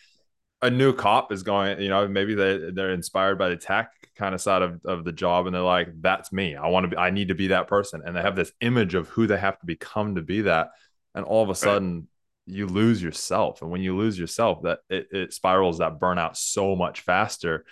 a 0.61 0.69
new 0.69 0.93
cop 0.93 1.33
is 1.33 1.43
going, 1.43 1.81
you 1.81 1.89
know, 1.89 2.07
maybe 2.07 2.35
they, 2.35 2.71
they're 2.71 2.93
inspired 2.93 3.37
by 3.37 3.49
the 3.49 3.57
tech 3.57 3.91
kind 4.15 4.33
of 4.33 4.39
side 4.39 4.61
of, 4.61 4.79
of 4.85 5.03
the 5.03 5.11
job. 5.11 5.45
And 5.45 5.53
they're 5.53 5.61
like, 5.61 5.89
that's 5.99 6.31
me. 6.31 6.55
I 6.55 6.69
want 6.69 6.85
to 6.85 6.87
be, 6.87 6.95
I 6.95 7.09
need 7.09 7.27
to 7.27 7.35
be 7.35 7.47
that 7.47 7.67
person. 7.67 8.01
And 8.05 8.15
they 8.15 8.21
have 8.21 8.37
this 8.37 8.53
image 8.61 8.95
of 8.95 9.09
who 9.09 9.27
they 9.27 9.37
have 9.37 9.59
to 9.59 9.65
become 9.65 10.15
to 10.15 10.21
be 10.21 10.43
that 10.43 10.69
and 11.15 11.25
all 11.25 11.43
of 11.43 11.49
a 11.49 11.55
sudden 11.55 11.95
right. 11.95 12.55
you 12.55 12.67
lose 12.67 13.01
yourself 13.01 13.61
and 13.61 13.71
when 13.71 13.81
you 13.81 13.95
lose 13.97 14.17
yourself 14.17 14.61
that 14.63 14.79
it, 14.89 15.07
it 15.11 15.33
spirals 15.33 15.79
that 15.79 15.99
burnout 15.99 16.35
so 16.35 16.75
much 16.75 17.01
faster 17.01 17.65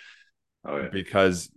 oh, 0.64 0.78
yeah. 0.78 0.88
because 0.88 1.50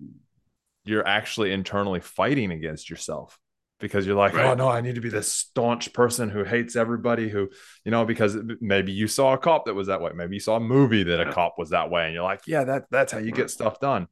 you're 0.86 1.08
actually 1.08 1.52
internally 1.52 2.00
fighting 2.00 2.52
against 2.52 2.90
yourself 2.90 3.40
because 3.82 4.06
you're 4.06 4.16
like, 4.16 4.34
oh, 4.34 4.38
right. 4.38 4.46
oh 4.48 4.54
no, 4.54 4.70
I 4.70 4.80
need 4.80 4.96
to 4.96 5.02
be 5.02 5.10
this 5.10 5.32
staunch 5.32 5.92
person 5.92 6.30
who 6.30 6.44
hates 6.44 6.76
everybody 6.76 7.28
who, 7.28 7.50
you 7.84 7.92
know, 7.92 8.06
because 8.06 8.38
maybe 8.62 8.92
you 8.92 9.08
saw 9.08 9.34
a 9.34 9.38
cop 9.38 9.66
that 9.66 9.74
was 9.74 9.88
that 9.88 10.02
way. 10.02 10.12
Maybe 10.14 10.36
you 10.36 10.40
saw 10.40 10.56
a 10.56 10.62
movie 10.62 11.04
that 11.04 11.20
a 11.20 11.34
cop 11.34 11.56
was 11.58 11.72
that 11.72 11.90
way. 11.90 12.06
And 12.06 12.14
you're 12.14 12.24
like, 12.24 12.42
yeah, 12.46 12.64
that 12.64 12.86
that's 12.92 13.12
how 13.12 13.20
you 13.20 13.32
get 13.32 13.50
stuff 13.50 13.80
done. 13.80 14.08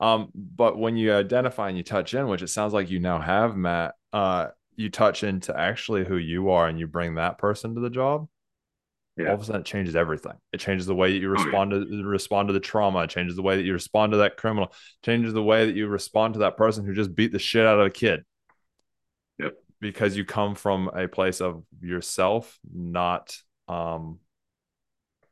Um, 0.00 0.30
but 0.34 0.76
when 0.76 0.96
you 0.96 1.14
identify 1.14 1.68
and 1.68 1.78
you 1.78 1.84
touch 1.84 2.12
in, 2.12 2.26
which 2.26 2.42
it 2.42 2.48
sounds 2.48 2.72
like 2.72 2.90
you 2.90 2.98
now 2.98 3.20
have, 3.20 3.56
Matt, 3.56 3.94
uh, 4.12 4.48
you 4.76 4.90
touch 4.90 5.24
into 5.24 5.58
actually 5.58 6.04
who 6.04 6.16
you 6.16 6.50
are 6.50 6.66
and 6.66 6.78
you 6.78 6.86
bring 6.86 7.16
that 7.16 7.38
person 7.38 7.74
to 7.74 7.80
the 7.80 7.90
job, 7.90 8.28
yeah. 9.16 9.28
all 9.28 9.34
of 9.34 9.42
a 9.42 9.44
sudden 9.44 9.60
it 9.60 9.66
changes 9.66 9.96
everything. 9.96 10.34
It 10.52 10.60
changes 10.60 10.86
the 10.86 10.94
way 10.94 11.12
that 11.12 11.18
you 11.18 11.28
respond 11.28 11.72
oh, 11.72 11.84
to 11.84 12.04
respond 12.04 12.48
to 12.48 12.52
the 12.52 12.60
trauma. 12.60 13.00
It 13.00 13.10
changes 13.10 13.36
the 13.36 13.42
way 13.42 13.56
that 13.56 13.64
you 13.64 13.72
respond 13.72 14.12
to 14.12 14.18
that 14.18 14.36
criminal. 14.36 14.72
Changes 15.04 15.32
the 15.32 15.42
way 15.42 15.66
that 15.66 15.76
you 15.76 15.86
respond 15.88 16.34
to 16.34 16.40
that 16.40 16.56
person 16.56 16.84
who 16.84 16.94
just 16.94 17.14
beat 17.14 17.32
the 17.32 17.38
shit 17.38 17.66
out 17.66 17.80
of 17.80 17.86
a 17.86 17.90
kid. 17.90 18.24
Yep. 19.38 19.54
Because 19.80 20.16
you 20.16 20.24
come 20.24 20.54
from 20.54 20.88
a 20.88 21.08
place 21.08 21.40
of 21.40 21.64
yourself, 21.80 22.58
not 22.72 23.36
um, 23.68 24.18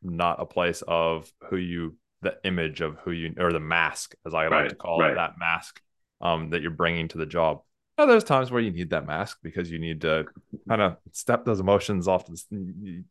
not 0.03 0.40
a 0.40 0.46
place 0.46 0.83
of 0.87 1.31
who 1.48 1.57
you, 1.57 1.96
the 2.22 2.37
image 2.44 2.81
of 2.81 2.96
who 3.05 3.11
you, 3.11 3.35
or 3.38 3.53
the 3.53 3.61
mask, 3.61 4.14
as 4.26 4.35
I 4.35 4.46
right. 4.46 4.62
like 4.62 4.70
to 4.70 4.76
call 4.76 4.98
right. 4.98 5.12
it, 5.12 5.14
that 5.16 5.38
mask 5.38 5.81
um, 6.20 6.50
that 6.50 6.62
you're 6.62 6.70
bringing 6.70 7.09
to 7.09 7.18
the 7.18 7.26
job 7.26 7.62
know, 8.01 8.07
there's 8.07 8.25
times 8.25 8.51
where 8.51 8.61
you 8.61 8.71
need 8.71 8.91
that 8.91 9.07
mask 9.07 9.39
because 9.43 9.71
you 9.71 9.79
need 9.79 10.01
to 10.03 10.27
kind 10.69 10.83
of 10.83 10.97
step 11.13 11.45
those 11.45 11.61
emotions 11.61 12.09
off. 12.09 12.29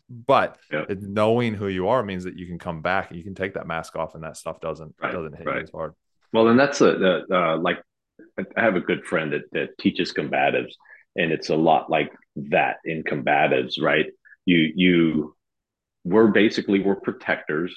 But 0.09 0.57
yeah. 0.71 0.85
knowing 0.89 1.53
who 1.53 1.67
you 1.67 1.87
are 1.87 2.03
means 2.03 2.23
that 2.25 2.37
you 2.37 2.45
can 2.45 2.59
come 2.59 2.81
back 2.81 3.09
and 3.09 3.17
you 3.17 3.23
can 3.23 3.35
take 3.35 3.53
that 3.53 3.67
mask 3.67 3.95
off, 3.95 4.15
and 4.15 4.23
that 4.23 4.37
stuff 4.37 4.59
doesn't 4.61 4.95
right. 5.01 5.11
doesn't 5.11 5.37
hit 5.37 5.45
right. 5.45 5.57
you 5.57 5.63
as 5.63 5.71
hard. 5.71 5.93
Well, 6.33 6.47
and 6.49 6.59
that's 6.59 6.81
a, 6.81 7.23
uh, 7.31 7.57
like 7.57 7.81
I 8.37 8.61
have 8.61 8.75
a 8.75 8.81
good 8.81 9.05
friend 9.05 9.33
that, 9.33 9.43
that 9.51 9.77
teaches 9.79 10.13
combatives, 10.13 10.73
and 11.15 11.31
it's 11.31 11.49
a 11.49 11.55
lot 11.55 11.89
like 11.89 12.11
that 12.35 12.77
in 12.85 13.03
combatives, 13.03 13.81
right? 13.81 14.07
You 14.45 14.71
you 14.75 15.35
we're 16.03 16.27
basically 16.27 16.79
we're 16.79 16.95
protectors, 16.95 17.75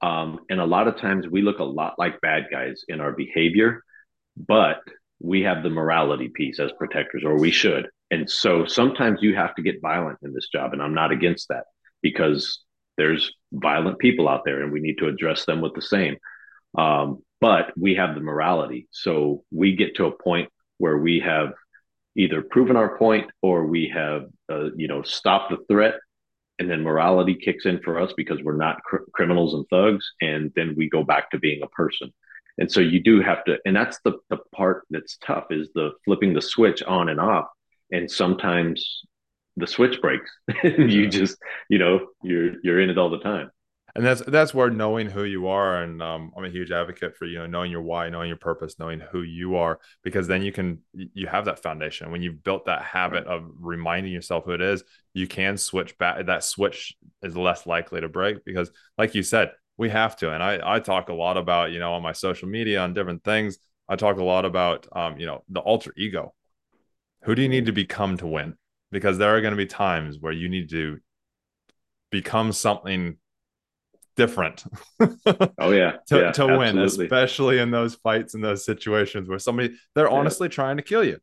um, 0.00 0.40
and 0.50 0.60
a 0.60 0.66
lot 0.66 0.88
of 0.88 0.96
times 0.96 1.26
we 1.28 1.42
look 1.42 1.58
a 1.58 1.64
lot 1.64 1.94
like 1.98 2.20
bad 2.20 2.46
guys 2.50 2.84
in 2.88 3.00
our 3.00 3.12
behavior, 3.12 3.82
but 4.36 4.80
we 5.22 5.42
have 5.42 5.62
the 5.62 5.70
morality 5.70 6.28
piece 6.28 6.58
as 6.58 6.72
protectors, 6.72 7.22
or 7.24 7.38
we 7.38 7.50
should. 7.50 7.88
And 8.10 8.28
so 8.28 8.66
sometimes 8.66 9.20
you 9.22 9.34
have 9.36 9.54
to 9.54 9.62
get 9.62 9.80
violent 9.80 10.18
in 10.22 10.34
this 10.34 10.48
job. 10.52 10.72
And 10.72 10.82
I'm 10.82 10.94
not 10.94 11.12
against 11.12 11.48
that 11.48 11.64
because 12.02 12.60
there's 12.98 13.32
violent 13.52 13.98
people 13.98 14.28
out 14.28 14.42
there 14.44 14.62
and 14.62 14.72
we 14.72 14.80
need 14.80 14.98
to 14.98 15.08
address 15.08 15.44
them 15.44 15.60
with 15.60 15.74
the 15.74 15.82
same. 15.82 16.16
Um, 16.76 17.22
but 17.40 17.72
we 17.76 17.94
have 17.94 18.14
the 18.14 18.20
morality. 18.20 18.88
So 18.90 19.44
we 19.50 19.76
get 19.76 19.96
to 19.96 20.06
a 20.06 20.22
point 20.22 20.50
where 20.78 20.98
we 20.98 21.20
have 21.20 21.52
either 22.16 22.42
proven 22.42 22.76
our 22.76 22.98
point 22.98 23.30
or 23.40 23.66
we 23.66 23.90
have, 23.94 24.26
uh, 24.52 24.72
you 24.76 24.88
know, 24.88 25.02
stopped 25.02 25.50
the 25.50 25.64
threat. 25.68 25.94
And 26.58 26.70
then 26.70 26.82
morality 26.82 27.34
kicks 27.34 27.64
in 27.64 27.80
for 27.80 27.98
us 27.98 28.12
because 28.16 28.40
we're 28.42 28.56
not 28.56 28.82
cr- 28.84 29.08
criminals 29.12 29.54
and 29.54 29.64
thugs. 29.70 30.12
And 30.20 30.52
then 30.54 30.74
we 30.76 30.88
go 30.88 31.02
back 31.02 31.30
to 31.30 31.38
being 31.38 31.62
a 31.62 31.68
person 31.68 32.12
and 32.58 32.70
so 32.70 32.80
you 32.80 33.02
do 33.02 33.20
have 33.22 33.44
to 33.44 33.58
and 33.64 33.74
that's 33.74 33.98
the 34.04 34.18
the 34.30 34.38
part 34.54 34.84
that's 34.90 35.16
tough 35.24 35.46
is 35.50 35.70
the 35.74 35.92
flipping 36.04 36.34
the 36.34 36.42
switch 36.42 36.82
on 36.82 37.08
and 37.08 37.20
off. 37.20 37.46
And 37.90 38.10
sometimes 38.10 39.02
the 39.56 39.66
switch 39.66 40.00
breaks. 40.00 40.30
You 40.64 41.08
just 41.08 41.36
you 41.68 41.78
know 41.78 42.08
you're 42.22 42.54
you're 42.62 42.80
in 42.80 42.90
it 42.90 42.98
all 42.98 43.10
the 43.10 43.20
time. 43.20 43.50
And 43.94 44.04
that's 44.06 44.22
that's 44.22 44.54
where 44.54 44.70
knowing 44.70 45.10
who 45.10 45.24
you 45.24 45.48
are 45.48 45.82
and 45.82 46.02
um, 46.02 46.32
i'm 46.34 46.46
a 46.46 46.48
huge 46.48 46.70
advocate 46.70 47.14
for 47.14 47.26
you 47.26 47.38
know 47.38 47.46
knowing 47.46 47.70
your 47.70 47.82
why 47.82 48.08
knowing 48.08 48.28
your 48.28 48.38
purpose 48.38 48.78
knowing 48.78 49.00
who 49.00 49.20
you 49.20 49.56
are 49.56 49.80
because 50.02 50.26
then 50.26 50.40
you 50.40 50.50
can 50.50 50.78
you 50.94 51.26
have 51.26 51.44
that 51.44 51.62
foundation. 51.62 52.10
When 52.10 52.22
you've 52.22 52.42
built 52.42 52.64
that 52.66 52.82
habit 52.82 53.26
of 53.26 53.44
reminding 53.60 54.12
yourself 54.12 54.44
who 54.44 54.52
it 54.52 54.62
is 54.62 54.82
you 55.12 55.26
can 55.26 55.58
switch 55.58 55.98
back 55.98 56.24
that 56.24 56.44
switch 56.44 56.96
is 57.22 57.36
less 57.36 57.66
likely 57.66 58.00
to 58.00 58.08
break 58.08 58.44
because 58.46 58.70
like 58.96 59.14
you 59.14 59.22
said 59.22 59.50
we 59.78 59.88
have 59.88 60.16
to 60.16 60.32
and 60.32 60.42
i 60.42 60.74
i 60.74 60.78
talk 60.78 61.08
a 61.08 61.14
lot 61.14 61.36
about 61.36 61.72
you 61.72 61.78
know 61.78 61.94
on 61.94 62.02
my 62.02 62.12
social 62.12 62.48
media 62.48 62.80
on 62.80 62.94
different 62.94 63.24
things 63.24 63.58
i 63.88 63.96
talk 63.96 64.18
a 64.18 64.24
lot 64.24 64.44
about 64.44 64.86
um, 64.92 65.18
you 65.18 65.26
know 65.26 65.42
the 65.48 65.60
alter 65.60 65.92
ego 65.96 66.34
who 67.24 67.34
do 67.34 67.42
you 67.42 67.48
need 67.48 67.66
to 67.66 67.72
become 67.72 68.16
to 68.16 68.26
win 68.26 68.54
because 68.90 69.18
there 69.18 69.34
are 69.34 69.40
going 69.40 69.52
to 69.52 69.56
be 69.56 69.66
times 69.66 70.18
where 70.20 70.32
you 70.32 70.48
need 70.48 70.70
to 70.70 70.98
become 72.10 72.52
something 72.52 73.16
different. 74.16 74.64
oh 75.58 75.70
yeah, 75.70 75.96
to, 76.06 76.18
yeah, 76.18 76.32
to 76.32 76.58
win, 76.58 76.78
especially 76.78 77.58
in 77.58 77.70
those 77.70 77.94
fights 77.96 78.34
and 78.34 78.44
those 78.44 78.64
situations 78.64 79.28
where 79.28 79.38
somebody 79.38 79.74
they're 79.94 80.08
yeah. 80.08 80.16
honestly 80.16 80.48
trying 80.48 80.76
to 80.76 80.82
kill 80.82 81.02
you. 81.02 81.18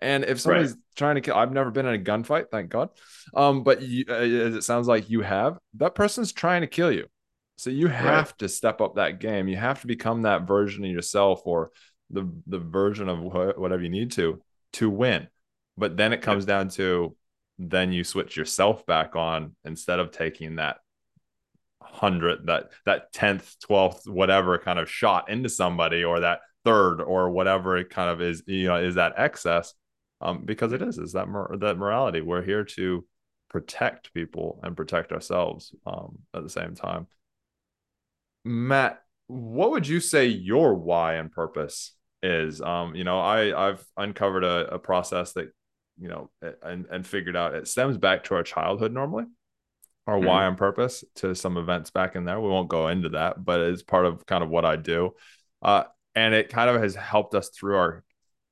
And 0.00 0.24
if 0.24 0.40
somebody's 0.40 0.72
right. 0.72 0.80
trying 0.96 1.14
to 1.14 1.20
kill, 1.20 1.36
I've 1.36 1.52
never 1.52 1.70
been 1.70 1.86
in 1.86 1.94
a 1.94 2.04
gunfight, 2.04 2.50
thank 2.50 2.68
God. 2.68 2.90
Um, 3.32 3.62
but 3.62 3.80
you, 3.80 4.04
uh, 4.08 4.56
it 4.56 4.62
sounds 4.62 4.88
like 4.88 5.08
you 5.08 5.22
have. 5.22 5.56
That 5.74 5.94
person's 5.94 6.32
trying 6.32 6.60
to 6.62 6.66
kill 6.66 6.92
you, 6.92 7.06
so 7.56 7.70
you 7.70 7.86
have 7.88 8.28
right. 8.28 8.38
to 8.38 8.48
step 8.48 8.80
up 8.80 8.96
that 8.96 9.20
game. 9.20 9.48
You 9.48 9.56
have 9.56 9.80
to 9.82 9.86
become 9.86 10.22
that 10.22 10.46
version 10.46 10.84
of 10.84 10.90
yourself, 10.90 11.42
or 11.44 11.70
the 12.10 12.28
the 12.46 12.58
version 12.58 13.08
of 13.08 13.18
wh- 13.18 13.58
whatever 13.58 13.82
you 13.82 13.90
need 13.90 14.12
to 14.12 14.40
to 14.74 14.90
win. 14.90 15.28
But 15.76 15.96
then 15.96 16.12
it 16.12 16.22
comes 16.22 16.44
down 16.44 16.68
to 16.70 17.16
then 17.58 17.92
you 17.92 18.04
switch 18.04 18.36
yourself 18.36 18.84
back 18.86 19.16
on 19.16 19.54
instead 19.64 20.00
of 20.00 20.10
taking 20.10 20.56
that 20.56 20.78
hundred 21.80 22.46
that 22.46 22.70
that 22.86 23.12
10th 23.12 23.56
12th 23.68 24.08
whatever 24.08 24.58
kind 24.58 24.78
of 24.78 24.90
shot 24.90 25.28
into 25.28 25.48
somebody 25.48 26.02
or 26.02 26.20
that 26.20 26.40
third 26.64 27.00
or 27.00 27.30
whatever 27.30 27.76
it 27.76 27.90
kind 27.90 28.10
of 28.10 28.22
is 28.22 28.42
you 28.46 28.66
know 28.66 28.76
is 28.76 28.94
that 28.94 29.12
excess 29.16 29.74
um 30.20 30.42
because 30.44 30.72
it 30.72 30.80
is 30.80 30.98
is 30.98 31.12
that 31.12 31.28
mor- 31.28 31.56
that 31.60 31.76
morality 31.76 32.20
we're 32.20 32.42
here 32.42 32.64
to 32.64 33.04
protect 33.50 34.12
people 34.14 34.58
and 34.62 34.76
protect 34.76 35.12
ourselves 35.12 35.74
um 35.86 36.18
at 36.32 36.42
the 36.42 36.48
same 36.48 36.74
time 36.74 37.06
matt 38.44 39.00
what 39.26 39.70
would 39.70 39.86
you 39.88 40.00
say 40.00 40.26
your 40.26 40.74
why 40.74 41.14
and 41.14 41.32
purpose 41.32 41.92
is? 42.22 42.60
Um 42.60 42.94
you 42.94 43.04
know 43.04 43.20
i 43.20 43.68
i've 43.68 43.84
uncovered 43.96 44.44
a, 44.44 44.74
a 44.74 44.78
process 44.78 45.32
that 45.32 45.50
you 45.98 46.08
know 46.08 46.30
and 46.62 46.86
and 46.90 47.06
figured 47.06 47.36
out 47.36 47.54
it 47.54 47.68
stems 47.68 47.98
back 47.98 48.24
to 48.24 48.34
our 48.34 48.42
childhood 48.42 48.92
normally. 48.92 49.24
Our 50.06 50.16
mm-hmm. 50.16 50.26
why 50.26 50.46
and 50.46 50.56
purpose 50.58 51.02
to 51.16 51.34
some 51.34 51.56
events 51.56 51.90
back 51.90 52.14
in 52.14 52.26
there. 52.26 52.40
We 52.40 52.48
won't 52.48 52.68
go 52.68 52.88
into 52.88 53.10
that 53.10 53.44
but 53.44 53.60
it's 53.60 53.82
part 53.82 54.06
of 54.06 54.26
kind 54.26 54.44
of 54.44 54.50
what 54.50 54.64
i 54.64 54.76
do. 54.76 55.12
Uh 55.62 55.84
and 56.14 56.34
it 56.34 56.48
kind 56.48 56.70
of 56.70 56.80
has 56.80 56.94
helped 56.94 57.34
us 57.34 57.48
through 57.48 57.76
our 57.76 58.04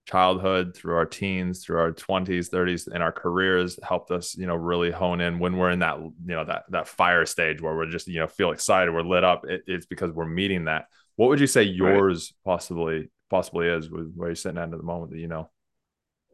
childhood 0.04 0.74
through 0.74 0.96
our 0.96 1.06
teens 1.06 1.64
through 1.64 1.78
our 1.78 1.92
20s 1.92 2.50
30s 2.50 2.88
and 2.92 3.02
our 3.02 3.12
careers 3.12 3.78
helped 3.84 4.10
us 4.10 4.36
you 4.36 4.46
know 4.46 4.56
really 4.56 4.90
hone 4.90 5.20
in 5.20 5.38
when 5.38 5.56
we're 5.56 5.70
in 5.70 5.78
that 5.78 5.98
you 5.98 6.12
know 6.24 6.44
that 6.44 6.64
that 6.70 6.88
fire 6.88 7.24
stage 7.24 7.62
where 7.62 7.76
we're 7.76 7.88
just 7.88 8.08
you 8.08 8.18
know 8.18 8.26
feel 8.26 8.50
excited 8.50 8.92
we're 8.92 9.02
lit 9.02 9.22
up 9.22 9.44
it, 9.46 9.62
it's 9.68 9.86
because 9.86 10.10
we're 10.10 10.26
meeting 10.26 10.64
that 10.64 10.86
what 11.14 11.28
would 11.28 11.38
you 11.38 11.46
say 11.46 11.62
yours 11.62 12.34
right. 12.44 12.52
possibly 12.52 13.10
possibly 13.30 13.68
is 13.68 13.88
with 13.88 14.12
where 14.16 14.28
you're 14.28 14.34
sitting 14.34 14.58
at 14.58 14.64
at 14.64 14.70
the 14.70 14.82
moment 14.82 15.12
that 15.12 15.18
you 15.18 15.28
know 15.28 15.48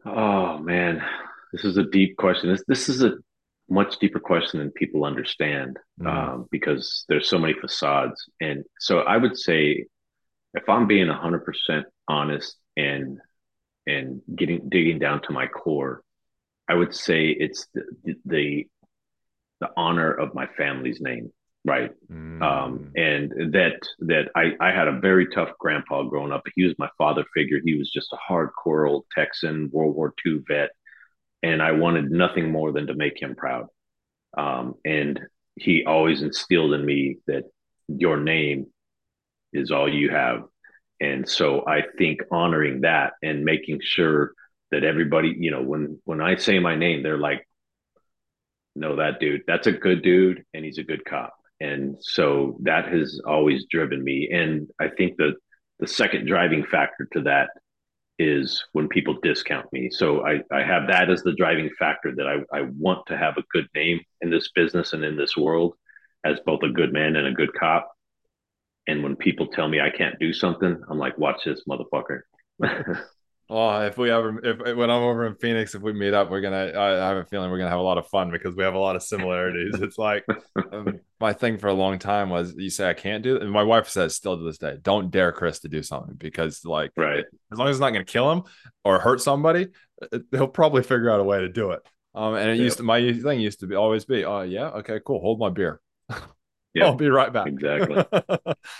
Oh 0.04 0.58
man, 0.58 1.02
this 1.52 1.64
is 1.64 1.76
a 1.76 1.84
deep 1.84 2.16
question. 2.16 2.50
This 2.50 2.64
this 2.68 2.88
is 2.88 3.02
a 3.02 3.14
much 3.68 3.98
deeper 3.98 4.20
question 4.20 4.60
than 4.60 4.70
people 4.70 5.04
understand 5.04 5.78
mm-hmm. 6.00 6.06
um, 6.06 6.48
because 6.50 7.04
there's 7.08 7.28
so 7.28 7.38
many 7.38 7.52
facades. 7.54 8.24
And 8.40 8.64
so 8.78 9.00
I 9.00 9.16
would 9.16 9.36
say, 9.36 9.84
if 10.54 10.68
I'm 10.68 10.86
being 10.86 11.08
hundred 11.08 11.44
percent 11.44 11.86
honest 12.06 12.56
and 12.76 13.18
and 13.88 14.20
getting 14.36 14.68
digging 14.68 14.98
down 14.98 15.22
to 15.22 15.32
my 15.32 15.46
core, 15.46 16.02
I 16.68 16.74
would 16.74 16.94
say 16.94 17.28
it's 17.28 17.66
the, 17.74 18.14
the 18.24 18.66
the 19.60 19.70
honor 19.76 20.12
of 20.12 20.34
my 20.34 20.46
family's 20.56 21.00
name 21.00 21.32
right? 21.64 21.90
Um, 22.10 22.38
mm. 22.40 22.42
um, 22.42 22.92
and 22.96 23.52
that 23.52 23.80
that 24.00 24.30
I, 24.34 24.52
I 24.60 24.70
had 24.70 24.88
a 24.88 25.00
very 25.00 25.26
tough 25.28 25.50
grandpa 25.58 26.04
growing 26.04 26.32
up. 26.32 26.42
He 26.54 26.64
was 26.64 26.74
my 26.78 26.88
father 26.96 27.24
figure. 27.34 27.58
He 27.62 27.76
was 27.76 27.90
just 27.90 28.12
a 28.12 28.32
hardcore 28.32 28.88
old 28.88 29.04
texan 29.14 29.68
world 29.72 29.94
war 29.94 30.14
ii 30.26 30.40
vet 30.48 30.70
and 31.42 31.62
i 31.62 31.72
wanted 31.72 32.10
nothing 32.10 32.50
more 32.50 32.72
than 32.72 32.86
to 32.86 32.94
make 32.94 33.20
him 33.20 33.34
proud. 33.34 33.66
Um, 34.36 34.74
and 34.84 35.20
he 35.56 35.84
always 35.84 36.22
instilled 36.22 36.74
in 36.74 36.84
me 36.84 37.18
that 37.26 37.44
your 37.88 38.18
name 38.20 38.66
is 39.52 39.70
all 39.70 39.92
you 39.92 40.10
have 40.10 40.42
and 41.00 41.28
so 41.28 41.64
i 41.66 41.82
think 41.96 42.20
honoring 42.30 42.82
that 42.82 43.12
and 43.22 43.44
making 43.44 43.80
sure 43.82 44.32
that 44.70 44.84
everybody 44.84 45.34
you 45.38 45.50
know 45.50 45.62
when 45.62 45.98
when 46.04 46.20
i 46.20 46.36
say 46.36 46.58
my 46.58 46.74
name 46.74 47.02
they're 47.02 47.18
like 47.18 47.46
no 48.78 48.96
that 48.96 49.20
dude 49.20 49.42
that's 49.46 49.66
a 49.66 49.72
good 49.72 50.02
dude 50.02 50.44
and 50.54 50.64
he's 50.64 50.78
a 50.78 50.84
good 50.84 51.04
cop. 51.04 51.34
And 51.60 51.96
so 52.00 52.56
that 52.62 52.86
has 52.86 53.20
always 53.26 53.66
driven 53.70 54.02
me. 54.02 54.28
And 54.32 54.68
i 54.80 54.88
think 54.88 55.16
that 55.16 55.34
the 55.80 55.86
second 55.86 56.26
driving 56.26 56.64
factor 56.64 57.08
to 57.12 57.22
that 57.22 57.50
is 58.20 58.64
when 58.72 58.88
people 58.88 59.18
discount 59.22 59.72
me. 59.72 59.90
So 59.90 60.26
i, 60.26 60.40
I 60.52 60.62
have 60.62 60.88
that 60.88 61.10
as 61.10 61.22
the 61.22 61.34
driving 61.34 61.70
factor 61.78 62.14
that 62.16 62.26
I, 62.26 62.56
I 62.56 62.62
want 62.78 63.06
to 63.06 63.16
have 63.16 63.36
a 63.36 63.44
good 63.52 63.68
name 63.74 64.00
in 64.20 64.30
this 64.30 64.50
business 64.54 64.92
and 64.92 65.04
in 65.04 65.16
this 65.16 65.36
world 65.36 65.74
as 66.24 66.38
both 66.46 66.62
a 66.62 66.68
good 66.68 66.92
man 66.92 67.16
and 67.16 67.26
a 67.26 67.32
good 67.32 67.54
cop 67.54 67.90
and 68.88 69.02
when 69.02 69.14
people 69.14 69.46
tell 69.46 69.68
me 69.68 69.80
i 69.80 69.90
can't 69.90 70.18
do 70.18 70.32
something 70.32 70.80
i'm 70.90 70.98
like 70.98 71.16
watch 71.18 71.44
this 71.44 71.62
motherfucker 71.68 72.20
Well, 73.50 73.80
if 73.82 73.96
we 73.96 74.10
ever, 74.10 74.38
if 74.44 74.76
when 74.76 74.90
I'm 74.90 75.02
over 75.02 75.26
in 75.26 75.34
Phoenix, 75.36 75.74
if 75.74 75.80
we 75.80 75.94
meet 75.94 76.12
up, 76.12 76.30
we're 76.30 76.42
gonna. 76.42 76.70
I 76.78 77.08
have 77.08 77.16
a 77.16 77.24
feeling 77.24 77.50
we're 77.50 77.56
gonna 77.56 77.70
have 77.70 77.78
a 77.78 77.82
lot 77.82 77.96
of 77.96 78.06
fun 78.08 78.30
because 78.30 78.54
we 78.54 78.62
have 78.62 78.74
a 78.74 78.78
lot 78.78 78.94
of 78.94 79.02
similarities. 79.02 79.74
it's 79.80 79.96
like 79.96 80.26
um, 80.70 81.00
my 81.18 81.32
thing 81.32 81.56
for 81.56 81.68
a 81.68 81.72
long 81.72 81.98
time 81.98 82.28
was 82.28 82.54
you 82.58 82.68
say 82.68 82.90
I 82.90 82.92
can't 82.92 83.22
do 83.22 83.36
it, 83.36 83.42
and 83.42 83.50
my 83.50 83.62
wife 83.62 83.88
says 83.88 84.14
still 84.14 84.36
to 84.36 84.44
this 84.44 84.58
day, 84.58 84.76
don't 84.82 85.10
dare 85.10 85.32
Chris 85.32 85.60
to 85.60 85.68
do 85.68 85.82
something 85.82 86.14
because 86.16 86.62
like, 86.66 86.90
right, 86.94 87.24
as 87.50 87.58
long 87.58 87.68
as 87.68 87.76
it's 87.76 87.80
not 87.80 87.90
gonna 87.90 88.04
kill 88.04 88.30
him 88.30 88.42
or 88.84 88.98
hurt 88.98 89.22
somebody, 89.22 89.68
he'll 90.30 90.46
probably 90.46 90.82
figure 90.82 91.08
out 91.08 91.20
a 91.20 91.24
way 91.24 91.40
to 91.40 91.48
do 91.48 91.70
it. 91.70 91.80
Um, 92.14 92.34
and 92.34 92.50
it 92.50 92.58
used 92.58 92.76
to 92.78 92.82
my 92.82 93.00
thing 93.14 93.40
used 93.40 93.60
to 93.60 93.66
be 93.66 93.76
always 93.76 94.04
be, 94.04 94.26
oh 94.26 94.42
yeah, 94.42 94.68
okay, 94.68 95.00
cool, 95.02 95.20
hold 95.20 95.40
my 95.40 95.48
beer. 95.48 95.80
Yep. 96.74 96.86
I'll 96.86 96.94
be 96.94 97.08
right 97.08 97.32
back. 97.32 97.46
Exactly. 97.46 98.04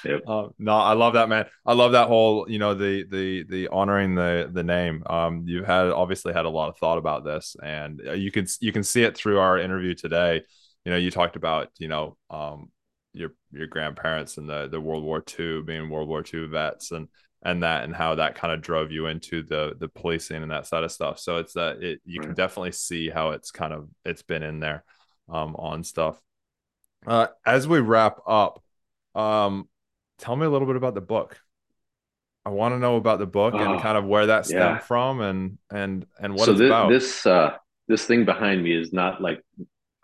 Yep. 0.04 0.22
Uh, 0.26 0.48
no, 0.58 0.72
I 0.76 0.92
love 0.92 1.14
that, 1.14 1.28
man. 1.28 1.46
I 1.66 1.72
love 1.72 1.92
that 1.92 2.08
whole, 2.08 2.46
you 2.48 2.58
know, 2.58 2.74
the 2.74 3.04
the 3.04 3.44
the 3.44 3.68
honoring 3.68 4.14
the 4.14 4.50
the 4.52 4.62
name. 4.62 5.02
Um, 5.06 5.44
you 5.46 5.64
had 5.64 5.86
obviously 5.88 6.32
had 6.32 6.44
a 6.44 6.50
lot 6.50 6.68
of 6.68 6.78
thought 6.78 6.98
about 6.98 7.24
this, 7.24 7.56
and 7.62 8.00
uh, 8.06 8.12
you 8.12 8.30
can 8.30 8.46
you 8.60 8.72
can 8.72 8.82
see 8.84 9.02
it 9.02 9.16
through 9.16 9.38
our 9.38 9.58
interview 9.58 9.94
today. 9.94 10.42
You 10.84 10.92
know, 10.92 10.98
you 10.98 11.10
talked 11.10 11.36
about, 11.36 11.68
you 11.78 11.88
know, 11.88 12.16
um, 12.30 12.70
your 13.12 13.30
your 13.52 13.66
grandparents 13.66 14.36
and 14.36 14.48
the 14.48 14.68
the 14.68 14.80
World 14.80 15.02
War 15.04 15.20
II 15.20 15.62
being 15.62 15.88
World 15.90 16.08
War 16.08 16.22
II 16.22 16.46
vets, 16.46 16.92
and 16.92 17.08
and 17.42 17.62
that 17.62 17.84
and 17.84 17.94
how 17.94 18.14
that 18.16 18.34
kind 18.34 18.52
of 18.52 18.60
drove 18.60 18.92
you 18.92 19.06
into 19.06 19.42
the 19.42 19.74
the 19.78 19.88
policing 19.88 20.42
and 20.42 20.50
that 20.50 20.66
side 20.66 20.84
of 20.84 20.92
stuff. 20.92 21.18
So 21.18 21.38
it's 21.38 21.54
that 21.54 21.82
it 21.82 22.00
you 22.04 22.20
right. 22.20 22.26
can 22.26 22.34
definitely 22.34 22.72
see 22.72 23.08
how 23.10 23.30
it's 23.30 23.50
kind 23.50 23.72
of 23.72 23.88
it's 24.04 24.22
been 24.22 24.42
in 24.42 24.60
there 24.60 24.84
um 25.28 25.56
on 25.56 25.84
stuff. 25.84 26.20
Uh, 27.06 27.28
as 27.46 27.66
we 27.66 27.80
wrap 27.80 28.20
up, 28.26 28.62
um, 29.14 29.68
tell 30.18 30.36
me 30.36 30.46
a 30.46 30.50
little 30.50 30.66
bit 30.66 30.76
about 30.76 30.94
the 30.94 31.00
book. 31.00 31.40
I 32.44 32.50
want 32.50 32.74
to 32.74 32.78
know 32.78 32.96
about 32.96 33.18
the 33.18 33.26
book 33.26 33.54
oh, 33.54 33.58
and 33.58 33.80
kind 33.80 33.98
of 33.98 34.04
where 34.06 34.26
that 34.26 34.46
stemmed 34.46 34.76
yeah. 34.76 34.78
from 34.78 35.20
and 35.20 35.58
and 35.70 36.06
and 36.18 36.34
what 36.34 36.46
so 36.46 36.52
it's 36.52 36.60
this, 36.60 36.68
about. 36.68 36.88
This 36.90 37.26
uh, 37.26 37.56
this 37.88 38.06
thing 38.06 38.24
behind 38.24 38.62
me 38.62 38.74
is 38.74 38.92
not 38.92 39.20
like 39.20 39.42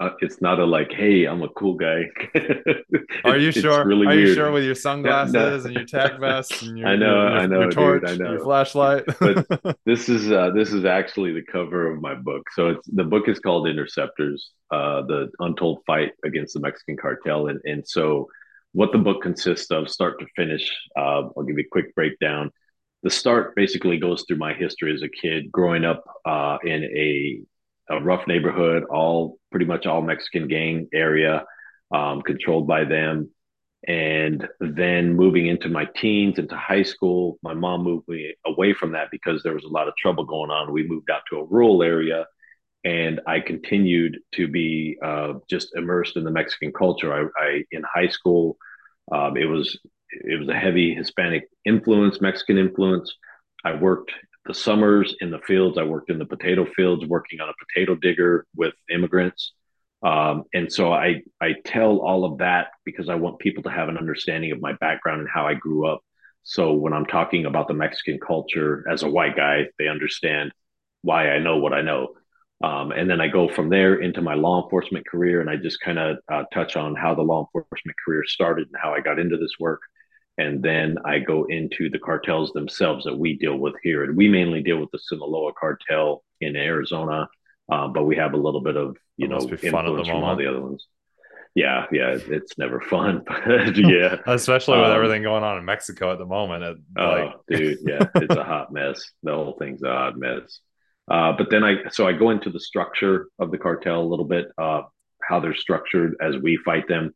uh, 0.01 0.11
it's 0.21 0.41
not 0.41 0.59
a 0.59 0.65
like, 0.65 0.93
hey, 0.93 1.25
I'm 1.25 1.43
a 1.43 1.49
cool 1.51 1.75
guy. 1.75 2.05
Are 3.25 3.37
you 3.37 3.53
sure? 3.53 3.87
Really 3.87 4.07
Are 4.07 4.11
weird. 4.11 4.29
you 4.29 4.35
sure 4.35 4.51
with 4.51 4.65
your 4.65 4.75
sunglasses 4.75 5.35
no, 5.35 5.57
no. 5.59 5.65
and 5.65 5.75
your 5.75 5.85
tech 5.85 6.19
vest 6.21 6.63
and 6.63 6.79
your, 6.79 6.89
I 6.89 6.97
know, 6.97 7.07
your, 7.07 7.39
I 7.39 7.47
know, 7.47 7.61
your 7.61 7.71
torch, 7.71 8.03
dude, 8.03 8.21
I 8.21 8.25
know. 8.25 8.33
your 8.33 8.41
flashlight? 8.41 9.05
but 9.21 9.79
this 9.87 10.09
is 10.09 10.33
uh, 10.33 10.51
this 10.51 10.73
is 10.73 10.85
actually 10.85 11.33
the 11.33 11.43
cover 11.43 11.93
of 11.93 12.01
my 12.01 12.15
book. 12.15 12.43
So 12.55 12.71
it's 12.71 12.89
the 12.89 13.05
book 13.05 13.29
is 13.29 13.39
called 13.39 13.69
Interceptors, 13.69 14.41
uh, 14.73 15.03
the 15.03 15.31
untold 15.39 15.83
fight 15.87 16.13
against 16.25 16.55
the 16.55 16.61
Mexican 16.61 16.97
cartel, 16.97 17.47
and 17.47 17.61
and 17.65 17.87
so 17.87 18.29
what 18.73 18.91
the 18.91 18.99
book 18.99 19.23
consists 19.23 19.71
of, 19.71 19.89
start 19.89 20.19
to 20.19 20.27
finish. 20.35 20.69
Uh, 20.97 21.29
I'll 21.37 21.45
give 21.45 21.57
you 21.57 21.65
a 21.65 21.69
quick 21.71 21.95
breakdown. 21.95 22.51
The 23.05 23.11
start 23.11 23.55
basically 23.55 23.99
goes 23.99 24.25
through 24.27 24.39
my 24.39 24.55
history 24.55 24.93
as 24.93 25.03
a 25.03 25.09
kid, 25.09 25.53
growing 25.53 25.85
up 25.85 26.03
uh, 26.25 26.59
in 26.65 26.83
a 26.83 27.43
a 27.91 28.01
rough 28.01 28.27
neighborhood, 28.27 28.85
all 28.91 29.39
pretty 29.51 29.67
much 29.67 29.87
all 29.87 30.03
Mexican 30.03 30.49
gang 30.49 30.89
area, 30.93 31.45
um, 31.93 32.23
controlled 32.23 32.67
by 32.67 32.85
them. 32.85 33.31
And 33.87 34.49
then 34.61 35.13
moving 35.13 35.47
into 35.47 35.69
my 35.69 35.87
teens, 35.97 36.39
into 36.39 36.57
high 36.57 36.85
school, 36.85 37.39
my 37.43 37.53
mom 37.53 37.83
moved 37.83 38.09
me 38.09 38.35
away 38.47 38.73
from 38.73 38.93
that 38.93 39.11
because 39.11 39.43
there 39.43 39.53
was 39.53 39.65
a 39.65 39.69
lot 39.69 39.89
of 39.89 39.95
trouble 39.97 40.25
going 40.25 40.51
on. 40.51 40.73
We 40.73 40.89
moved 40.89 41.11
out 41.11 41.21
to 41.31 41.41
a 41.41 41.45
rural 41.45 41.83
area, 41.83 42.27
and 42.85 43.21
I 43.27 43.41
continued 43.41 44.21
to 44.37 44.49
be 44.49 44.97
uh, 45.05 45.35
just 45.51 45.77
immersed 45.77 46.17
in 46.17 46.25
the 46.25 46.31
Mexican 46.31 46.73
culture. 46.73 47.13
I, 47.13 47.43
I 47.43 47.65
in 47.73 47.83
high 47.83 48.09
school, 48.09 48.57
um, 49.13 49.37
it 49.37 49.45
was 49.45 49.79
it 50.11 50.39
was 50.39 50.49
a 50.49 50.55
heavy 50.59 50.95
Hispanic 50.95 51.49
influence, 51.67 52.23
Mexican 52.23 52.57
influence. 52.57 53.13
I 53.65 53.75
worked 53.75 54.13
the 54.47 54.55
summers 54.55 55.15
in 55.21 55.31
the 55.31 55.39
fields. 55.41 55.79
I 55.79 55.85
worked 55.85 56.11
in 56.11 56.19
the 56.19 56.27
potato 56.27 56.67
fields, 56.77 57.05
working 57.07 57.41
on 57.41 57.49
a 57.49 57.53
potato 57.65 57.95
digger 57.95 58.47
with 58.55 58.75
immigrants. 58.91 59.53
Um, 60.03 60.45
and 60.53 60.71
so 60.71 60.93
I 60.93 61.23
I 61.41 61.55
tell 61.65 61.99
all 61.99 62.25
of 62.25 62.39
that 62.39 62.69
because 62.85 63.09
I 63.09 63.15
want 63.15 63.39
people 63.39 63.63
to 63.63 63.71
have 63.71 63.89
an 63.89 63.97
understanding 63.97 64.53
of 64.53 64.61
my 64.61 64.75
background 64.75 65.21
and 65.21 65.31
how 65.33 65.47
I 65.47 65.55
grew 65.55 65.87
up. 65.87 66.03
So 66.43 66.75
when 66.75 66.93
I'm 66.93 67.07
talking 67.07 67.47
about 67.47 67.69
the 67.69 67.75
Mexican 67.75 68.19
culture 68.21 68.85
as 68.91 69.03
a 69.03 69.09
white 69.09 69.35
guy, 69.35 69.69
they 69.79 69.89
understand 69.89 70.53
why 71.01 71.31
I 71.31 71.39
know 71.39 71.57
what 71.57 71.73
I 71.73 71.81
know. 71.81 72.09
Um, 72.63 72.93
and 72.93 73.11
then 73.11 73.21
I 73.21 73.29
go 73.29 73.49
from 73.49 73.71
there 73.71 73.97
into 73.97 74.23
my 74.23 74.35
law 74.35 74.63
enforcement 74.63 75.07
career, 75.07 75.41
and 75.41 75.51
I 75.51 75.57
just 75.57 75.81
kind 75.81 75.99
of 75.99 76.19
uh, 76.31 76.45
touch 76.53 76.77
on 76.77 76.95
how 76.95 77.15
the 77.15 77.23
law 77.23 77.47
enforcement 77.47 77.97
career 78.05 78.25
started 78.27 78.69
and 78.69 78.77
how 78.81 78.93
I 78.95 79.01
got 79.01 79.19
into 79.19 79.37
this 79.39 79.57
work. 79.59 79.81
And 80.37 80.63
then 80.63 80.97
I 81.05 81.21
go 81.21 81.45
into 81.45 81.89
the 81.91 81.99
cartels 81.99 82.53
themselves 82.53 83.05
that 83.05 83.17
we 83.17 83.37
deal 83.37 83.57
with 83.57 83.75
here. 83.83 84.05
And 84.05 84.17
we 84.17 84.29
mainly 84.29 84.63
deal 84.63 84.79
with 84.79 84.91
the 84.91 84.99
Sinaloa 84.99 85.53
cartel 85.59 86.25
in 86.41 86.57
Arizona, 86.57 87.29
uh, 87.71 87.89
but 87.89 88.05
we 88.05 88.17
have 88.17 88.35
a 88.35 88.39
little 88.39 88.61
bit 88.61 88.77
of, 88.77 88.97
you 89.17 89.29
know, 89.29 89.39
influence 89.39 90.09
from 90.09 90.25
all 90.25 90.37
the 90.37 90.49
other 90.49 90.61
ones. 90.61 90.87
Yeah, 91.55 91.87
yeah, 91.93 92.19
it's 92.27 92.59
never 92.59 92.81
fun, 92.81 93.23
but 93.27 93.47
yeah, 93.77 94.17
especially 94.27 94.79
with 94.79 94.91
um, 94.91 94.97
everything 94.97 95.23
going 95.23 95.45
on 95.45 95.57
in 95.57 95.65
Mexico 95.65 96.13
at 96.13 96.19
the 96.19 96.27
moment. 96.27 96.65
It, 96.65 96.77
oh, 96.99 97.31
dude, 97.49 97.79
yeah, 97.87 98.07
it's 98.17 98.35
a 98.35 98.43
hot 98.43 98.73
mess. 98.73 99.13
The 99.23 99.33
whole 99.33 99.57
thing's 99.57 99.83
a 99.83 99.89
hot 99.89 100.19
mess. 100.19 100.59
Uh, 101.09 101.33
but 101.37 101.51
then 101.51 101.63
I, 101.63 101.91
so 101.91 102.09
I 102.09 102.13
go 102.13 102.31
into 102.31 102.51
the 102.51 102.59
structure 102.59 103.29
of 103.39 103.51
the 103.51 103.59
cartel 103.59 104.01
a 104.01 104.03
little 104.03 104.25
bit, 104.25 104.49
uh, 104.59 104.83
how 105.23 105.39
they're 105.39 105.55
structured 105.55 106.17
as 106.21 106.35
we 106.43 106.57
fight 106.57 106.89
them. 106.89 107.15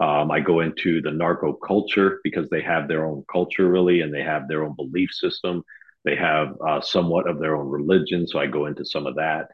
Um, 0.00 0.30
I 0.30 0.40
go 0.40 0.60
into 0.60 1.02
the 1.02 1.10
narco 1.10 1.52
culture 1.52 2.20
because 2.24 2.48
they 2.48 2.62
have 2.62 2.88
their 2.88 3.06
own 3.06 3.24
culture, 3.30 3.68
really, 3.68 4.00
and 4.00 4.12
they 4.12 4.22
have 4.22 4.48
their 4.48 4.64
own 4.64 4.74
belief 4.74 5.10
system. 5.12 5.62
They 6.04 6.16
have 6.16 6.56
uh, 6.66 6.80
somewhat 6.80 7.28
of 7.28 7.38
their 7.38 7.54
own 7.54 7.68
religion. 7.68 8.26
So 8.26 8.38
I 8.38 8.46
go 8.46 8.66
into 8.66 8.84
some 8.84 9.06
of 9.06 9.16
that. 9.16 9.48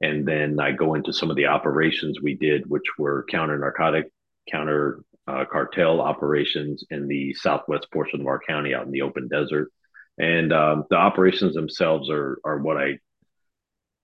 And 0.00 0.26
then 0.26 0.58
I 0.58 0.72
go 0.72 0.94
into 0.94 1.12
some 1.12 1.28
of 1.28 1.36
the 1.36 1.46
operations 1.46 2.22
we 2.22 2.34
did, 2.34 2.68
which 2.68 2.86
were 2.98 3.26
counter 3.30 3.58
narcotic, 3.58 4.10
counter 4.50 5.04
uh, 5.28 5.44
cartel 5.44 6.00
operations 6.00 6.82
in 6.90 7.06
the 7.06 7.34
southwest 7.34 7.86
portion 7.92 8.22
of 8.22 8.26
our 8.26 8.40
county 8.40 8.74
out 8.74 8.86
in 8.86 8.92
the 8.92 9.02
open 9.02 9.28
desert. 9.28 9.70
And 10.18 10.52
um, 10.54 10.84
the 10.88 10.96
operations 10.96 11.54
themselves 11.54 12.08
are, 12.08 12.38
are 12.44 12.58
what 12.58 12.78
I 12.78 12.98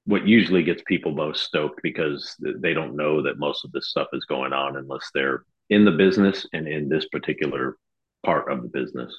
what 0.04 0.26
usually 0.26 0.62
gets 0.62 0.82
people 0.86 1.12
most 1.12 1.42
stoked 1.42 1.82
because 1.82 2.36
they 2.38 2.72
don't 2.72 2.94
know 2.94 3.22
that 3.22 3.40
most 3.40 3.64
of 3.64 3.72
this 3.72 3.88
stuff 3.88 4.06
is 4.12 4.24
going 4.24 4.52
on 4.52 4.76
unless 4.76 5.10
they're 5.12 5.42
in 5.70 5.84
the 5.84 5.90
business 5.90 6.46
and 6.52 6.68
in 6.68 6.88
this 6.88 7.06
particular 7.08 7.76
part 8.24 8.50
of 8.50 8.62
the 8.62 8.68
business. 8.68 9.12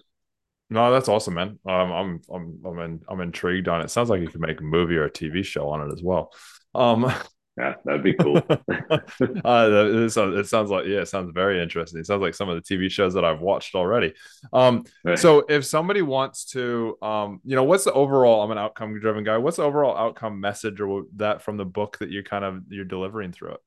No, 0.70 0.92
that's 0.92 1.08
awesome, 1.08 1.36
man. 1.36 1.60
Um, 1.66 1.92
I'm 1.92 2.22
I'm 2.30 2.60
I'm 2.66 2.80
in, 2.80 3.02
I'm 3.08 3.22
intrigued 3.22 3.70
on 3.70 3.82
it. 3.82 3.90
Sounds 3.90 4.10
like 4.10 4.22
you 4.22 4.28
could 4.28 4.42
make 4.42 4.60
a 4.60 4.64
movie 4.64 4.98
or 4.98 5.06
a 5.06 5.12
TV 5.12 5.44
show 5.44 5.70
on 5.70 5.88
it 5.88 5.94
as 5.94 6.04
well. 6.04 6.34
Um, 6.76 7.06
yeah, 7.58 7.76
that'd 7.86 8.04
be 8.04 8.14
cool. 8.14 8.38
uh, 8.50 8.60
it, 8.70 9.96
it, 9.96 10.48
sounds 10.48 10.70
like 10.70 10.86
yeah, 10.86 11.00
it 11.00 11.08
sounds 11.08 11.32
very 11.34 11.62
interesting. 11.62 12.02
It 12.02 12.06
sounds 12.06 12.22
like 12.22 12.36
some 12.36 12.50
of 12.50 12.62
the 12.62 12.76
TV 12.76 12.92
shows 12.92 13.14
that 13.14 13.24
I've 13.24 13.40
watched 13.40 13.76
already. 13.76 14.14
Um, 14.52 14.84
right. 15.06 15.18
so 15.18 15.46
if 15.48 15.64
somebody 15.64 16.02
wants 16.02 16.46
to, 16.52 16.98
um, 17.02 17.40
you 17.46 17.56
know, 17.56 17.64
what's 17.64 17.86
the 17.86 17.94
overall? 17.94 18.44
I'm 18.44 18.52
an 18.52 18.58
outcome 18.58 19.00
driven 19.00 19.24
guy. 19.24 19.38
What's 19.38 19.58
the 19.58 19.64
overall 19.64 19.98
outcome 19.98 20.42
message 20.42 20.82
or 20.82 21.06
that 21.16 21.44
from 21.44 21.56
the 21.56 21.66
book 21.66 21.98
that 22.00 22.10
you 22.10 22.24
kind 22.24 22.44
of 22.44 22.64
you're 22.68 22.84
delivering 22.84 23.32
through 23.32 23.54
it? 23.54 23.62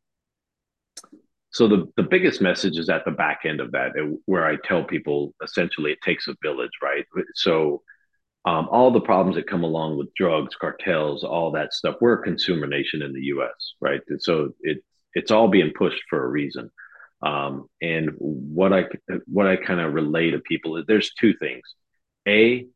So 1.51 1.67
the 1.67 1.91
the 1.97 2.03
biggest 2.05 2.41
message 2.41 2.79
is 2.79 2.89
at 2.89 3.05
the 3.05 3.11
back 3.11 3.41
end 3.45 3.61
of 3.61 3.73
that, 3.73 3.93
where 4.27 4.47
I 4.47 4.57
tell 4.65 4.85
people 4.85 5.35
essentially 5.43 5.93
it 5.93 6.01
takes 6.03 6.29
a 6.29 6.37
village, 6.43 6.71
right? 6.83 7.05
So 7.35 7.83
um, 8.45 8.69
all 8.71 8.91
the 8.91 9.01
problems 9.01 9.37
that 9.37 9.49
come 9.49 9.65
along 9.65 9.99
with 9.99 10.15
drugs, 10.15 10.55
cartels, 10.55 11.25
all 11.25 11.53
that 11.53 11.75
stuff. 11.75 11.97
We're 12.01 12.21
a 12.21 12.23
consumer 12.23 12.67
nation 12.67 13.03
in 13.03 13.13
the 13.13 13.25
U.S., 13.25 13.75
right? 13.81 14.01
And 14.09 14.23
so 14.23 14.51
it 14.61 14.83
it's 15.15 15.31
all 15.31 15.49
being 15.49 15.73
pushed 15.77 16.03
for 16.09 16.25
a 16.25 16.29
reason. 16.29 16.71
Um, 17.23 17.69
and 17.83 18.11
what 18.19 18.73
I 18.73 18.87
what 19.27 19.47
I 19.47 19.57
kind 19.57 19.81
of 19.81 19.93
relay 19.93 20.31
to 20.31 20.39
people 20.39 20.77
is 20.77 20.85
there's 20.87 21.13
two 21.15 21.35
things: 21.35 21.63
a 22.27 22.67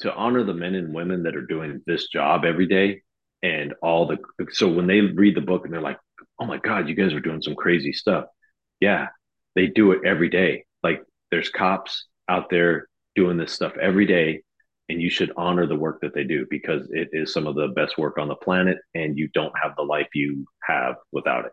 to 0.00 0.14
honor 0.14 0.42
the 0.42 0.54
men 0.54 0.74
and 0.74 0.94
women 0.94 1.24
that 1.24 1.36
are 1.36 1.46
doing 1.46 1.82
this 1.86 2.08
job 2.08 2.44
every 2.44 2.66
day, 2.66 3.02
and 3.42 3.74
all 3.82 4.06
the 4.06 4.18
so 4.50 4.68
when 4.68 4.86
they 4.86 5.00
read 5.02 5.36
the 5.36 5.40
book 5.40 5.64
and 5.64 5.72
they're 5.72 5.80
like, 5.80 5.98
"Oh 6.38 6.46
my 6.46 6.58
God, 6.58 6.88
you 6.88 6.94
guys 6.94 7.12
are 7.12 7.20
doing 7.20 7.42
some 7.42 7.54
crazy 7.54 7.92
stuff," 7.92 8.26
yeah, 8.80 9.08
they 9.54 9.66
do 9.66 9.92
it 9.92 10.02
every 10.04 10.28
day. 10.30 10.64
Like 10.82 11.02
there's 11.30 11.50
cops 11.50 12.06
out 12.28 12.50
there 12.50 12.88
doing 13.16 13.36
this 13.36 13.52
stuff 13.52 13.72
every 13.80 14.06
day 14.06 14.42
and 14.88 15.02
you 15.02 15.10
should 15.10 15.32
honor 15.36 15.66
the 15.66 15.76
work 15.76 16.00
that 16.00 16.14
they 16.14 16.24
do 16.24 16.46
because 16.48 16.88
it 16.90 17.08
is 17.12 17.32
some 17.32 17.46
of 17.46 17.54
the 17.54 17.68
best 17.68 17.98
work 17.98 18.18
on 18.18 18.28
the 18.28 18.34
planet 18.36 18.78
and 18.94 19.18
you 19.18 19.28
don't 19.34 19.52
have 19.62 19.72
the 19.76 19.82
life 19.82 20.08
you 20.14 20.46
have 20.62 20.96
without 21.12 21.44
it. 21.46 21.52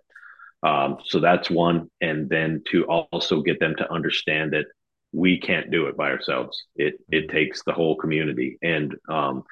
Um, 0.68 0.98
so 1.06 1.20
that's 1.20 1.50
one. 1.50 1.90
And 2.02 2.30
then 2.30 2.64
to 2.72 2.86
also 2.86 3.42
get 3.42 3.60
them 3.60 3.76
to 3.78 3.92
understand 3.92 4.54
that 4.54 4.66
we 5.12 5.40
can't 5.40 5.72
do 5.72 5.88
it 5.88 5.98
by 5.98 6.12
ourselves. 6.12 6.66
It 6.76 6.96
it 7.12 7.30
takes 7.30 7.64
the 7.64 7.74
whole 7.74 7.96
community. 7.96 8.58
And 8.62 8.96
um, 9.10 9.44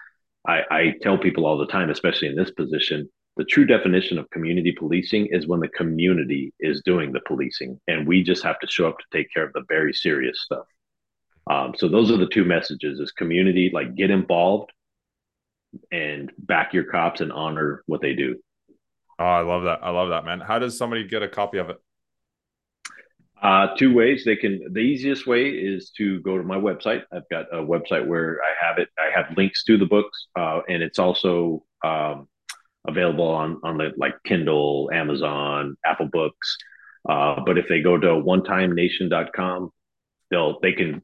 I, 0.47 0.61
I 0.71 0.93
tell 1.01 1.17
people 1.17 1.45
all 1.45 1.57
the 1.57 1.67
time 1.67 1.89
especially 1.89 2.29
in 2.29 2.35
this 2.35 2.51
position 2.51 3.09
the 3.35 3.45
true 3.45 3.65
definition 3.65 4.17
of 4.19 4.29
community 4.29 4.71
policing 4.71 5.27
is 5.27 5.47
when 5.47 5.59
the 5.59 5.67
community 5.69 6.53
is 6.59 6.81
doing 6.85 7.11
the 7.11 7.21
policing 7.27 7.79
and 7.87 8.07
we 8.07 8.23
just 8.23 8.43
have 8.43 8.59
to 8.59 8.67
show 8.67 8.87
up 8.87 8.97
to 8.99 9.05
take 9.11 9.27
care 9.33 9.43
of 9.43 9.53
the 9.53 9.63
very 9.67 9.93
serious 9.93 10.41
stuff 10.41 10.65
um, 11.49 11.73
so 11.77 11.87
those 11.87 12.11
are 12.11 12.17
the 12.17 12.27
two 12.27 12.45
messages: 12.45 12.99
is 12.99 13.11
community, 13.11 13.69
like 13.73 13.95
get 13.95 14.11
involved, 14.11 14.71
and 15.91 16.31
back 16.37 16.73
your 16.73 16.85
cops 16.85 17.21
and 17.21 17.31
honor 17.31 17.83
what 17.85 18.01
they 18.01 18.13
do. 18.13 18.37
Oh, 19.19 19.25
I 19.25 19.41
love 19.41 19.63
that. 19.63 19.79
I 19.83 19.89
love 19.89 20.09
that, 20.09 20.25
man. 20.25 20.39
How 20.39 20.59
does 20.59 20.77
somebody 20.77 21.07
get 21.07 21.21
a 21.21 21.27
copy 21.27 21.57
of 21.57 21.69
it? 21.69 21.77
Uh, 23.41 23.75
two 23.75 23.93
ways 23.93 24.23
they 24.23 24.37
can. 24.37 24.71
The 24.71 24.79
easiest 24.79 25.27
way 25.27 25.49
is 25.49 25.91
to 25.97 26.21
go 26.21 26.37
to 26.37 26.43
my 26.43 26.55
website. 26.55 27.03
I've 27.11 27.27
got 27.29 27.47
a 27.51 27.57
website 27.57 28.07
where 28.07 28.39
I 28.41 28.65
have 28.65 28.77
it. 28.77 28.87
I 28.97 29.11
have 29.13 29.35
links 29.35 29.65
to 29.65 29.77
the 29.77 29.85
books, 29.85 30.27
uh, 30.37 30.61
and 30.69 30.81
it's 30.81 30.99
also 30.99 31.65
um, 31.83 32.29
available 32.85 33.27
on 33.27 33.59
on 33.63 33.77
the 33.77 33.91
like 33.97 34.15
Kindle, 34.25 34.89
Amazon, 34.93 35.77
Apple 35.85 36.09
Books. 36.11 36.57
Uh, 37.07 37.41
but 37.45 37.57
if 37.57 37.67
they 37.67 37.81
go 37.81 37.97
to 37.97 38.07
onetimenation.com, 38.07 39.71
they'll 40.29 40.59
they 40.61 40.73
can 40.73 41.01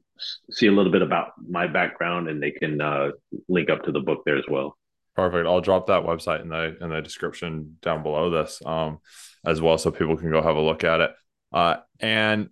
see 0.50 0.66
a 0.66 0.72
little 0.72 0.92
bit 0.92 1.02
about 1.02 1.32
my 1.48 1.66
background 1.66 2.28
and 2.28 2.42
they 2.42 2.50
can 2.50 2.80
uh, 2.80 3.10
link 3.48 3.70
up 3.70 3.82
to 3.84 3.92
the 3.92 4.00
book 4.00 4.22
there 4.24 4.36
as 4.36 4.44
well. 4.48 4.76
Perfect. 5.16 5.46
I'll 5.46 5.60
drop 5.60 5.86
that 5.86 6.04
website 6.04 6.42
in 6.42 6.48
the 6.48 6.76
in 6.80 6.90
the 6.90 7.00
description 7.00 7.76
down 7.82 8.02
below 8.02 8.30
this 8.30 8.62
um, 8.64 8.98
as 9.44 9.60
well, 9.60 9.78
so 9.78 9.90
people 9.90 10.16
can 10.16 10.30
go 10.30 10.42
have 10.42 10.56
a 10.56 10.60
look 10.60 10.84
at 10.84 11.00
it. 11.00 11.10
Uh, 11.52 11.76
and 11.98 12.50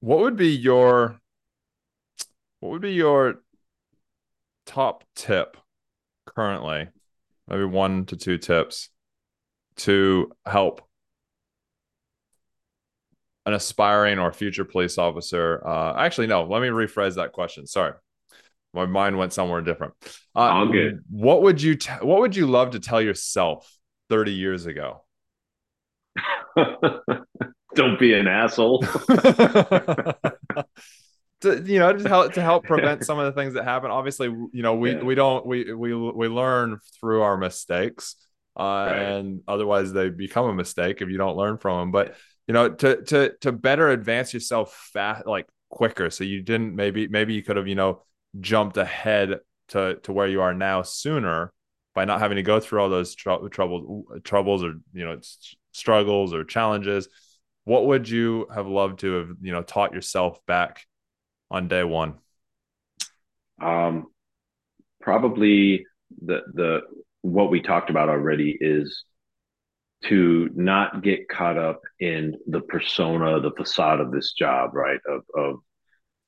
what 0.00 0.18
would 0.20 0.36
be 0.36 0.50
your 0.50 1.20
what 2.60 2.72
would 2.72 2.82
be 2.82 2.92
your 2.92 3.42
top 4.66 5.04
tip 5.14 5.56
currently? 6.26 6.88
Maybe 7.48 7.64
one 7.64 8.06
to 8.06 8.16
two 8.16 8.38
tips 8.38 8.90
to 9.76 10.32
help 10.44 10.82
an 13.44 13.54
aspiring 13.54 14.18
or 14.18 14.32
future 14.32 14.64
police 14.64 14.98
officer? 14.98 15.62
Uh, 15.66 15.94
actually, 15.96 16.26
no. 16.26 16.44
Let 16.44 16.62
me 16.62 16.68
rephrase 16.68 17.14
that 17.14 17.32
question. 17.32 17.66
Sorry, 17.66 17.92
my 18.74 18.86
mind 18.86 19.16
went 19.16 19.32
somewhere 19.32 19.60
different. 19.60 19.94
Uh, 20.34 20.40
All 20.40 20.66
good. 20.66 21.04
What 21.08 21.42
would 21.42 21.62
you 21.62 21.76
t- 21.76 21.90
What 22.00 22.20
would 22.20 22.34
you 22.36 22.46
love 22.46 22.70
to 22.72 22.80
tell 22.80 23.00
yourself 23.00 23.72
thirty 24.08 24.32
years 24.32 24.66
ago? 24.66 25.02
Don't 27.74 28.00
be 28.00 28.14
an 28.14 28.26
asshole. 28.26 28.84
to 31.42 31.62
you 31.62 31.78
know 31.78 31.92
to 31.92 32.08
help 32.08 32.32
to 32.34 32.42
help 32.42 32.64
prevent 32.66 33.04
some 33.04 33.18
of 33.18 33.26
the 33.26 33.40
things 33.40 33.54
that 33.54 33.64
happen. 33.64 33.90
Obviously, 33.90 34.28
you 34.28 34.62
know 34.62 34.74
we 34.74 34.92
yeah. 34.92 35.02
we 35.02 35.14
don't 35.14 35.46
we 35.46 35.72
we 35.72 35.94
we 35.94 36.28
learn 36.28 36.78
through 37.00 37.22
our 37.22 37.36
mistakes. 37.36 38.16
Uh, 38.58 38.88
right. 38.90 39.02
and 39.02 39.42
otherwise 39.46 39.92
they 39.92 40.08
become 40.08 40.46
a 40.46 40.54
mistake 40.54 41.02
if 41.02 41.10
you 41.10 41.18
don't 41.18 41.36
learn 41.36 41.58
from 41.58 41.78
them. 41.78 41.90
But 41.92 42.16
you 42.46 42.54
know 42.54 42.70
to 42.70 43.02
to 43.04 43.32
to 43.40 43.52
better 43.52 43.90
advance 43.90 44.32
yourself 44.32 44.90
fast 44.92 45.26
like 45.26 45.46
quicker 45.68 46.10
so 46.10 46.24
you 46.24 46.42
didn't 46.42 46.74
maybe 46.74 47.08
maybe 47.08 47.34
you 47.34 47.42
could 47.42 47.56
have 47.56 47.66
you 47.66 47.74
know 47.74 48.02
jumped 48.40 48.76
ahead 48.76 49.40
to 49.68 49.96
to 50.02 50.12
where 50.12 50.28
you 50.28 50.40
are 50.40 50.54
now 50.54 50.82
sooner 50.82 51.52
by 51.94 52.04
not 52.04 52.20
having 52.20 52.36
to 52.36 52.42
go 52.42 52.60
through 52.60 52.80
all 52.80 52.88
those 52.88 53.14
tr- 53.14 53.48
troubles 53.50 54.06
troubles 54.22 54.62
or 54.62 54.74
you 54.92 55.04
know 55.04 55.18
struggles 55.72 56.32
or 56.32 56.44
challenges 56.44 57.08
what 57.64 57.86
would 57.86 58.08
you 58.08 58.46
have 58.54 58.66
loved 58.66 59.00
to 59.00 59.14
have 59.14 59.28
you 59.40 59.52
know 59.52 59.62
taught 59.62 59.92
yourself 59.92 60.38
back 60.46 60.86
on 61.50 61.68
day 61.68 61.84
one 61.84 62.14
um 63.60 64.06
probably 65.00 65.86
the 66.22 66.40
the 66.54 66.80
what 67.22 67.50
we 67.50 67.60
talked 67.60 67.90
about 67.90 68.08
already 68.08 68.56
is 68.60 69.04
to 70.04 70.50
not 70.54 71.02
get 71.02 71.28
caught 71.28 71.56
up 71.56 71.80
in 72.00 72.36
the 72.46 72.60
persona, 72.60 73.40
the 73.40 73.50
facade 73.52 74.00
of 74.00 74.12
this 74.12 74.32
job, 74.32 74.74
right? 74.74 75.00
Of 75.08 75.22
of 75.34 75.56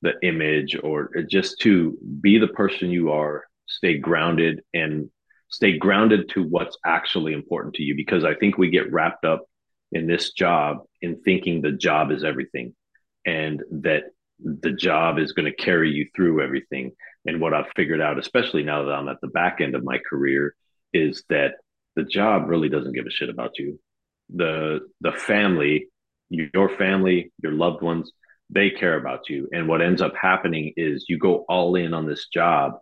the 0.02 0.14
image 0.22 0.76
or 0.82 1.10
just 1.28 1.60
to 1.60 1.98
be 2.20 2.38
the 2.38 2.48
person 2.48 2.90
you 2.90 3.10
are, 3.10 3.44
stay 3.66 3.98
grounded 3.98 4.62
and 4.72 5.10
stay 5.50 5.76
grounded 5.76 6.28
to 6.30 6.42
what's 6.44 6.78
actually 6.84 7.32
important 7.32 7.74
to 7.74 7.82
you 7.82 7.96
because 7.96 8.24
I 8.24 8.34
think 8.34 8.58
we 8.58 8.70
get 8.70 8.92
wrapped 8.92 9.24
up 9.24 9.44
in 9.90 10.06
this 10.06 10.32
job 10.32 10.78
in 11.02 11.20
thinking 11.22 11.62
the 11.62 11.72
job 11.72 12.12
is 12.12 12.22
everything 12.22 12.74
and 13.26 13.62
that 13.70 14.04
the 14.40 14.72
job 14.72 15.18
is 15.18 15.32
going 15.32 15.50
to 15.50 15.64
carry 15.64 15.90
you 15.90 16.08
through 16.14 16.42
everything. 16.42 16.92
And 17.26 17.40
what 17.40 17.54
I've 17.54 17.70
figured 17.76 18.00
out, 18.00 18.18
especially 18.18 18.62
now 18.62 18.84
that 18.84 18.92
I'm 18.92 19.08
at 19.08 19.20
the 19.20 19.28
back 19.28 19.60
end 19.60 19.74
of 19.74 19.84
my 19.84 19.98
career, 20.08 20.54
is 20.92 21.24
that 21.28 21.54
the 21.96 22.04
job 22.04 22.48
really 22.48 22.68
doesn't 22.68 22.94
give 22.94 23.06
a 23.06 23.10
shit 23.10 23.28
about 23.28 23.58
you. 23.58 23.78
The 24.34 24.80
the 25.00 25.12
family, 25.12 25.88
your 26.30 26.76
family, 26.76 27.32
your 27.42 27.52
loved 27.52 27.82
ones, 27.82 28.12
they 28.50 28.70
care 28.70 28.96
about 28.96 29.28
you. 29.28 29.48
And 29.52 29.68
what 29.68 29.82
ends 29.82 30.00
up 30.00 30.14
happening 30.20 30.72
is 30.76 31.06
you 31.08 31.18
go 31.18 31.44
all 31.48 31.74
in 31.74 31.94
on 31.94 32.06
this 32.06 32.28
job. 32.32 32.78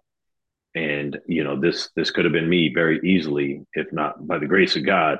And 0.74 1.18
you 1.26 1.42
know, 1.42 1.58
this 1.58 1.90
this 1.96 2.10
could 2.10 2.24
have 2.24 2.32
been 2.32 2.48
me 2.48 2.70
very 2.74 3.00
easily, 3.02 3.62
if 3.72 3.92
not 3.92 4.26
by 4.26 4.38
the 4.38 4.46
grace 4.46 4.76
of 4.76 4.84
God. 4.84 5.18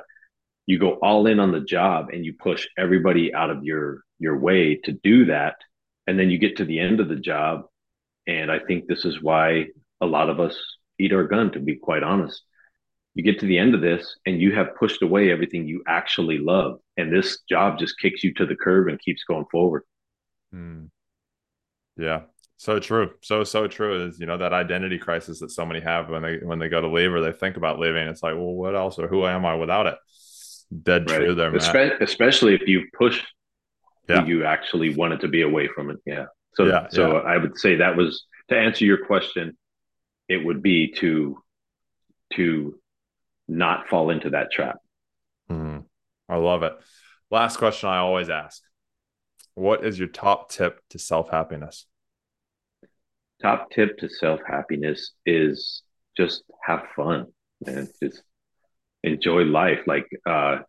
You 0.67 0.77
go 0.77 0.93
all 1.01 1.27
in 1.27 1.39
on 1.39 1.51
the 1.51 1.61
job 1.61 2.09
and 2.11 2.25
you 2.25 2.33
push 2.33 2.67
everybody 2.77 3.33
out 3.33 3.49
of 3.49 3.63
your 3.63 4.03
your 4.19 4.37
way 4.37 4.75
to 4.83 4.91
do 4.91 5.25
that. 5.25 5.55
And 6.07 6.17
then 6.17 6.29
you 6.29 6.37
get 6.37 6.57
to 6.57 6.65
the 6.65 6.79
end 6.79 6.99
of 6.99 7.09
the 7.09 7.15
job. 7.15 7.65
And 8.25 8.51
I 8.51 8.59
think 8.59 8.87
this 8.87 9.05
is 9.05 9.21
why 9.21 9.67
a 10.01 10.05
lot 10.05 10.29
of 10.29 10.39
us 10.39 10.57
eat 10.99 11.13
our 11.13 11.25
gun, 11.25 11.51
to 11.51 11.59
be 11.59 11.75
quite 11.75 12.03
honest. 12.03 12.41
You 13.13 13.23
get 13.23 13.39
to 13.39 13.45
the 13.45 13.57
end 13.57 13.73
of 13.73 13.81
this 13.81 14.15
and 14.25 14.39
you 14.39 14.53
have 14.53 14.75
pushed 14.75 15.01
away 15.01 15.31
everything 15.31 15.67
you 15.67 15.83
actually 15.87 16.37
love. 16.37 16.79
And 16.97 17.11
this 17.11 17.39
job 17.49 17.79
just 17.79 17.99
kicks 17.99 18.23
you 18.23 18.33
to 18.35 18.45
the 18.45 18.55
curb 18.55 18.87
and 18.87 18.99
keeps 18.99 19.23
going 19.23 19.45
forward. 19.51 19.83
Mm. 20.53 20.89
yeah. 21.97 22.21
So 22.57 22.79
true. 22.79 23.11
So 23.21 23.43
so 23.43 23.67
true 23.67 24.07
is 24.07 24.19
you 24.19 24.25
know 24.25 24.37
that 24.37 24.53
identity 24.53 24.97
crisis 24.97 25.39
that 25.41 25.51
so 25.51 25.65
many 25.65 25.79
have 25.79 26.09
when 26.09 26.23
they 26.23 26.37
when 26.37 26.57
they 26.57 26.69
go 26.69 26.81
to 26.81 26.87
leave 26.87 27.13
or 27.13 27.21
they 27.21 27.31
think 27.31 27.55
about 27.55 27.79
leaving. 27.79 28.07
It's 28.07 28.23
like 28.23 28.33
well 28.33 28.53
what 28.53 28.75
else 28.75 28.97
or 28.97 29.07
who 29.07 29.25
am 29.27 29.45
i 29.45 29.55
without 29.55 29.85
it? 29.85 29.95
Dead 30.83 31.09
right. 31.09 31.17
true 31.17 31.35
there 31.35 31.51
Espe- 31.51 32.01
especially 32.01 32.55
if 32.55 32.67
you 32.67 32.87
push 32.97 33.21
yeah. 34.07 34.25
you 34.25 34.45
actually 34.45 34.95
wanted 34.95 35.21
to 35.21 35.27
be 35.27 35.41
away 35.41 35.67
from 35.67 35.89
it 35.89 35.97
yeah 36.05 36.25
so 36.55 36.65
yeah, 36.65 36.87
so 36.89 37.13
yeah. 37.13 37.19
i 37.19 37.37
would 37.37 37.57
say 37.57 37.75
that 37.75 37.95
was 37.95 38.25
to 38.49 38.57
answer 38.57 38.85
your 38.85 39.05
question 39.05 39.57
it 40.27 40.43
would 40.43 40.61
be 40.61 40.91
to 40.93 41.37
to 42.33 42.79
not 43.47 43.87
fall 43.87 44.09
into 44.09 44.31
that 44.31 44.51
trap. 44.51 44.77
Mm, 45.49 45.85
I 46.27 46.35
love 46.35 46.63
it. 46.63 46.73
Last 47.31 47.57
question 47.57 47.89
I 47.89 47.97
always 47.97 48.29
ask 48.29 48.61
What 49.55 49.85
is 49.85 49.97
your 49.97 50.07
top 50.09 50.49
tip 50.51 50.81
to 50.89 50.99
self 50.99 51.29
happiness? 51.29 51.85
Top 53.41 53.69
tip 53.71 53.97
to 53.99 54.09
self 54.09 54.41
happiness 54.45 55.11
is 55.25 55.83
just 56.15 56.43
have 56.63 56.83
fun 56.95 57.27
and 57.65 57.87
just 58.01 58.21
enjoy 59.03 59.43
life. 59.43 59.79
Like, 59.85 60.07
uh, 60.25 60.59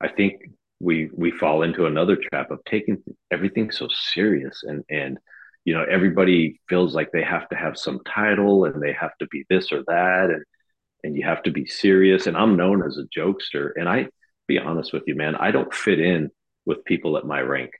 I 0.00 0.08
think 0.08 0.42
we 0.80 1.10
we 1.14 1.30
fall 1.30 1.62
into 1.62 1.86
another 1.86 2.16
trap 2.16 2.50
of 2.50 2.58
taking 2.64 3.02
everything 3.30 3.70
so 3.70 3.86
serious 4.12 4.62
and 4.62 4.82
and 4.88 5.18
you 5.64 5.74
know 5.74 5.84
everybody 5.90 6.58
feels 6.68 6.94
like 6.94 7.10
they 7.12 7.22
have 7.22 7.48
to 7.50 7.56
have 7.56 7.76
some 7.76 8.00
title 8.06 8.64
and 8.64 8.82
they 8.82 8.92
have 8.92 9.16
to 9.18 9.26
be 9.28 9.44
this 9.50 9.70
or 9.72 9.82
that 9.86 10.30
and 10.30 10.42
and 11.02 11.16
you 11.16 11.24
have 11.24 11.42
to 11.44 11.50
be 11.50 11.66
serious. 11.66 12.26
And 12.26 12.36
I'm 12.36 12.56
known 12.56 12.84
as 12.86 12.98
a 12.98 13.18
jokester. 13.18 13.70
And 13.76 13.88
I 13.88 14.08
be 14.46 14.58
honest 14.58 14.92
with 14.92 15.04
you, 15.06 15.14
man, 15.14 15.36
I 15.36 15.50
don't 15.50 15.72
fit 15.72 16.00
in 16.00 16.30
with 16.66 16.84
people 16.84 17.16
at 17.16 17.24
my 17.24 17.40
rank 17.40 17.70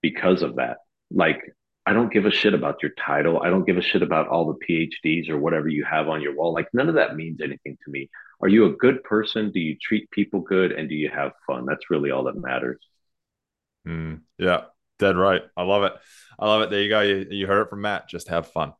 because 0.00 0.42
of 0.42 0.56
that. 0.56 0.78
Like, 1.10 1.40
I 1.84 1.92
don't 1.92 2.12
give 2.12 2.26
a 2.26 2.30
shit 2.30 2.54
about 2.54 2.82
your 2.82 2.92
title. 2.92 3.42
I 3.42 3.50
don't 3.50 3.66
give 3.66 3.76
a 3.78 3.82
shit 3.82 4.02
about 4.02 4.28
all 4.28 4.46
the 4.46 4.90
PhDs 5.04 5.28
or 5.28 5.38
whatever 5.38 5.68
you 5.68 5.84
have 5.84 6.08
on 6.08 6.22
your 6.22 6.36
wall. 6.36 6.52
Like, 6.52 6.68
none 6.72 6.88
of 6.88 6.94
that 6.94 7.16
means 7.16 7.40
anything 7.42 7.76
to 7.84 7.90
me. 7.90 8.08
Are 8.42 8.48
you 8.48 8.66
a 8.66 8.72
good 8.72 9.04
person? 9.04 9.52
Do 9.52 9.60
you 9.60 9.76
treat 9.80 10.10
people 10.10 10.40
good? 10.40 10.72
And 10.72 10.88
do 10.88 10.94
you 10.94 11.10
have 11.10 11.32
fun? 11.46 11.64
That's 11.66 11.90
really 11.90 12.10
all 12.10 12.24
that 12.24 12.36
matters. 12.36 12.80
Mm, 13.86 14.20
yeah, 14.38 14.62
dead 14.98 15.16
right. 15.16 15.42
I 15.56 15.62
love 15.62 15.84
it. 15.84 15.92
I 16.38 16.46
love 16.46 16.62
it. 16.62 16.70
There 16.70 16.82
you 16.82 16.88
go. 16.88 17.00
You, 17.00 17.26
you 17.30 17.46
heard 17.46 17.62
it 17.62 17.70
from 17.70 17.82
Matt. 17.82 18.08
Just 18.08 18.28
have 18.28 18.48
fun. 18.48 18.72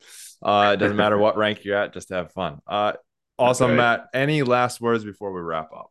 Uh, 0.43 0.73
it 0.75 0.79
doesn't 0.79 0.97
matter 0.97 1.17
what 1.17 1.37
rank 1.37 1.65
you're 1.65 1.77
at. 1.77 1.95
Just 1.95 2.09
have 2.11 2.33
fun. 2.33 2.61
Uh, 2.67 2.95
Awesome, 3.39 3.71
okay. 3.71 3.77
Matt. 3.77 4.09
Any 4.15 4.43
last 4.43 4.81
words 4.81 5.05
before 5.05 5.33
we 5.33 5.41
wrap 5.41 5.73
up? 5.73 5.91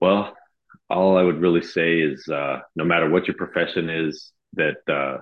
Well, 0.00 0.34
all 0.88 1.18
I 1.18 1.22
would 1.22 1.40
really 1.40 1.62
say 1.62 1.98
is 2.00 2.26
uh, 2.28 2.60
no 2.76 2.84
matter 2.84 3.10
what 3.10 3.26
your 3.26 3.36
profession 3.36 3.90
is, 3.90 4.32
that 4.54 4.76
uh, 4.88 5.18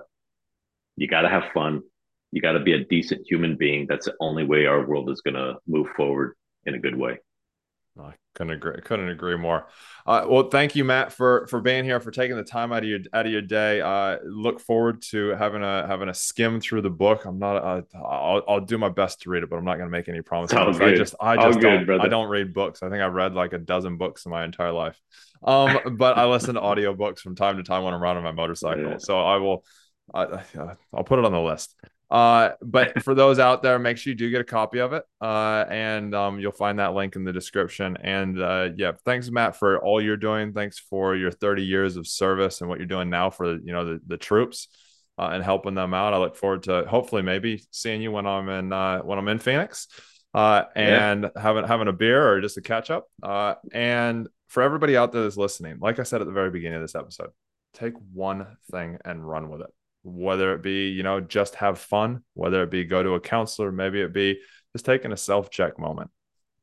you 0.95 1.07
got 1.07 1.21
to 1.21 1.29
have 1.29 1.51
fun. 1.53 1.81
You 2.31 2.41
got 2.41 2.53
to 2.53 2.59
be 2.59 2.73
a 2.73 2.85
decent 2.85 3.25
human 3.27 3.57
being. 3.57 3.87
That's 3.89 4.05
the 4.05 4.15
only 4.19 4.45
way 4.45 4.65
our 4.65 4.85
world 4.85 5.09
is 5.09 5.21
going 5.21 5.35
to 5.35 5.55
move 5.67 5.87
forward 5.97 6.35
in 6.65 6.75
a 6.75 6.79
good 6.79 6.97
way. 6.97 7.19
I 7.99 8.13
couldn't 8.33 8.53
agree. 8.53 8.81
Couldn't 8.81 9.09
agree 9.09 9.37
more. 9.37 9.67
Uh, 10.05 10.25
well, 10.27 10.49
thank 10.49 10.75
you, 10.75 10.83
Matt, 10.83 11.13
for 11.13 11.45
for 11.47 11.61
being 11.61 11.83
here, 11.83 11.99
for 11.99 12.09
taking 12.09 12.35
the 12.35 12.43
time 12.43 12.71
out 12.71 12.81
of 12.81 12.89
your 12.89 12.99
out 13.13 13.27
of 13.27 13.31
your 13.31 13.41
day. 13.41 13.81
Uh, 13.81 14.17
look 14.25 14.59
forward 14.59 15.03
to 15.09 15.29
having 15.35 15.63
a 15.63 15.85
having 15.87 16.09
a 16.09 16.13
skim 16.13 16.59
through 16.59 16.81
the 16.81 16.89
book. 16.89 17.25
I'm 17.25 17.37
not. 17.37 17.57
Uh, 17.57 17.81
I'll, 17.95 18.41
I'll 18.47 18.61
do 18.61 18.79
my 18.79 18.89
best 18.89 19.21
to 19.21 19.29
read 19.29 19.43
it, 19.43 19.49
but 19.49 19.57
I'm 19.57 19.65
not 19.65 19.75
going 19.75 19.87
to 19.87 19.91
make 19.91 20.09
any 20.09 20.21
promises. 20.21 20.57
I 20.57 20.95
just 20.95 21.13
I 21.19 21.35
just 21.35 21.59
don't 21.59 21.85
good, 21.85 22.01
I 22.01 22.07
don't 22.07 22.29
read 22.29 22.53
books. 22.53 22.81
I 22.81 22.89
think 22.89 23.03
I've 23.03 23.13
read 23.13 23.35
like 23.35 23.53
a 23.53 23.59
dozen 23.59 23.97
books 23.97 24.25
in 24.25 24.31
my 24.31 24.43
entire 24.43 24.71
life. 24.71 24.99
Um, 25.43 25.97
but 25.97 26.17
I 26.17 26.25
listen 26.25 26.55
to 26.55 26.61
audiobooks 26.61 27.19
from 27.19 27.35
time 27.35 27.57
to 27.57 27.63
time 27.63 27.83
when 27.83 27.93
I'm 27.93 28.01
riding 28.01 28.23
my 28.23 28.31
motorcycle. 28.31 28.83
Yeah. 28.83 28.97
So 28.97 29.19
I 29.19 29.37
will. 29.37 29.63
I, 30.13 30.43
I'll 30.93 31.03
put 31.03 31.19
it 31.19 31.25
on 31.25 31.31
the 31.31 31.39
list. 31.39 31.75
Uh, 32.09 32.51
but 32.61 33.01
for 33.03 33.15
those 33.15 33.39
out 33.39 33.63
there, 33.63 33.79
make 33.79 33.97
sure 33.97 34.11
you 34.11 34.17
do 34.17 34.29
get 34.29 34.41
a 34.41 34.45
copy 34.45 34.79
of 34.79 34.93
it. 34.93 35.03
Uh, 35.19 35.65
and 35.69 36.13
um, 36.13 36.39
you'll 36.39 36.51
find 36.51 36.79
that 36.79 36.93
link 36.93 37.15
in 37.15 37.23
the 37.23 37.33
description. 37.33 37.97
And 38.01 38.41
uh, 38.41 38.69
yeah, 38.75 38.93
thanks, 39.05 39.29
Matt, 39.29 39.55
for 39.55 39.83
all 39.83 40.01
you're 40.01 40.17
doing. 40.17 40.53
Thanks 40.53 40.79
for 40.79 41.15
your 41.15 41.31
30 41.31 41.63
years 41.63 41.97
of 41.97 42.07
service 42.07 42.61
and 42.61 42.69
what 42.69 42.79
you're 42.79 42.85
doing 42.85 43.09
now 43.09 43.29
for 43.29 43.55
you 43.55 43.73
know 43.73 43.85
the, 43.85 44.01
the 44.05 44.17
troops 44.17 44.67
uh, 45.17 45.29
and 45.33 45.43
helping 45.43 45.75
them 45.75 45.93
out. 45.93 46.13
I 46.13 46.17
look 46.17 46.35
forward 46.35 46.63
to 46.63 46.85
hopefully 46.85 47.21
maybe 47.21 47.63
seeing 47.71 48.01
you 48.01 48.11
when 48.11 48.27
I'm 48.27 48.49
in 48.49 48.71
uh, 48.71 48.99
when 48.99 49.17
I'm 49.17 49.27
in 49.27 49.39
Phoenix. 49.39 49.87
Uh, 50.35 50.63
and 50.75 51.23
yeah. 51.35 51.41
having 51.41 51.63
having 51.63 51.87
a 51.87 51.93
beer 51.93 52.27
or 52.27 52.41
just 52.41 52.57
a 52.57 52.61
catch 52.61 52.89
up. 52.89 53.05
Uh, 53.21 53.53
and 53.71 54.27
for 54.47 54.63
everybody 54.63 54.97
out 54.97 55.11
there 55.11 55.23
that's 55.23 55.37
listening, 55.37 55.77
like 55.79 55.99
I 55.99 56.03
said 56.03 56.21
at 56.21 56.27
the 56.27 56.33
very 56.33 56.49
beginning 56.49 56.77
of 56.77 56.83
this 56.83 56.95
episode, 56.95 57.29
take 57.73 57.93
one 58.11 58.47
thing 58.71 58.97
and 59.05 59.27
run 59.27 59.49
with 59.49 59.61
it 59.61 59.69
whether 60.03 60.53
it 60.53 60.61
be 60.61 60.89
you 60.89 61.01
know 61.01 61.21
just 61.21 61.55
have 61.55 61.79
fun 61.79 62.21
whether 62.33 62.61
it 62.61 62.69
be 62.69 62.83
go 62.83 63.01
to 63.01 63.15
a 63.15 63.19
counselor 63.19 63.71
maybe 63.71 64.01
it 64.01 64.13
be 64.13 64.37
just 64.73 64.85
taking 64.85 65.11
a 65.11 65.17
self 65.17 65.49
check 65.49 65.79
moment. 65.79 66.11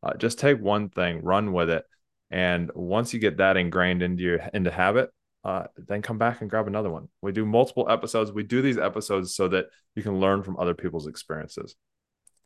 Uh, 0.02 0.14
just 0.14 0.38
take 0.38 0.60
one 0.60 0.88
thing 0.88 1.22
run 1.22 1.52
with 1.52 1.70
it. 1.70 1.84
And 2.30 2.70
once 2.74 3.12
you 3.12 3.20
get 3.20 3.38
that 3.38 3.56
ingrained 3.56 4.02
into 4.02 4.22
your 4.22 4.40
into 4.52 4.70
habit 4.70 5.10
uh, 5.42 5.64
then 5.88 6.02
come 6.02 6.18
back 6.18 6.42
and 6.42 6.50
grab 6.50 6.66
another 6.66 6.90
one. 6.90 7.08
We 7.22 7.32
do 7.32 7.46
multiple 7.46 7.88
episodes. 7.88 8.30
We 8.30 8.42
do 8.42 8.60
these 8.60 8.76
episodes 8.76 9.34
so 9.34 9.48
that 9.48 9.66
you 9.94 10.02
can 10.02 10.20
learn 10.20 10.42
from 10.42 10.58
other 10.58 10.74
people's 10.74 11.06
experiences. 11.06 11.76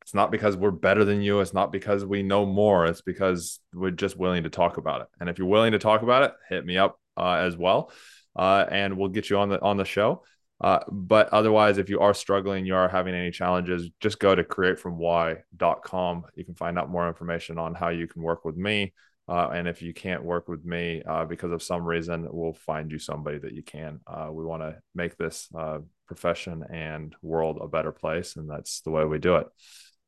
It's 0.02 0.14
not 0.14 0.30
because 0.30 0.56
we're 0.56 0.70
better 0.70 1.04
than 1.04 1.20
you. 1.20 1.40
It's 1.40 1.54
not 1.54 1.72
because 1.72 2.04
we 2.04 2.22
know 2.22 2.46
more. 2.46 2.86
It's 2.86 3.00
because 3.00 3.58
we're 3.72 3.90
just 3.90 4.16
willing 4.16 4.44
to 4.44 4.50
talk 4.50 4.76
about 4.76 5.00
it. 5.00 5.08
And 5.18 5.28
if 5.28 5.38
you're 5.38 5.48
willing 5.48 5.72
to 5.72 5.78
talk 5.80 6.02
about 6.02 6.22
it 6.22 6.34
hit 6.48 6.64
me 6.64 6.78
up 6.78 7.00
uh, 7.16 7.38
as 7.38 7.56
well. 7.56 7.90
Uh, 8.36 8.64
and 8.70 8.96
we'll 8.96 9.08
get 9.08 9.28
you 9.28 9.38
on 9.38 9.48
the 9.48 9.60
on 9.60 9.76
the 9.76 9.84
show 9.84 10.22
uh, 10.64 10.82
but 10.90 11.28
otherwise, 11.28 11.76
if 11.76 11.90
you 11.90 12.00
are 12.00 12.14
struggling, 12.14 12.64
you 12.64 12.74
are 12.74 12.88
having 12.88 13.14
any 13.14 13.30
challenges, 13.30 13.90
just 14.00 14.18
go 14.18 14.34
to 14.34 14.42
createfromwhy.com. 14.42 16.24
You 16.36 16.44
can 16.46 16.54
find 16.54 16.78
out 16.78 16.88
more 16.88 17.06
information 17.06 17.58
on 17.58 17.74
how 17.74 17.90
you 17.90 18.06
can 18.06 18.22
work 18.22 18.46
with 18.46 18.56
me. 18.56 18.94
Uh, 19.28 19.50
and 19.52 19.68
if 19.68 19.82
you 19.82 19.92
can't 19.92 20.24
work 20.24 20.48
with 20.48 20.64
me 20.64 21.02
uh, 21.06 21.26
because 21.26 21.52
of 21.52 21.62
some 21.62 21.84
reason, 21.84 22.26
we'll 22.30 22.54
find 22.54 22.90
you 22.90 22.98
somebody 22.98 23.36
that 23.36 23.52
you 23.52 23.62
can. 23.62 24.00
Uh, 24.06 24.30
we 24.32 24.42
want 24.42 24.62
to 24.62 24.78
make 24.94 25.18
this 25.18 25.48
uh, 25.54 25.80
profession 26.06 26.64
and 26.72 27.14
world 27.20 27.58
a 27.60 27.68
better 27.68 27.92
place. 27.92 28.36
And 28.36 28.48
that's 28.48 28.80
the 28.80 28.90
way 28.90 29.04
we 29.04 29.18
do 29.18 29.36
it. 29.36 29.46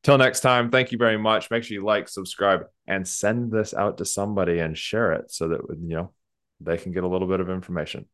Till 0.04 0.16
next 0.16 0.40
time, 0.40 0.70
thank 0.70 0.90
you 0.90 0.96
very 0.96 1.18
much. 1.18 1.50
Make 1.50 1.64
sure 1.64 1.74
you 1.74 1.84
like, 1.84 2.08
subscribe, 2.08 2.62
and 2.86 3.06
send 3.06 3.52
this 3.52 3.74
out 3.74 3.98
to 3.98 4.06
somebody 4.06 4.60
and 4.60 4.76
share 4.78 5.12
it 5.12 5.30
so 5.30 5.48
that 5.48 5.60
you 5.68 5.96
know 5.96 6.12
they 6.60 6.78
can 6.78 6.92
get 6.92 7.04
a 7.04 7.08
little 7.08 7.28
bit 7.28 7.40
of 7.40 7.50
information. 7.50 8.06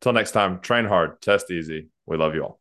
Till 0.00 0.12
next 0.12 0.32
time, 0.32 0.60
train 0.60 0.86
hard, 0.86 1.20
test 1.20 1.50
easy. 1.50 1.88
We 2.06 2.16
love 2.16 2.34
you 2.34 2.44
all. 2.44 2.59